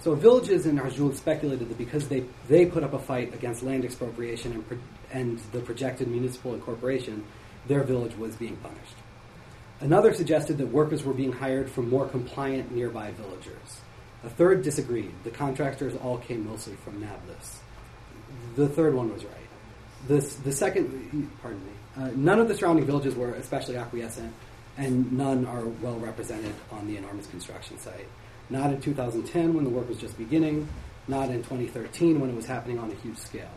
So 0.00 0.14
villages 0.14 0.66
in 0.66 0.76
Arjul 0.76 1.14
speculated 1.14 1.70
that 1.70 1.78
because 1.78 2.08
they, 2.08 2.24
they 2.48 2.66
put 2.66 2.82
up 2.82 2.92
a 2.92 2.98
fight 2.98 3.32
against 3.32 3.62
land 3.62 3.84
expropriation 3.84 4.52
and, 4.52 4.80
and 5.12 5.38
the 5.52 5.60
projected 5.60 6.08
municipal 6.08 6.54
incorporation, 6.54 7.24
their 7.66 7.82
village 7.82 8.16
was 8.16 8.36
being 8.36 8.56
punished. 8.56 8.96
Another 9.80 10.14
suggested 10.14 10.58
that 10.58 10.66
workers 10.66 11.04
were 11.04 11.12
being 11.12 11.32
hired 11.32 11.70
from 11.70 11.90
more 11.90 12.06
compliant 12.06 12.72
nearby 12.72 13.10
villagers. 13.12 13.80
A 14.24 14.30
third 14.30 14.62
disagreed. 14.62 15.12
The 15.24 15.30
contractors 15.30 15.94
all 15.96 16.18
came 16.18 16.46
mostly 16.46 16.74
from 16.76 17.00
Nablus. 17.00 17.60
The 18.56 18.68
third 18.68 18.94
one 18.94 19.12
was 19.12 19.24
right. 19.24 19.34
The, 20.08 20.20
the 20.44 20.52
second, 20.52 21.30
pardon 21.42 21.60
me, 21.64 21.72
uh, 21.96 22.10
none 22.14 22.38
of 22.38 22.48
the 22.48 22.54
surrounding 22.54 22.86
villages 22.86 23.14
were 23.14 23.32
especially 23.34 23.76
acquiescent, 23.76 24.32
and 24.76 25.12
none 25.12 25.46
are 25.46 25.66
well 25.66 25.98
represented 25.98 26.54
on 26.70 26.86
the 26.86 26.96
enormous 26.96 27.26
construction 27.26 27.78
site. 27.78 28.08
Not 28.50 28.70
in 28.72 28.80
2010 28.80 29.54
when 29.54 29.64
the 29.64 29.70
work 29.70 29.88
was 29.88 29.98
just 29.98 30.16
beginning, 30.18 30.68
not 31.08 31.30
in 31.30 31.42
2013 31.42 32.20
when 32.20 32.30
it 32.30 32.36
was 32.36 32.46
happening 32.46 32.78
on 32.78 32.90
a 32.90 32.94
huge 32.94 33.18
scale. 33.18 33.50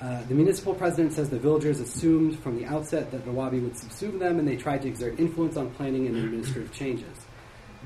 Uh, 0.00 0.22
the 0.24 0.34
municipal 0.34 0.74
president 0.74 1.12
says 1.12 1.30
the 1.30 1.38
villagers 1.38 1.80
assumed 1.80 2.38
from 2.40 2.56
the 2.56 2.66
outset 2.66 3.10
that 3.10 3.24
the 3.24 3.30
Rawabi 3.30 3.62
would 3.62 3.74
subsume 3.74 4.18
them 4.18 4.38
and 4.38 4.46
they 4.46 4.56
tried 4.56 4.82
to 4.82 4.88
exert 4.88 5.18
influence 5.18 5.56
on 5.56 5.70
planning 5.70 6.06
and 6.06 6.16
administrative 6.16 6.72
changes. 6.72 7.16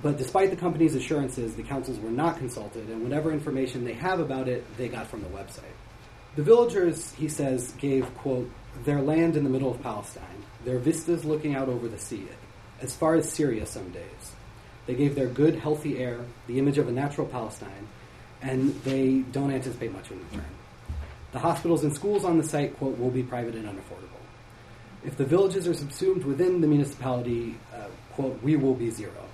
But 0.02 0.16
despite 0.16 0.50
the 0.50 0.56
company's 0.56 0.94
assurances, 0.94 1.54
the 1.54 1.62
councils 1.62 1.98
were 1.98 2.10
not 2.10 2.38
consulted, 2.38 2.88
and 2.88 3.02
whatever 3.02 3.32
information 3.32 3.84
they 3.84 3.94
have 3.94 4.20
about 4.20 4.48
it, 4.48 4.64
they 4.76 4.88
got 4.88 5.08
from 5.08 5.22
the 5.22 5.28
website. 5.28 5.74
The 6.36 6.42
villagers, 6.42 7.12
he 7.14 7.28
says, 7.28 7.72
gave, 7.72 8.14
quote, 8.18 8.48
their 8.84 9.00
land 9.00 9.36
in 9.36 9.42
the 9.42 9.50
middle 9.50 9.72
of 9.72 9.82
Palestine, 9.82 10.44
their 10.64 10.78
vistas 10.78 11.24
looking 11.24 11.56
out 11.56 11.68
over 11.68 11.88
the 11.88 11.98
sea, 11.98 12.28
as 12.80 12.94
far 12.94 13.16
as 13.16 13.30
Syria 13.30 13.66
some 13.66 13.90
days. 13.90 14.32
They 14.86 14.94
gave 14.94 15.16
their 15.16 15.26
good, 15.26 15.56
healthy 15.56 15.98
air 15.98 16.20
the 16.46 16.60
image 16.60 16.78
of 16.78 16.86
a 16.86 16.92
natural 16.92 17.26
Palestine, 17.26 17.88
and 18.40 18.72
they 18.84 19.24
don't 19.32 19.50
anticipate 19.52 19.92
much 19.92 20.12
in 20.12 20.20
return. 20.30 20.44
The 21.32 21.38
hospitals 21.38 21.84
and 21.84 21.94
schools 21.94 22.24
on 22.24 22.38
the 22.38 22.44
site, 22.44 22.76
quote, 22.78 22.98
will 22.98 23.10
be 23.10 23.22
private 23.22 23.54
and 23.54 23.66
unaffordable. 23.66 24.18
If 25.04 25.16
the 25.16 25.24
villages 25.24 25.68
are 25.68 25.74
subsumed 25.74 26.24
within 26.24 26.60
the 26.60 26.66
municipality, 26.66 27.56
uh, 27.74 27.86
quote, 28.14 28.42
we 28.42 28.56
will 28.56 28.74
be 28.74 28.90
zero. 28.90 29.28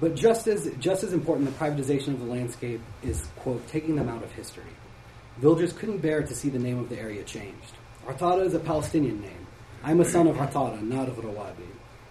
But 0.00 0.16
just 0.16 0.48
as, 0.48 0.70
just 0.80 1.04
as 1.04 1.12
important, 1.12 1.48
the 1.48 1.64
privatization 1.64 2.08
of 2.08 2.20
the 2.20 2.26
landscape 2.26 2.80
is, 3.02 3.26
quote, 3.36 3.66
taking 3.68 3.94
them 3.94 4.08
out 4.08 4.22
of 4.22 4.32
history. 4.32 4.64
Villagers 5.38 5.72
couldn't 5.72 5.98
bear 5.98 6.22
to 6.22 6.34
see 6.34 6.48
the 6.48 6.58
name 6.58 6.78
of 6.78 6.88
the 6.88 6.98
area 6.98 7.22
changed. 7.22 7.74
Artada 8.06 8.44
is 8.44 8.54
a 8.54 8.58
Palestinian 8.58 9.20
name. 9.20 9.46
I'm 9.84 10.00
a 10.00 10.04
son 10.04 10.26
of 10.26 10.36
Artada, 10.36 10.80
not 10.82 11.08
of 11.08 11.16
Rawabi. 11.16 11.68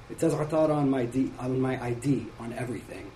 It 0.10 0.20
says 0.20 0.34
Artada 0.34 0.76
on 0.76 0.90
my, 0.90 1.06
D, 1.06 1.32
on 1.40 1.60
my 1.60 1.82
ID, 1.84 2.28
on 2.40 2.54
everything. 2.54 3.12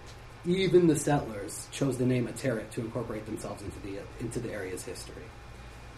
Even 0.46 0.88
the 0.88 0.96
settlers 0.96 1.68
chose 1.72 1.98
the 1.98 2.06
name 2.06 2.28
Ateret 2.28 2.70
to 2.72 2.82
incorporate 2.82 3.26
themselves 3.26 3.64
into 3.64 3.80
the, 3.80 4.00
into 4.20 4.40
the 4.40 4.52
area's 4.52 4.84
history. 4.84 5.24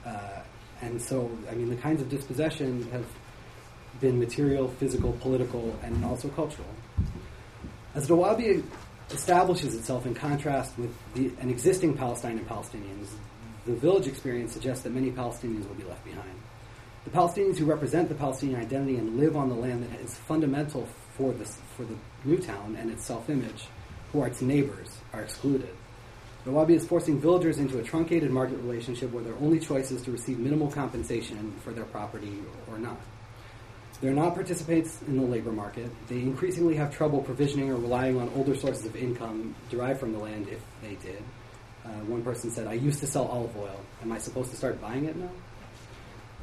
Uh, 0.08 0.42
and 0.82 1.02
so, 1.02 1.30
I 1.52 1.56
mean, 1.56 1.70
the 1.70 1.76
kinds 1.76 2.02
of 2.02 2.10
dispossession 2.10 2.90
have 2.92 3.06
been 4.00 4.20
material, 4.20 4.68
physical, 4.68 5.14
political, 5.14 5.76
and 5.84 6.06
also 6.06 6.30
cultural. 6.30 6.68
As 7.96 8.08
Rawabi 8.08 8.64
establishes 9.12 9.76
itself 9.76 10.06
in 10.06 10.14
contrast 10.14 10.78
with 10.78 10.94
the, 11.16 11.32
an 11.42 11.50
existing 11.50 11.98
Palestine 11.98 12.38
and 12.38 12.48
Palestinians, 12.48 13.08
the 13.66 13.74
village 13.74 14.08
experience 14.08 14.54
suggests 14.54 14.84
that 14.84 14.94
many 14.94 15.12
Palestinians 15.12 15.68
will 15.68 15.76
be 15.76 15.84
left 15.84 16.06
behind. 16.06 16.30
The 17.06 17.12
Palestinians 17.12 17.58
who 17.58 17.66
represent 17.66 18.10
the 18.10 18.16
Palestinian 18.16 18.60
identity 18.60 18.98
and 18.98 19.18
live 19.18 19.36
on 19.36 19.50
the 19.50 19.56
land 19.56 19.84
that 19.84 20.00
is 20.00 20.14
fundamental 20.16 20.88
for, 21.16 21.32
this, 21.34 21.58
for 21.76 21.84
the 21.86 21.96
new 22.24 22.38
town 22.38 22.78
and 22.80 22.92
its 22.92 23.04
self 23.04 23.30
image, 23.30 23.68
who 24.12 24.22
are 24.22 24.28
its 24.28 24.42
neighbors, 24.42 24.90
are 25.14 25.22
excluded. 25.22 25.74
Rawabi 26.48 26.76
is 26.76 26.88
forcing 26.88 27.20
villagers 27.20 27.60
into 27.60 27.78
a 27.78 27.84
truncated 27.84 28.32
market 28.32 28.56
relationship 28.60 29.12
where 29.12 29.22
their 29.24 29.36
only 29.42 29.60
choice 29.60 29.92
is 29.92 30.02
to 30.04 30.12
receive 30.12 30.40
minimal 30.40 30.72
compensation 30.72 31.54
for 31.62 31.74
their 31.74 31.84
property 31.84 32.40
or 32.70 32.80
not. 32.80 32.98
They're 34.00 34.14
not 34.14 34.34
participants 34.34 35.02
in 35.08 35.18
the 35.18 35.26
labor 35.26 35.52
market. 35.52 35.92
They 36.08 36.20
increasingly 36.20 36.76
have 36.76 36.96
trouble 36.96 37.22
provisioning 37.22 37.70
or 37.70 37.76
relying 37.76 38.18
on 38.18 38.32
older 38.34 38.56
sources 38.56 38.86
of 38.86 38.96
income 38.96 39.56
derived 39.70 40.00
from 40.00 40.14
the 40.14 40.20
land 40.20 40.48
if 40.48 40.62
they 40.82 40.96
did. 41.06 41.22
Uh, 41.84 41.90
one 42.06 42.24
person 42.24 42.50
said, 42.50 42.66
I 42.66 42.74
used 42.74 43.02
to 43.02 43.08
sell 43.08 43.26
olive 43.26 43.58
oil. 43.58 43.82
Am 44.02 44.14
I 44.14 44.18
supposed 44.18 44.50
to 44.52 44.56
start 44.56 44.80
buying 44.80 45.04
it 45.04 45.18
now? 45.18 45.32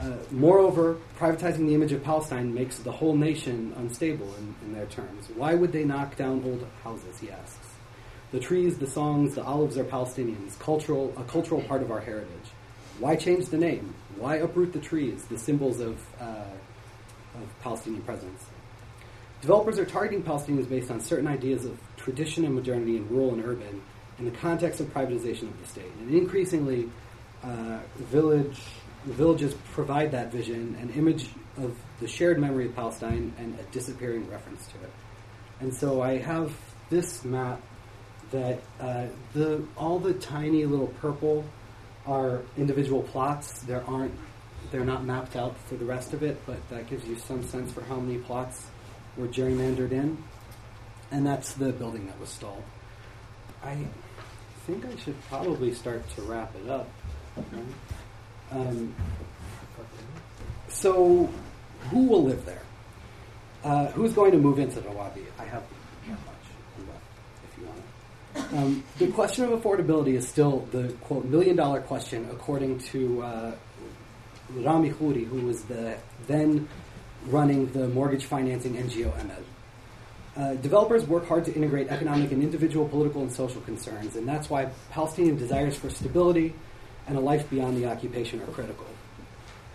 Uh, 0.01 0.17
moreover, 0.31 0.99
privatizing 1.19 1.67
the 1.67 1.75
image 1.75 1.93
of 1.93 2.05
Palestine 2.05 2.53
makes 2.53 2.79
the 2.79 2.93
whole 2.93 3.17
nation 3.17 3.73
unstable 3.79 4.35
in, 4.35 4.55
in 4.67 4.75
their 4.75 4.87
terms. 4.87 5.31
Why 5.35 5.55
would 5.55 5.73
they 5.73 5.85
knock 5.85 6.17
down 6.17 6.43
old 6.45 6.67
houses, 6.83 7.19
he 7.21 7.31
asks. 7.31 7.64
The 8.35 8.41
trees, 8.41 8.79
the 8.79 8.89
songs, 8.89 9.37
the 9.37 9.45
olives 9.45 9.79
are 9.79 9.85
Palestinians, 9.85 10.59
cultural, 10.59 11.15
a 11.17 11.23
cultural 11.23 11.63
part 11.63 11.83
of 11.83 11.93
our 11.93 12.01
heritage. 12.01 12.49
Why 12.99 13.15
change 13.15 13.47
the 13.47 13.59
name? 13.59 13.95
Why 14.17 14.39
uproot 14.39 14.73
the 14.73 14.81
trees, 14.81 15.23
the 15.27 15.39
symbols 15.39 15.79
of, 15.79 16.05
uh, 16.21 16.43
of 17.37 17.61
Palestinian 17.63 18.03
presence? 18.03 18.45
Developers 19.41 19.79
are 19.79 19.85
targeting 19.85 20.25
Palestinians 20.25 20.69
based 20.69 20.91
on 20.91 20.99
certain 20.99 21.29
ideas 21.29 21.65
of 21.65 21.79
tradition 21.97 22.45
and 22.45 22.57
modernity 22.57 22.97
in 22.97 23.09
rural 23.09 23.35
and 23.35 23.45
urban 23.45 23.81
in 24.19 24.25
the 24.25 24.33
context 24.33 24.81
of 24.81 24.93
privatization 24.93 25.45
of 25.45 25.61
the 25.61 25.69
state. 25.69 25.93
And 26.01 26.13
increasingly, 26.13 26.91
uh, 27.45 27.79
village, 27.99 28.59
villages 29.05 29.55
provide 29.75 30.11
that 30.11 30.33
vision, 30.33 30.77
an 30.81 30.91
image 30.97 31.29
of 31.57 31.79
the 32.01 32.09
shared 32.09 32.41
memory 32.41 32.67
of 32.67 32.75
Palestine, 32.75 33.33
and 33.39 33.57
a 33.61 33.63
disappearing 33.71 34.29
reference 34.29 34.67
to 34.67 34.75
it. 34.79 34.91
And 35.61 35.73
so 35.73 36.03
I 36.03 36.19
have 36.19 36.53
this 36.91 37.25
map 37.25 37.61
that 38.35 38.59
uh, 38.81 39.07
the 39.33 39.65
all 39.77 40.01
the 40.01 40.13
tiny 40.15 40.65
little 40.65 40.89
purple 41.01 41.45
are 42.05 42.43
individual 42.59 43.03
plots. 43.03 43.61
There 43.63 43.85
aren't 43.87 44.13
they're 44.73 44.85
not 44.85 45.05
mapped 45.05 45.37
out 45.37 45.57
for 45.69 45.77
the 45.77 45.85
rest 45.85 46.13
of 46.13 46.23
it, 46.25 46.41
but 46.45 46.69
that 46.69 46.91
gives 46.91 47.07
you 47.07 47.17
some 47.17 47.45
sense 47.45 47.73
for 47.73 47.83
how 47.83 47.97
many 47.97 48.19
plots 48.19 48.67
were 49.17 49.29
gerrymandered 49.29 49.93
in. 49.93 50.19
And 51.13 51.25
that's 51.25 51.53
the 51.53 51.73
building 51.73 52.07
that 52.09 52.19
was 52.19 52.29
stalled. 52.29 52.65
I 53.63 53.87
think 54.67 54.85
I 54.85 54.97
should 54.97 55.21
probably 55.29 55.73
start 55.73 56.03
to 56.17 56.23
wrap 56.23 56.53
it 56.57 56.69
up. 56.69 56.89
Um, 58.51 58.95
so, 60.69 61.31
who 61.91 62.07
will 62.07 62.25
live 62.25 62.45
there? 62.45 62.63
Uh, 63.63 63.87
who's 63.89 64.13
going 64.13 64.33
to 64.33 64.39
move 64.39 64.59
into 64.59 64.81
Rawabi? 64.81 65.25
I 65.39 65.45
have 65.45 65.63
um, 68.53 68.83
the 68.99 69.09
question 69.09 69.45
of 69.45 69.51
affordability 69.51 70.15
is 70.15 70.27
still 70.27 70.67
the 70.73 70.89
quote 71.03 71.25
million 71.25 71.57
dollar 71.57 71.81
question, 71.81 72.29
according 72.31 72.79
to 72.81 73.23
uh, 73.23 73.53
Rami 74.51 74.91
Khouri, 74.91 75.27
who 75.27 75.47
was 75.47 75.63
the 75.65 75.97
then 76.27 76.69
running 77.27 77.73
the 77.73 77.89
mortgage 77.89 78.25
financing 78.25 78.75
NGO 78.75 79.13
ML. 79.13 79.43
Uh, 80.37 80.55
developers 80.57 81.07
work 81.07 81.29
hard 81.29 81.45
to 81.45 81.55
integrate 81.55 81.89
economic 81.89 82.33
and 82.33 82.43
individual 82.43 82.89
political 82.89 83.23
and 83.23 83.31
social 83.31 83.61
concerns, 83.63 84.17
and 84.17 84.27
that's 84.27 84.51
why 84.51 84.69
Palestinian 84.91 85.37
desires 85.37 85.77
for 85.77 85.89
stability 85.89 86.55
and 87.07 87.17
a 87.17 87.21
life 87.21 87.49
beyond 87.51 87.77
the 87.77 87.87
occupation 87.87 88.41
are 88.43 88.47
critical. 88.47 88.87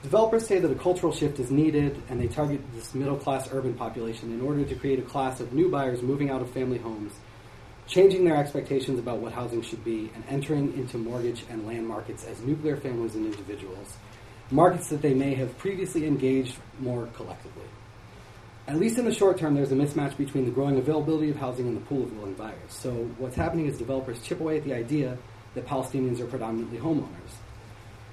Developers 0.04 0.48
say 0.48 0.60
that 0.60 0.72
a 0.72 0.76
cultural 0.76 1.14
shift 1.14 1.40
is 1.40 1.52
needed, 1.52 2.02
and 2.10 2.20
they 2.20 2.28
target 2.28 2.62
this 2.74 2.94
middle 2.94 3.18
class 3.18 3.50
urban 3.52 3.74
population 3.74 4.32
in 4.32 4.42
order 4.42 4.64
to 4.66 4.76
create 4.76 5.00
a 5.00 5.02
class 5.02 5.40
of 5.40 5.54
new 5.54 5.70
buyers 5.70 6.02
moving 6.02 6.30
out 6.30 6.42
of 6.42 6.50
family 6.52 6.78
homes 6.78 7.14
changing 7.90 8.24
their 8.24 8.38
expectations 8.38 9.00
about 9.00 9.18
what 9.18 9.34
housing 9.34 9.62
should 9.64 9.84
be, 9.84 10.12
and 10.14 10.24
entering 10.30 10.72
into 10.78 10.98
mortgage 10.98 11.44
and 11.50 11.66
land 11.66 11.86
markets 11.86 12.24
as 12.24 12.40
nuclear 12.42 12.78
families 12.78 13.16
and 13.16 13.26
individuals, 13.26 13.98
markets 14.52 14.90
that 14.90 15.02
they 15.02 15.14
may 15.14 15.34
have 15.34 15.58
previously 15.58 16.06
engaged 16.06 16.56
more 16.80 17.08
collectively. 17.08 17.66
At 18.68 18.78
least 18.78 19.00
in 19.00 19.06
the 19.06 19.14
short 19.14 19.40
term, 19.40 19.56
there's 19.56 19.72
a 19.72 19.76
mismatch 19.76 20.16
between 20.16 20.46
the 20.46 20.52
growing 20.52 20.78
availability 20.78 21.32
of 21.32 21.38
housing 21.38 21.68
and 21.68 21.76
the 21.76 21.82
pool 21.82 22.04
of 22.04 22.16
willing 22.16 22.36
buyers. 22.36 22.56
So, 22.70 22.92
what's 23.18 23.36
happening 23.36 23.66
is 23.66 23.80
developers 23.80 24.22
chip 24.22 24.40
away 24.40 24.58
at 24.58 24.64
the 24.64 24.76
idea 24.76 25.18
that 25.56 25.66
Palestinians 25.66 26.20
are 26.20 26.28
predominantly 26.28 26.78
homeowners. 26.78 27.34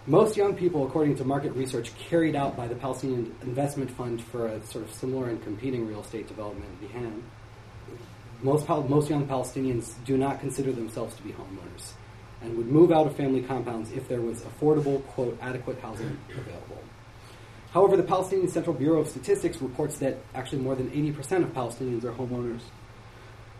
Most 0.07 0.37
young 0.37 0.55
people, 0.55 0.87
according 0.87 1.17
to 1.17 1.25
market 1.25 1.53
research 1.53 1.95
carried 1.99 2.35
out 2.35 2.57
by 2.57 2.69
the 2.69 2.75
Palestinian 2.75 3.35
Investment 3.43 3.91
Fund 3.91 4.23
for 4.23 4.47
a 4.47 4.65
sort 4.65 4.85
of 4.85 4.93
similar 4.95 5.29
and 5.29 5.43
competing 5.43 5.87
real 5.87 6.01
estate 6.01 6.29
development, 6.29 6.81
BIHAM, 6.81 7.23
most, 8.43 8.69
most 8.69 9.11
young 9.11 9.27
Palestinians 9.27 9.95
do 10.05 10.17
not 10.17 10.41
consider 10.41 10.73
themselves 10.73 11.15
to 11.17 11.23
be 11.23 11.31
homeowners 11.31 11.93
and 12.43 12.57
would 12.57 12.67
move 12.67 12.93
out 12.93 13.07
of 13.07 13.17
family 13.17 13.43
compounds 13.43 13.91
if 13.93 14.09
there 14.09 14.21
was 14.21 14.43
affordable, 14.43 15.05
quote, 15.09 15.39
adequate 15.41 15.81
housing 15.81 16.19
available. 16.31 16.83
However, 17.73 17.97
the 17.97 18.03
Palestinian 18.03 18.49
Central 18.49 18.75
Bureau 18.75 19.01
of 19.01 19.09
Statistics 19.09 19.61
reports 19.61 19.99
that 19.99 20.19
actually 20.35 20.63
more 20.63 20.75
than 20.75 20.91
80% 20.91 21.43
of 21.43 21.53
Palestinians 21.53 22.05
are 22.05 22.13
homeowners. 22.13 22.61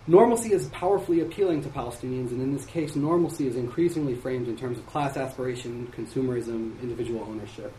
Normalcy 0.07 0.53
is 0.53 0.69
powerfully 0.69 1.21
appealing 1.21 1.63
to 1.63 1.69
Palestinians, 1.69 2.31
and 2.31 2.41
in 2.41 2.53
this 2.53 2.65
case, 2.65 2.95
normalcy 2.95 3.49
is 3.49 3.57
increasingly 3.57 4.15
framed 4.15 4.47
in 4.47 4.57
terms 4.57 4.79
of 4.79 4.87
class 4.87 5.17
aspiration, 5.17 5.93
consumerism, 5.97 6.81
individual 6.81 7.27
ownership. 7.29 7.75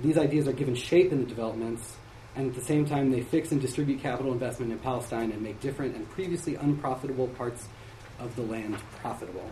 These 0.00 0.16
ideas 0.16 0.46
are 0.46 0.52
given 0.52 0.74
shape 0.74 1.12
in 1.12 1.18
the 1.18 1.26
developments 1.26 1.96
and 2.34 2.48
at 2.48 2.54
the 2.54 2.64
same 2.64 2.86
time 2.86 3.10
they 3.10 3.20
fix 3.20 3.52
and 3.52 3.60
distribute 3.60 4.00
capital 4.00 4.32
investment 4.32 4.72
in 4.72 4.78
Palestine 4.78 5.30
and 5.32 5.42
make 5.42 5.60
different 5.60 5.94
and 5.94 6.08
previously 6.10 6.54
unprofitable 6.54 7.28
parts 7.28 7.68
of 8.18 8.34
the 8.36 8.42
land 8.42 8.76
profitable. 9.00 9.48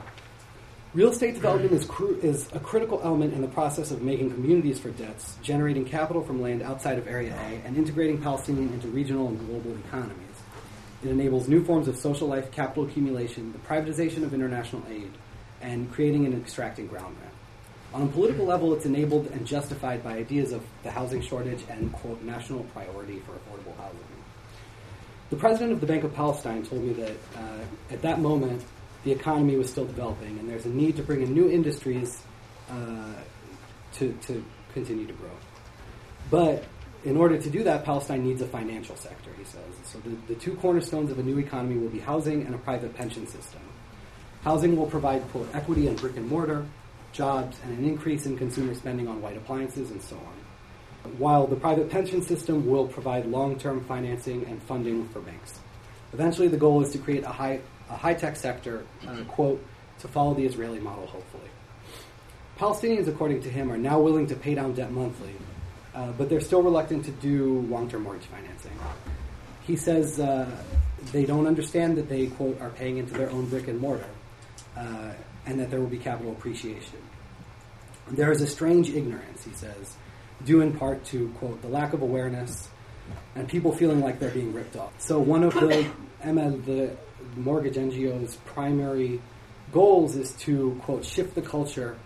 Real 0.92 1.10
estate 1.10 1.34
development 1.34 1.72
is, 1.72 1.84
cru- 1.84 2.18
is 2.20 2.48
a 2.52 2.58
critical 2.58 3.00
element 3.04 3.32
in 3.32 3.42
the 3.42 3.48
process 3.48 3.92
of 3.92 4.02
making 4.02 4.32
communities 4.32 4.80
for 4.80 4.90
debts, 4.90 5.36
generating 5.40 5.84
capital 5.84 6.20
from 6.20 6.42
land 6.42 6.62
outside 6.62 6.98
of 6.98 7.06
Area 7.06 7.32
A, 7.32 7.66
and 7.66 7.76
integrating 7.76 8.20
Palestinian 8.20 8.72
into 8.72 8.88
regional 8.88 9.28
and 9.28 9.38
global 9.46 9.76
economies. 9.86 10.16
It 11.04 11.08
enables 11.08 11.46
new 11.46 11.64
forms 11.64 11.86
of 11.86 11.96
social 11.96 12.26
life, 12.26 12.50
capital 12.50 12.86
accumulation, 12.86 13.52
the 13.52 13.58
privatization 13.58 14.24
of 14.24 14.34
international 14.34 14.82
aid, 14.90 15.12
and 15.60 15.90
creating 15.92 16.26
and 16.26 16.34
extracting 16.34 16.88
ground 16.88 17.16
rent. 17.20 17.29
On 17.92 18.02
a 18.02 18.06
political 18.06 18.44
level, 18.44 18.72
it's 18.72 18.86
enabled 18.86 19.26
and 19.28 19.44
justified 19.46 20.04
by 20.04 20.12
ideas 20.12 20.52
of 20.52 20.62
the 20.84 20.90
housing 20.90 21.20
shortage 21.20 21.64
and, 21.68 21.92
quote, 21.92 22.22
national 22.22 22.62
priority 22.64 23.18
for 23.20 23.32
affordable 23.32 23.76
housing. 23.76 23.98
The 25.30 25.36
president 25.36 25.72
of 25.72 25.80
the 25.80 25.86
Bank 25.86 26.04
of 26.04 26.14
Palestine 26.14 26.64
told 26.64 26.84
me 26.84 26.92
that 26.94 27.16
uh, 27.36 27.92
at 27.92 28.02
that 28.02 28.20
moment, 28.20 28.64
the 29.04 29.12
economy 29.12 29.56
was 29.56 29.70
still 29.70 29.86
developing, 29.86 30.38
and 30.38 30.48
there's 30.48 30.66
a 30.66 30.68
need 30.68 30.96
to 30.96 31.02
bring 31.02 31.22
in 31.22 31.32
new 31.32 31.50
industries 31.50 32.22
uh, 32.70 33.14
to, 33.94 34.12
to 34.12 34.44
continue 34.72 35.06
to 35.06 35.12
grow. 35.14 35.30
But 36.30 36.64
in 37.04 37.16
order 37.16 37.38
to 37.38 37.50
do 37.50 37.64
that, 37.64 37.84
Palestine 37.84 38.24
needs 38.24 38.40
a 38.40 38.46
financial 38.46 38.94
sector, 38.94 39.30
he 39.36 39.44
says. 39.44 39.64
So 39.84 39.98
the, 40.00 40.10
the 40.32 40.34
two 40.34 40.54
cornerstones 40.56 41.10
of 41.10 41.18
a 41.18 41.22
new 41.22 41.38
economy 41.38 41.78
will 41.78 41.88
be 41.88 41.98
housing 41.98 42.44
and 42.44 42.54
a 42.54 42.58
private 42.58 42.94
pension 42.94 43.26
system. 43.26 43.62
Housing 44.42 44.76
will 44.76 44.86
provide, 44.86 45.22
quote, 45.32 45.48
equity 45.54 45.88
and 45.88 45.98
brick 45.98 46.16
and 46.16 46.28
mortar, 46.28 46.66
jobs, 47.12 47.56
and 47.64 47.78
an 47.78 47.84
increase 47.84 48.26
in 48.26 48.36
consumer 48.36 48.74
spending 48.74 49.08
on 49.08 49.20
white 49.20 49.36
appliances 49.36 49.90
and 49.90 50.02
so 50.02 50.16
on. 50.16 51.12
While 51.18 51.46
the 51.46 51.56
private 51.56 51.90
pension 51.90 52.22
system 52.22 52.66
will 52.68 52.86
provide 52.86 53.26
long 53.26 53.58
term 53.58 53.84
financing 53.84 54.44
and 54.46 54.62
funding 54.62 55.08
for 55.08 55.20
banks. 55.20 55.58
Eventually, 56.12 56.48
the 56.48 56.56
goal 56.56 56.82
is 56.82 56.90
to 56.92 56.98
create 56.98 57.24
a 57.24 57.28
high, 57.28 57.60
a 57.88 57.96
high-tech 57.96 58.36
sector, 58.36 58.84
uh, 59.06 59.22
quote, 59.28 59.64
to 60.00 60.08
follow 60.08 60.34
the 60.34 60.44
Israeli 60.44 60.80
model, 60.80 61.06
hopefully. 61.06 61.48
Palestinians, 62.58 63.08
according 63.08 63.42
to 63.42 63.48
him, 63.48 63.70
are 63.72 63.78
now 63.78 64.00
willing 64.00 64.26
to 64.26 64.34
pay 64.34 64.54
down 64.54 64.74
debt 64.74 64.90
monthly, 64.90 65.32
uh, 65.94 66.12
but 66.12 66.28
they're 66.28 66.40
still 66.40 66.62
reluctant 66.62 67.04
to 67.04 67.10
do 67.12 67.60
long-term 67.70 68.02
mortgage 68.02 68.26
financing. 68.26 68.72
He 69.62 69.76
says 69.76 70.20
uh, 70.20 70.50
they 71.12 71.24
don't 71.24 71.46
understand 71.46 71.96
that 71.96 72.08
they, 72.08 72.26
quote, 72.26 72.60
are 72.60 72.70
paying 72.70 72.98
into 72.98 73.14
their 73.14 73.30
own 73.30 73.46
brick 73.46 73.68
and 73.68 73.78
mortar, 73.78 74.10
uh, 74.76 75.12
and 75.46 75.60
that 75.60 75.70
there 75.70 75.80
will 75.80 75.88
be 75.88 75.98
capital 75.98 76.32
appreciation. 76.32 76.98
There 78.10 78.32
is 78.32 78.42
a 78.42 78.46
strange 78.46 78.90
ignorance, 78.90 79.44
he 79.44 79.52
says, 79.52 79.96
due 80.44 80.60
in 80.60 80.76
part 80.76 81.04
to, 81.06 81.28
quote, 81.38 81.62
the 81.62 81.68
lack 81.68 81.92
of 81.92 82.02
awareness 82.02 82.68
and 83.34 83.48
people 83.48 83.72
feeling 83.72 84.00
like 84.00 84.18
they're 84.18 84.30
being 84.30 84.52
ripped 84.52 84.76
off. 84.76 84.92
So 84.98 85.18
one 85.18 85.42
of 85.44 85.54
the 85.54 85.86
Emed, 86.22 86.64
the 86.64 86.96
mortgage 87.36 87.74
NGO's 87.74 88.36
primary 88.46 89.20
goals 89.72 90.16
is 90.16 90.32
to, 90.32 90.80
quote, 90.82 91.04
shift 91.04 91.34
the 91.34 91.42
culture 91.42 91.96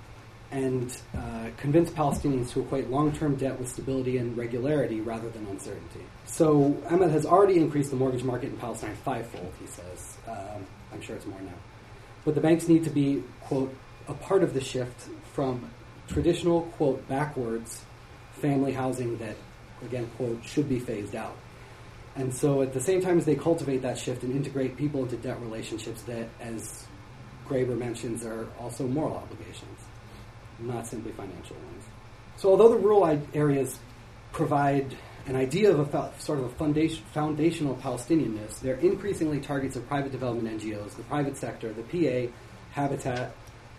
and 0.51 0.97
uh, 1.17 1.49
convince 1.57 1.91
Palestinians 1.91 2.53
to 2.53 2.61
equate 2.61 2.89
long-term 2.89 3.37
debt 3.37 3.59
with 3.59 3.69
stability 3.69 4.19
and 4.19 4.37
regularity 4.37 5.01
rather 5.01 5.29
than 5.31 5.47
uncertainty. 5.47 6.01
So 6.27 6.73
Emed 6.87 7.11
has 7.11 7.27
already 7.27 7.57
increased 7.57 7.91
the 7.91 7.97
mortgage 7.97 8.23
market 8.23 8.51
in 8.51 8.57
Palestine 8.59 8.95
fivefold, 8.97 9.53
he 9.61 9.67
says. 9.67 10.17
Um, 10.29 10.65
I'm 10.93 11.01
sure 11.01 11.17
it's 11.17 11.27
more 11.27 11.41
now. 11.41 11.55
But 12.25 12.35
the 12.35 12.41
banks 12.41 12.69
need 12.69 12.85
to 12.85 12.91
be, 12.91 13.23
quote, 13.43 13.75
a 14.09 14.15
part 14.15 14.43
of 14.43 14.55
the 14.55 14.61
shift 14.61 15.09
from 15.33 15.71
traditional, 16.09 16.63
quote, 16.77 17.07
backwards 17.09 17.85
family 18.35 18.73
housing 18.73 19.17
that, 19.19 19.37
again, 19.83 20.11
quote, 20.17 20.45
should 20.45 20.69
be 20.69 20.79
phased 20.79 21.15
out. 21.15 21.37
And 22.17 22.33
so 22.33 22.63
at 22.63 22.73
the 22.73 22.81
same 22.81 23.01
time 23.01 23.19
as 23.19 23.25
they 23.25 23.35
cultivate 23.35 23.83
that 23.83 23.99
shift 23.99 24.23
and 24.23 24.35
integrate 24.35 24.77
people 24.77 25.03
into 25.03 25.17
debt 25.17 25.41
relationships 25.41 26.03
that, 26.03 26.29
as 26.41 26.87
Graeber 27.49 27.77
mentions, 27.77 28.25
are 28.25 28.47
also 28.61 28.87
moral 28.87 29.17
obligations, 29.17 29.81
not 30.61 30.87
simply 30.87 31.13
financial 31.13 31.57
ones. 31.57 31.85
So 32.37 32.51
although 32.51 32.69
the 32.69 32.77
rural 32.77 33.21
areas 33.35 33.79
provide 34.33 34.97
an 35.27 35.37
idea 35.37 35.71
of 35.71 35.95
a 35.95 36.13
sort 36.19 36.39
of 36.39 36.47
a 36.47 36.49
foundation, 36.51 37.03
foundational 37.13 37.75
Palestinianness, 37.77 38.61
they're 38.61 38.77
increasingly 38.77 39.41
targets 39.41 39.77
of 39.77 39.87
private 39.89 40.13
development 40.13 40.61
NGOs, 40.61 40.95
the 40.97 41.03
private 41.05 41.37
sector, 41.37 41.73
the 41.73 41.83
PA, 41.83 42.33
Habitat, 42.73 43.35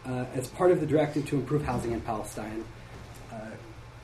uh, 0.05 0.25
as 0.33 0.47
part 0.47 0.71
of 0.71 0.79
the 0.79 0.85
directive 0.85 1.25
to 1.27 1.35
improve 1.35 1.63
housing 1.63 1.91
in 1.91 2.01
Palestine. 2.01 2.63
Uh, 3.31 3.51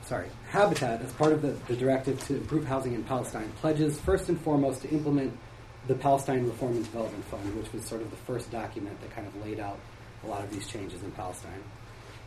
sorry, 0.02 0.28
Habitat, 0.50 1.02
as 1.02 1.12
part 1.14 1.32
of 1.32 1.42
the, 1.42 1.52
the 1.66 1.76
directive 1.76 2.22
to 2.26 2.36
improve 2.36 2.64
housing 2.64 2.92
in 2.94 3.02
Palestine, 3.04 3.50
pledges 3.60 3.98
first 4.00 4.28
and 4.28 4.40
foremost 4.40 4.82
to 4.82 4.90
implement 4.90 5.36
the 5.88 5.94
Palestine 5.94 6.46
Reform 6.46 6.76
and 6.76 6.84
Development 6.84 7.24
Fund, 7.24 7.56
which 7.56 7.72
was 7.72 7.84
sort 7.84 8.02
of 8.02 8.10
the 8.10 8.16
first 8.18 8.52
document 8.52 9.00
that 9.00 9.10
kind 9.10 9.26
of 9.26 9.34
laid 9.44 9.58
out 9.58 9.80
a 10.24 10.28
lot 10.28 10.44
of 10.44 10.50
these 10.52 10.68
changes 10.68 11.02
in 11.02 11.10
Palestine, 11.12 11.62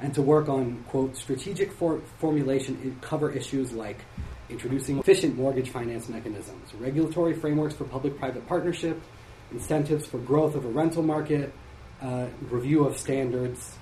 and 0.02 0.14
to 0.14 0.22
work 0.22 0.50
on, 0.50 0.84
quote, 0.90 1.16
strategic 1.16 1.72
for- 1.72 2.02
formulation, 2.20 2.98
cover 3.00 3.32
issues 3.32 3.72
like 3.72 4.00
introducing 4.50 5.00
efficient 5.00 5.36
mortgage 5.36 5.70
finance 5.70 6.10
mechanisms, 6.10 6.74
regulatory 6.76 7.34
frameworks 7.34 7.74
for 7.74 7.86
public 7.86 8.18
private 8.18 8.48
partnership, 8.48 9.02
incentives 9.52 10.06
for 10.06 10.18
growth 10.20 10.56
of 10.56 10.66
a 10.66 10.70
rental 10.70 11.04
market, 11.04 11.54
uh, 12.02 12.28
review 12.50 12.86
of 12.86 12.98
standards, 12.98 13.78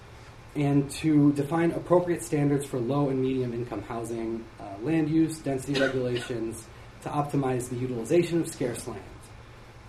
and 0.56 0.90
to 0.90 1.34
define 1.34 1.72
appropriate 1.72 2.22
standards 2.22 2.66
for 2.66 2.80
low 2.80 3.10
and 3.10 3.20
medium 3.22 3.54
income 3.54 3.82
housing, 3.82 4.44
uh, 4.60 4.64
land 4.84 5.10
use, 5.10 5.40
density 5.40 5.80
regulations, 5.80 6.68
to 7.02 7.10
optimize 7.10 7.70
the 7.70 7.76
utilization 7.76 8.40
of 8.40 8.48
scarce 8.48 8.88
land. 8.88 9.02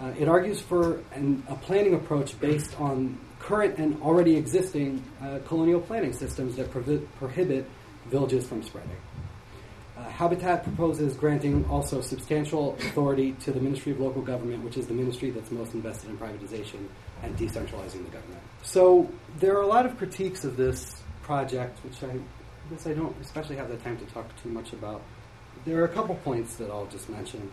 Uh, 0.01 0.13
it 0.19 0.29
argues 0.29 0.61
for 0.61 1.01
an, 1.13 1.43
a 1.49 1.55
planning 1.55 1.95
approach 1.95 2.39
based 2.41 2.79
on 2.81 3.19
current 3.39 3.79
and 3.79 4.01
already 4.03 4.37
existing 4.37 5.03
uh, 5.23 5.39
colonial 5.47 5.81
planning 5.81 6.13
systems 6.13 6.57
that 6.57 6.71
provi- 6.71 7.07
prohibit 7.19 7.69
villages 8.07 8.47
from 8.47 8.63
spreading. 8.63 8.97
Uh, 9.97 10.03
Habitat 10.05 10.65
proposes 10.65 11.15
granting 11.15 11.65
also 11.71 12.01
substantial 12.01 12.75
authority 12.81 13.33
to 13.41 13.53
the 13.53 13.61
Ministry 13.61 13.93
of 13.93 14.01
Local 14.01 14.23
Government, 14.23 14.65
which 14.65 14.77
is 14.77 14.89
the 14.89 14.95
ministry 14.95 15.31
that's 15.31 15.53
most 15.53 15.73
invested 15.73 16.11
in 16.11 16.19
privatization 16.19 16.89
and 17.23 17.37
decentralizing 17.37 18.05
the 18.05 18.11
government. 18.11 18.43
So 18.63 19.09
there 19.39 19.57
are 19.57 19.63
a 19.63 19.67
lot 19.67 19.87
of 19.87 19.97
critiques 19.97 20.45
of 20.45 20.57
this 20.57 21.01
project, 21.23 21.79
which 21.85 22.03
I, 22.03 22.19
guess 22.71 22.87
I 22.87 22.93
don't 22.93 23.15
especially 23.21 23.57
have 23.57 23.69
the 23.69 23.77
time 23.77 23.97
to 23.99 24.05
talk 24.07 24.27
too 24.43 24.49
much 24.49 24.73
about. 24.73 25.01
There 25.65 25.81
are 25.81 25.85
a 25.85 25.89
couple 25.89 26.17
points 26.17 26.57
that 26.57 26.71
I'll 26.71 26.87
just 26.87 27.09
mention. 27.09 27.51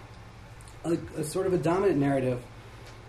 A, 0.83 0.97
a 1.17 1.23
sort 1.23 1.45
of 1.45 1.53
a 1.53 1.59
dominant 1.59 1.99
narrative 1.99 2.41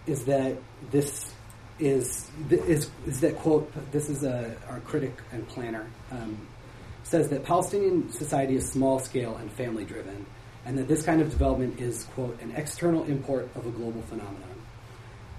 is 0.06 0.26
that 0.26 0.56
this 0.90 1.32
is 1.78 2.30
is 2.50 2.90
is 3.06 3.20
that 3.20 3.38
quote. 3.38 3.72
This 3.92 4.10
is 4.10 4.24
a, 4.24 4.54
our 4.68 4.80
critic 4.80 5.14
and 5.32 5.48
planner 5.48 5.86
um, 6.10 6.46
says 7.12 7.28
that 7.28 7.44
Palestinian 7.44 8.10
society 8.10 8.56
is 8.56 8.66
small 8.66 8.98
scale 8.98 9.36
and 9.36 9.52
family 9.52 9.84
driven, 9.84 10.24
and 10.64 10.78
that 10.78 10.88
this 10.88 11.02
kind 11.02 11.20
of 11.20 11.28
development 11.28 11.78
is 11.78 12.04
quote 12.14 12.40
an 12.40 12.50
external 12.56 13.04
import 13.04 13.50
of 13.54 13.66
a 13.66 13.70
global 13.70 14.00
phenomenon. 14.02 14.48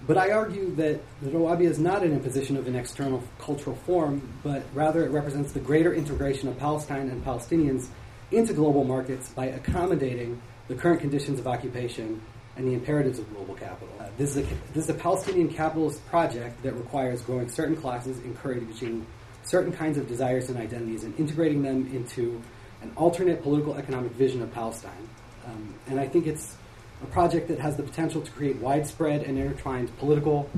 But 0.06 0.20
I 0.20 0.32
argue 0.32 0.76
that 0.76 1.02
the 1.24 1.32
Rawabia 1.32 1.70
is 1.70 1.80
not 1.80 2.04
an 2.04 2.12
imposition 2.12 2.58
of 2.58 2.68
an 2.68 2.76
external 2.76 3.24
cultural 3.40 3.76
form, 3.88 4.22
but 4.44 4.62
rather 4.76 5.04
it 5.04 5.10
represents 5.10 5.52
the 5.52 5.62
greater 5.62 5.92
integration 5.96 6.48
of 6.48 6.60
Palestine 6.60 7.10
and 7.10 7.26
Palestinians 7.26 7.88
into 8.30 8.54
global 8.54 8.84
markets 8.84 9.30
by 9.30 9.46
accommodating 9.46 10.40
the 10.68 10.76
current 10.76 11.02
conditions 11.02 11.40
of 11.40 11.48
occupation 11.48 12.22
and 12.56 12.68
the 12.68 12.74
imperatives 12.74 13.18
of 13.18 13.34
global 13.34 13.56
capital. 13.56 13.96
Uh, 14.00 14.10
this, 14.20 14.36
is 14.36 14.46
a, 14.46 14.56
this 14.76 14.84
is 14.84 14.90
a 14.92 14.94
Palestinian 14.94 15.50
capitalist 15.50 16.06
project 16.06 16.62
that 16.62 16.74
requires 16.74 17.24
growing 17.24 17.50
certain 17.50 17.76
classes, 17.76 18.20
encouraging 18.20 19.08
certain 19.44 19.72
kinds 19.72 19.98
of 19.98 20.08
desires 20.08 20.50
and 20.50 20.58
identities, 20.58 21.04
and 21.04 21.18
integrating 21.20 21.62
them 21.62 21.90
into 21.94 22.42
an 22.82 22.92
alternate 22.96 23.42
political 23.44 23.76
economic 23.76 24.12
vision 24.14 24.42
of 24.42 24.52
Palestine. 24.54 25.10
Um, 25.46 25.74
and 25.88 26.00
I 26.00 26.08
think 26.08 26.28
it's 26.28 26.56
a 27.02 27.06
project 27.08 27.48
that 27.50 27.60
has 27.60 27.76
the 27.76 27.84
potential 27.84 28.22
to 28.22 28.32
create 28.32 28.58
widespread 28.58 29.24
and 29.24 29.38
intertwined 29.38 29.96
political, 29.98 30.50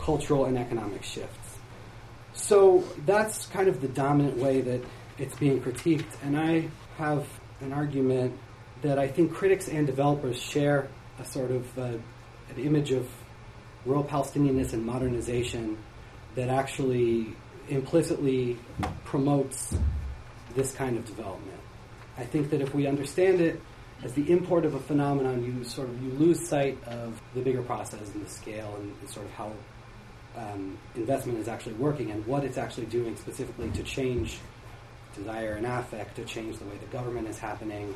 cultural, 0.00 0.44
and 0.44 0.58
economic 0.58 1.02
shifts. 1.02 1.58
So 2.34 2.84
that's 3.06 3.46
kind 3.46 3.68
of 3.68 3.80
the 3.80 3.88
dominant 3.88 4.38
way 4.38 4.60
that 4.62 4.84
it's 5.18 5.34
being 5.36 5.60
critiqued. 5.60 6.12
And 6.22 6.38
I 6.38 6.68
have 6.98 7.26
an 7.60 7.72
argument 7.72 8.38
that 8.82 8.98
I 8.98 9.08
think 9.08 9.32
critics 9.32 9.68
and 9.68 9.86
developers 9.86 10.40
share 10.40 10.88
a 11.18 11.24
sort 11.24 11.50
of 11.50 11.78
uh, 11.78 11.82
an 11.82 12.58
image 12.58 12.90
of 12.92 13.08
rural 13.84 14.04
Palestinianness 14.04 14.72
and 14.72 14.84
modernization 14.84 15.78
that 16.34 16.48
actually 16.48 17.34
implicitly 17.68 18.58
promotes 19.04 19.74
this 20.54 20.72
kind 20.74 20.96
of 20.96 21.04
development. 21.04 21.60
I 22.18 22.24
think 22.24 22.50
that 22.50 22.60
if 22.60 22.74
we 22.74 22.86
understand 22.86 23.40
it 23.40 23.60
as 24.02 24.12
the 24.14 24.30
import 24.30 24.64
of 24.64 24.74
a 24.74 24.80
phenomenon, 24.80 25.44
you 25.44 25.64
sort 25.64 25.88
of 25.88 26.02
you 26.02 26.10
lose 26.12 26.46
sight 26.46 26.82
of 26.84 27.20
the 27.34 27.40
bigger 27.40 27.62
process 27.62 28.12
and 28.14 28.24
the 28.24 28.30
scale 28.30 28.76
and, 28.78 29.08
sort 29.08 29.26
of 29.26 29.32
how 29.32 29.52
um, 30.36 30.78
investment 30.94 31.38
is 31.38 31.48
actually 31.48 31.74
working 31.74 32.10
and 32.10 32.26
what 32.26 32.44
it's 32.44 32.58
actually 32.58 32.86
doing 32.86 33.16
specifically 33.16 33.70
to 33.70 33.82
change 33.82 34.38
desire 35.14 35.54
and 35.54 35.66
affect, 35.66 36.16
to 36.16 36.24
change 36.24 36.58
the 36.58 36.64
way 36.64 36.76
the 36.78 36.86
government 36.86 37.28
is 37.28 37.38
happening, 37.38 37.94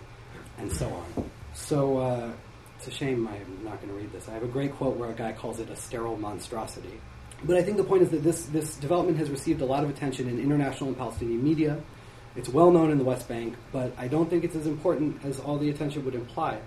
and 0.59 0.71
so 0.71 0.87
on. 0.89 1.31
So 1.55 1.99
uh, 1.99 2.33
it's 2.77 2.87
a 2.89 2.91
shame 2.91 3.27
I'm 3.27 3.65
not 3.65 3.81
going 3.81 3.89
to 3.89 3.95
read 3.95 4.13
this. 4.13 4.29
I 4.29 4.33
have 4.33 4.43
a 4.43 4.49
great 4.49 4.75
quote 4.75 4.97
where 4.97 5.11
a 5.11 5.15
guy 5.15 5.33
calls 5.33 5.61
it 5.61 5.71
a 5.71 5.77
sterile 5.77 6.17
monstrosity. 6.17 7.01
But 7.47 7.57
I 7.57 7.63
think 7.63 7.77
the 7.77 7.85
point 7.85 8.03
is 8.03 8.11
that 8.11 8.25
this, 8.25 8.47
this 8.47 8.75
development 8.77 9.19
has 9.19 9.31
received 9.31 9.61
a 9.61 9.65
lot 9.65 9.85
of 9.85 9.91
attention 9.91 10.29
in 10.29 10.41
international 10.41 10.89
and 10.89 10.99
Palestinian 10.99 11.45
media. 11.45 11.81
It's 12.35 12.49
well 12.49 12.73
known 12.73 12.91
in 12.91 12.99
the 12.99 13.05
West 13.05 13.29
Bank, 13.29 13.55
but 13.71 13.93
I 13.97 14.09
don't 14.09 14.29
think 14.29 14.43
it's 14.43 14.57
as 14.57 14.67
important 14.67 15.25
as 15.25 15.39
all 15.39 15.57
the 15.57 15.71
attention 15.71 16.05
would 16.05 16.17
imply. 16.17 16.59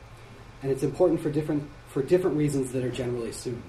And 0.63 0.71
it's 0.71 0.84
important 0.84 1.19
for 1.19 1.30
different, 1.30 1.69
for 1.89 2.01
different 2.01 2.38
reasons 2.38 2.71
that 2.71 2.86
are 2.86 2.91
generally 2.91 3.30
assumed. 3.30 3.61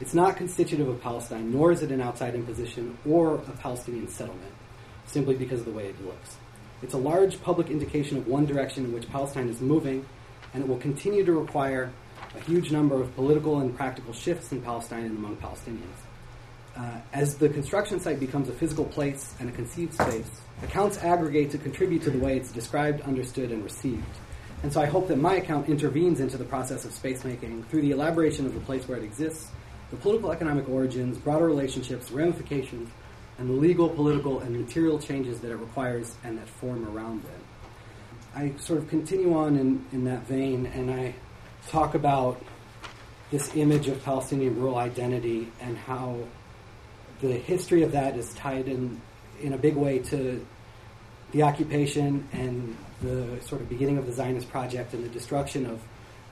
It's 0.00 0.14
not 0.14 0.36
constitutive 0.36 0.88
of 0.88 1.00
Palestine, 1.00 1.52
nor 1.52 1.70
is 1.70 1.80
it 1.82 1.92
an 1.92 2.00
outside 2.00 2.34
imposition 2.34 2.98
or 3.08 3.36
a 3.36 3.52
Palestinian 3.60 4.08
settlement, 4.08 4.52
simply 5.06 5.36
because 5.36 5.60
of 5.60 5.66
the 5.66 5.72
way 5.72 5.86
it 5.86 6.04
looks. 6.04 6.38
It's 6.82 6.94
a 6.94 6.98
large 6.98 7.40
public 7.40 7.70
indication 7.70 8.16
of 8.18 8.26
one 8.26 8.46
direction 8.46 8.84
in 8.84 8.92
which 8.92 9.08
Palestine 9.08 9.48
is 9.48 9.60
moving, 9.60 10.04
and 10.52 10.64
it 10.64 10.68
will 10.68 10.78
continue 10.78 11.24
to 11.24 11.32
require 11.32 11.92
a 12.34 12.40
huge 12.40 12.72
number 12.72 13.00
of 13.00 13.14
political 13.14 13.60
and 13.60 13.76
practical 13.76 14.12
shifts 14.12 14.50
in 14.50 14.60
Palestine 14.60 15.04
and 15.04 15.16
among 15.16 15.36
Palestinians. 15.36 16.11
Uh, 16.76 17.00
as 17.12 17.36
the 17.36 17.48
construction 17.48 18.00
site 18.00 18.18
becomes 18.18 18.48
a 18.48 18.52
physical 18.52 18.84
place 18.84 19.34
and 19.40 19.48
a 19.48 19.52
conceived 19.52 19.92
space, 19.94 20.30
accounts 20.62 20.98
aggregate 20.98 21.50
to 21.50 21.58
contribute 21.58 22.02
to 22.02 22.10
the 22.10 22.18
way 22.18 22.36
it's 22.36 22.50
described, 22.50 23.02
understood, 23.02 23.50
and 23.50 23.62
received. 23.62 24.04
And 24.62 24.72
so 24.72 24.80
I 24.80 24.86
hope 24.86 25.08
that 25.08 25.18
my 25.18 25.34
account 25.34 25.68
intervenes 25.68 26.20
into 26.20 26.38
the 26.38 26.44
process 26.44 26.84
of 26.84 26.92
space 26.92 27.24
making 27.24 27.64
through 27.64 27.82
the 27.82 27.90
elaboration 27.90 28.46
of 28.46 28.54
the 28.54 28.60
place 28.60 28.86
where 28.88 28.96
it 28.96 29.04
exists, 29.04 29.50
the 29.90 29.96
political 29.96 30.30
economic 30.30 30.68
origins, 30.68 31.18
broader 31.18 31.46
relationships, 31.46 32.10
ramifications, 32.10 32.88
and 33.38 33.50
the 33.50 33.54
legal, 33.54 33.88
political, 33.88 34.40
and 34.40 34.56
material 34.56 34.98
changes 34.98 35.40
that 35.40 35.50
it 35.50 35.56
requires 35.56 36.14
and 36.24 36.38
that 36.38 36.48
form 36.48 36.86
around 36.96 37.24
it. 37.24 37.40
I 38.34 38.52
sort 38.58 38.78
of 38.78 38.88
continue 38.88 39.34
on 39.34 39.56
in, 39.58 39.84
in 39.92 40.04
that 40.04 40.26
vein 40.26 40.66
and 40.66 40.90
I 40.90 41.14
talk 41.68 41.94
about 41.94 42.42
this 43.30 43.54
image 43.56 43.88
of 43.88 44.02
Palestinian 44.04 44.58
rural 44.58 44.76
identity 44.76 45.50
and 45.60 45.76
how 45.76 46.18
the 47.22 47.32
history 47.32 47.82
of 47.84 47.92
that 47.92 48.16
is 48.16 48.34
tied 48.34 48.68
in 48.68 49.00
in 49.40 49.54
a 49.54 49.58
big 49.58 49.76
way 49.76 49.98
to 49.98 50.44
the 51.30 51.42
occupation 51.42 52.28
and 52.32 52.76
the 53.00 53.40
sort 53.42 53.60
of 53.60 53.68
beginning 53.68 53.96
of 53.96 54.06
the 54.06 54.12
Zionist 54.12 54.50
project 54.50 54.92
and 54.92 55.02
the 55.02 55.08
destruction 55.08 55.66
of 55.66 55.80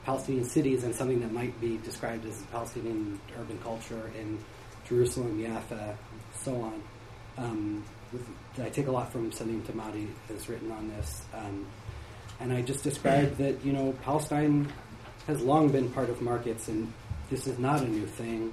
Palestinian 0.05 0.45
cities 0.45 0.84
and 0.84 0.95
something 0.95 1.20
that 1.20 1.32
might 1.32 1.59
be 1.61 1.78
described 1.78 2.26
as 2.26 2.43
Palestinian 2.53 3.18
urban 3.38 3.59
culture 3.59 4.11
in 4.18 4.38
Jerusalem, 4.86 5.43
Jaffa, 5.43 5.97
so 6.34 6.55
on. 6.61 6.82
Um, 7.38 7.84
I 8.59 8.68
take 8.68 8.88
a 8.88 8.91
lot 8.91 9.12
from 9.12 9.32
Salim 9.32 9.62
Tamari 9.62 10.09
that's 10.28 10.49
written 10.49 10.70
on 10.72 10.88
this. 10.88 11.22
Um, 11.32 11.66
and 12.41 12.53
I 12.53 12.62
just 12.62 12.82
described 12.82 13.38
that, 13.38 13.64
you 13.64 13.72
know, 13.72 13.95
Palestine 14.03 14.70
has 15.26 15.41
long 15.41 15.70
been 15.70 15.91
part 15.91 16.11
of 16.11 16.20
markets, 16.20 16.68
and 16.68 16.93
this 17.30 17.47
is 17.47 17.59
not 17.59 17.82
a 17.82 17.88
new 17.88 18.07
thing, 18.07 18.53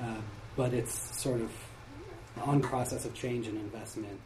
uh, 0.00 0.16
but 0.56 0.74
it's 0.74 1.20
sort 1.20 1.40
of 1.40 1.50
on 2.42 2.60
process 2.60 3.04
of 3.04 3.14
change 3.14 3.46
and 3.46 3.58
investment 3.58 4.18